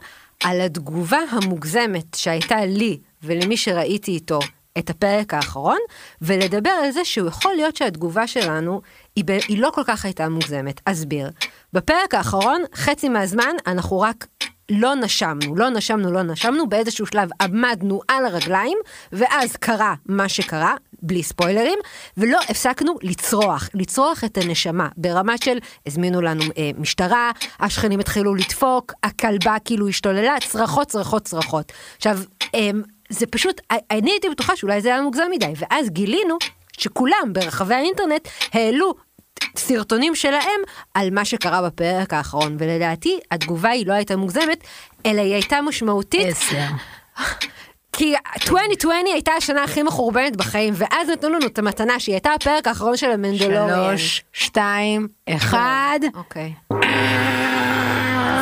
על 0.45 0.61
התגובה 0.61 1.19
המוגזמת 1.31 2.15
שהייתה 2.15 2.65
לי 2.65 2.99
ולמי 3.23 3.57
שראיתי 3.57 4.11
איתו 4.11 4.39
את 4.79 4.91
הפרק 4.91 5.35
האחרון, 5.35 5.79
ולדבר 6.23 6.71
על 6.71 6.91
זה 6.91 7.05
שהוא 7.05 7.29
יכול 7.29 7.55
להיות 7.55 7.77
שהתגובה 7.77 8.27
שלנו 8.27 8.81
היא, 9.17 9.25
היא 9.49 9.59
לא 9.59 9.71
כל 9.75 9.83
כך 9.85 10.05
הייתה 10.05 10.29
מוגזמת. 10.29 10.81
אסביר. 10.85 11.31
בפרק 11.73 12.15
האחרון, 12.15 12.63
חצי 12.75 13.09
מהזמן 13.09 13.53
אנחנו 13.67 14.01
רק 14.01 14.27
לא 14.71 14.95
נשמנו, 14.95 15.57
לא 15.57 15.69
נשמנו, 15.69 16.13
לא 16.13 16.23
נשמנו, 16.23 16.69
באיזשהו 16.69 17.07
שלב 17.07 17.29
עמדנו 17.41 18.01
על 18.09 18.27
הרגליים, 18.27 18.79
ואז 19.13 19.57
קרה 19.57 19.95
מה 20.07 20.29
שקרה, 20.29 20.75
בלי 21.03 21.23
ספוילרים, 21.23 21.79
ולא 22.17 22.39
הפסקנו 22.49 22.95
לצרוח, 23.03 23.69
לצרוח 23.75 24.25
את 24.25 24.39
הנשמה, 24.39 24.89
ברמה 24.97 25.35
של 25.45 25.59
הזמינו 25.87 26.21
לנו 26.21 26.45
אה, 26.59 26.71
משטרה, 26.79 27.31
השכנים 27.61 28.01
התחילו 28.01 28.35
לדפוק, 28.35 28.93
הכלבה 29.03 29.57
כאילו 29.65 29.89
השתוללה, 29.89 30.37
צרחות, 30.49 30.89
צרחות, 30.89 31.23
צרחות. 31.23 31.73
עכשיו, 31.97 32.19
אה, 32.55 32.71
זה 33.09 33.27
פשוט, 33.27 33.61
אני 33.91 34.11
הייתי 34.11 34.29
בטוחה 34.31 34.57
שאולי 34.57 34.81
זה 34.81 34.89
היה 34.89 35.03
מוגזם 35.03 35.27
מדי, 35.31 35.53
ואז 35.57 35.91
גילינו 35.91 36.37
שכולם 36.79 37.33
ברחבי 37.33 37.75
האינטרנט 37.75 38.29
העלו 38.53 38.95
סרטונים 39.57 40.15
שלהם 40.15 40.61
על 40.95 41.11
מה 41.11 41.25
שקרה 41.25 41.63
בפרק 41.63 42.13
האחרון, 42.13 42.57
ולדעתי 42.59 43.19
התגובה 43.31 43.71
היא 43.71 43.87
לא 43.87 43.93
הייתה 43.93 44.17
מוגזמת, 44.17 44.65
אלא 45.07 45.21
היא 45.21 45.33
הייתה 45.35 45.61
משמעותית, 45.61 46.27
עשר. 46.27 46.67
כי 47.93 48.15
2020 48.43 49.07
הייתה 49.13 49.33
השנה 49.33 49.65
הכי 49.65 49.83
מחורבנת 49.83 50.37
בחיים, 50.37 50.75
ואז 50.77 51.09
נתנו 51.09 51.31
לנו 51.31 51.47
את 51.47 51.59
המתנה 51.59 52.01
שהיא 52.01 52.15
הייתה 52.15 52.31
הפרק 52.35 52.67
האחרון 52.67 52.97
של 52.97 53.11
המנדלוריאן. 53.11 53.97
שלוש, 53.97 54.25
שתיים, 54.33 55.09
אחד. 55.29 55.99
אוקיי. 56.15 56.53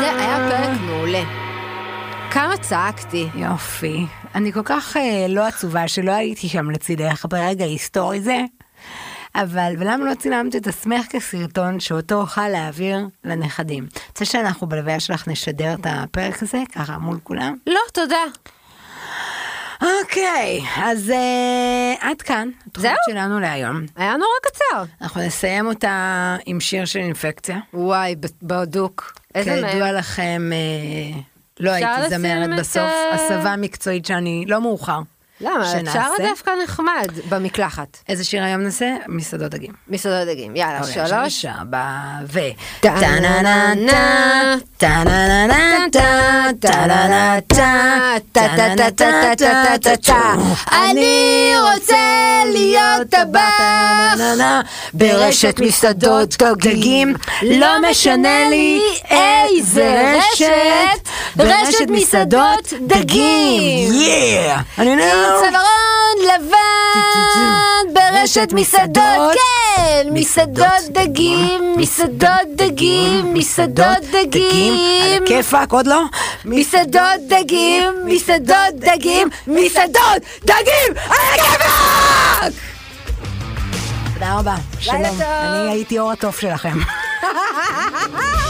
זה 0.00 0.10
היה 0.10 0.48
פרק 0.50 0.80
מעולה. 0.80 1.22
כמה 2.30 2.56
צעקתי. 2.56 3.28
יופי. 3.34 4.06
אני 4.34 4.52
כל 4.52 4.62
כך 4.64 4.96
אה, 4.96 5.26
לא 5.28 5.46
עצובה 5.46 5.88
שלא 5.88 6.12
הייתי 6.12 6.48
שם 6.48 6.70
לצידך 6.70 7.26
ברגע 7.30 7.64
היסטורי 7.64 8.20
זה. 8.20 8.38
אבל, 9.34 9.74
ולמה 9.78 10.04
לא 10.04 10.14
צילמת 10.14 10.56
את 10.56 10.66
עצמך 10.66 11.06
כסרטון 11.10 11.80
שאותו 11.80 12.14
אוכל 12.14 12.48
להעביר 12.48 12.98
לנכדים? 13.24 13.86
רוצה 14.08 14.24
שאנחנו 14.24 14.66
בלוויה 14.66 15.00
שלך 15.00 15.28
נשדר 15.28 15.74
את 15.74 15.86
הפרק 15.90 16.42
הזה, 16.42 16.62
ככה 16.74 16.98
מול 16.98 17.18
כולם? 17.22 17.56
לא, 17.66 17.80
תודה. 17.92 18.24
אוקיי, 19.82 20.60
אז 20.76 21.10
אה, 21.10 21.94
עד 22.00 22.22
כאן, 22.22 22.48
התוכנית? 22.66 22.94
שלנו 23.10 23.40
להיום. 23.40 23.80
היה 23.96 24.16
נורא 24.16 24.38
קצר. 24.42 24.84
אנחנו 25.02 25.20
נסיים 25.20 25.66
אותה 25.66 26.36
עם 26.46 26.60
שיר 26.60 26.84
של 26.84 26.98
אינפקציה. 26.98 27.58
וואי, 27.74 28.16
בדוק. 28.42 29.14
איזה 29.34 29.50
כידוע 29.50 29.86
מהם? 29.86 29.94
לכם, 29.94 30.50
אה, 30.52 31.20
לא 31.60 31.70
הייתי 31.70 32.10
זמרת 32.10 32.50
בסוף, 32.58 32.82
אה, 32.82 33.14
הסבה 33.14 33.56
מקצועית 33.56 34.06
שאני, 34.06 34.44
לא 34.48 34.60
מאוחר. 34.60 35.00
למה? 35.40 35.66
שנעשה. 35.66 35.98
אפשר 35.98 36.10
דווקא 36.28 36.50
נחמד 36.64 37.08
במקלחת. 37.28 37.96
איזה 38.08 38.24
שיר 38.24 38.44
היום 38.44 38.60
נעשה? 38.60 38.94
מסעדות 39.08 39.50
דגים. 39.50 39.72
מסעדות 39.88 40.28
דגים. 40.28 40.56
יאללה, 40.56 40.80
אוקיי, 40.80 41.08
שלוש. 41.08 41.44
ארבע, 41.44 41.86
ו... 42.32 42.40
אני 50.72 51.54
רוצה 51.72 51.96
להיות 52.52 53.08
טבח 53.10 54.14
ברשת 54.94 55.60
מסעדות 55.60 56.42
דגים, 56.42 57.14
לא 57.42 57.90
משנה 57.90 58.50
לי 58.50 58.80
איזה 59.10 60.16
רשת, 60.18 61.08
ברשת 61.36 61.88
מסעדות 61.88 62.72
דגים. 62.86 63.92
יאה! 63.92 64.60
אני 64.78 64.92
עם 64.92 64.98
צווארון 65.40 66.16
לבן 66.34 67.94
ברשת 67.94 68.48
מסעדות, 68.52 69.34
כן, 69.76 70.08
מסעדות 70.12 70.84
דגים, 70.90 71.74
מסעדות 71.76 72.48
דגים, 72.54 73.34
מסעדות 73.34 73.98
דגים. 74.12 74.74
על 74.74 75.22
הכיפאק, 75.22 75.72
עוד 75.72 75.86
לא? 75.86 76.02
מסעדות 76.44 77.20
דגים, 77.28 77.92
מסעדות 78.04 78.74
דגים, 78.74 79.28
מסעדות 79.46 80.22
דגים, 80.44 80.92
על 81.08 81.40
הכיפאק! 81.40 82.52
תודה 84.14 84.38
רבה. 84.38 84.54
שלום. 84.80 85.04
אני 85.22 85.70
הייתי 85.70 85.98
אור 85.98 86.12
התוף 86.12 86.40
שלכם. 86.40 86.78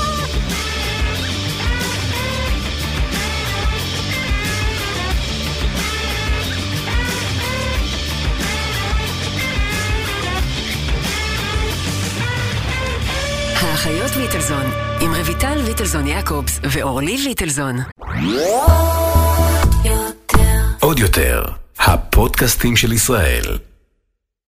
האחיות 13.75 14.17
ליטלזון, 14.17 14.65
עם 15.01 15.15
רויטל 15.15 15.55
ליטלזון 15.55 16.07
יעקובס 16.07 16.61
ואורלי 16.63 17.17
ליטלזון. 17.19 17.77
עוד 20.81 20.99
יותר, 20.99 21.45
הפודקאסטים 21.79 22.77
של 22.77 22.93
ישראל. 22.93 23.59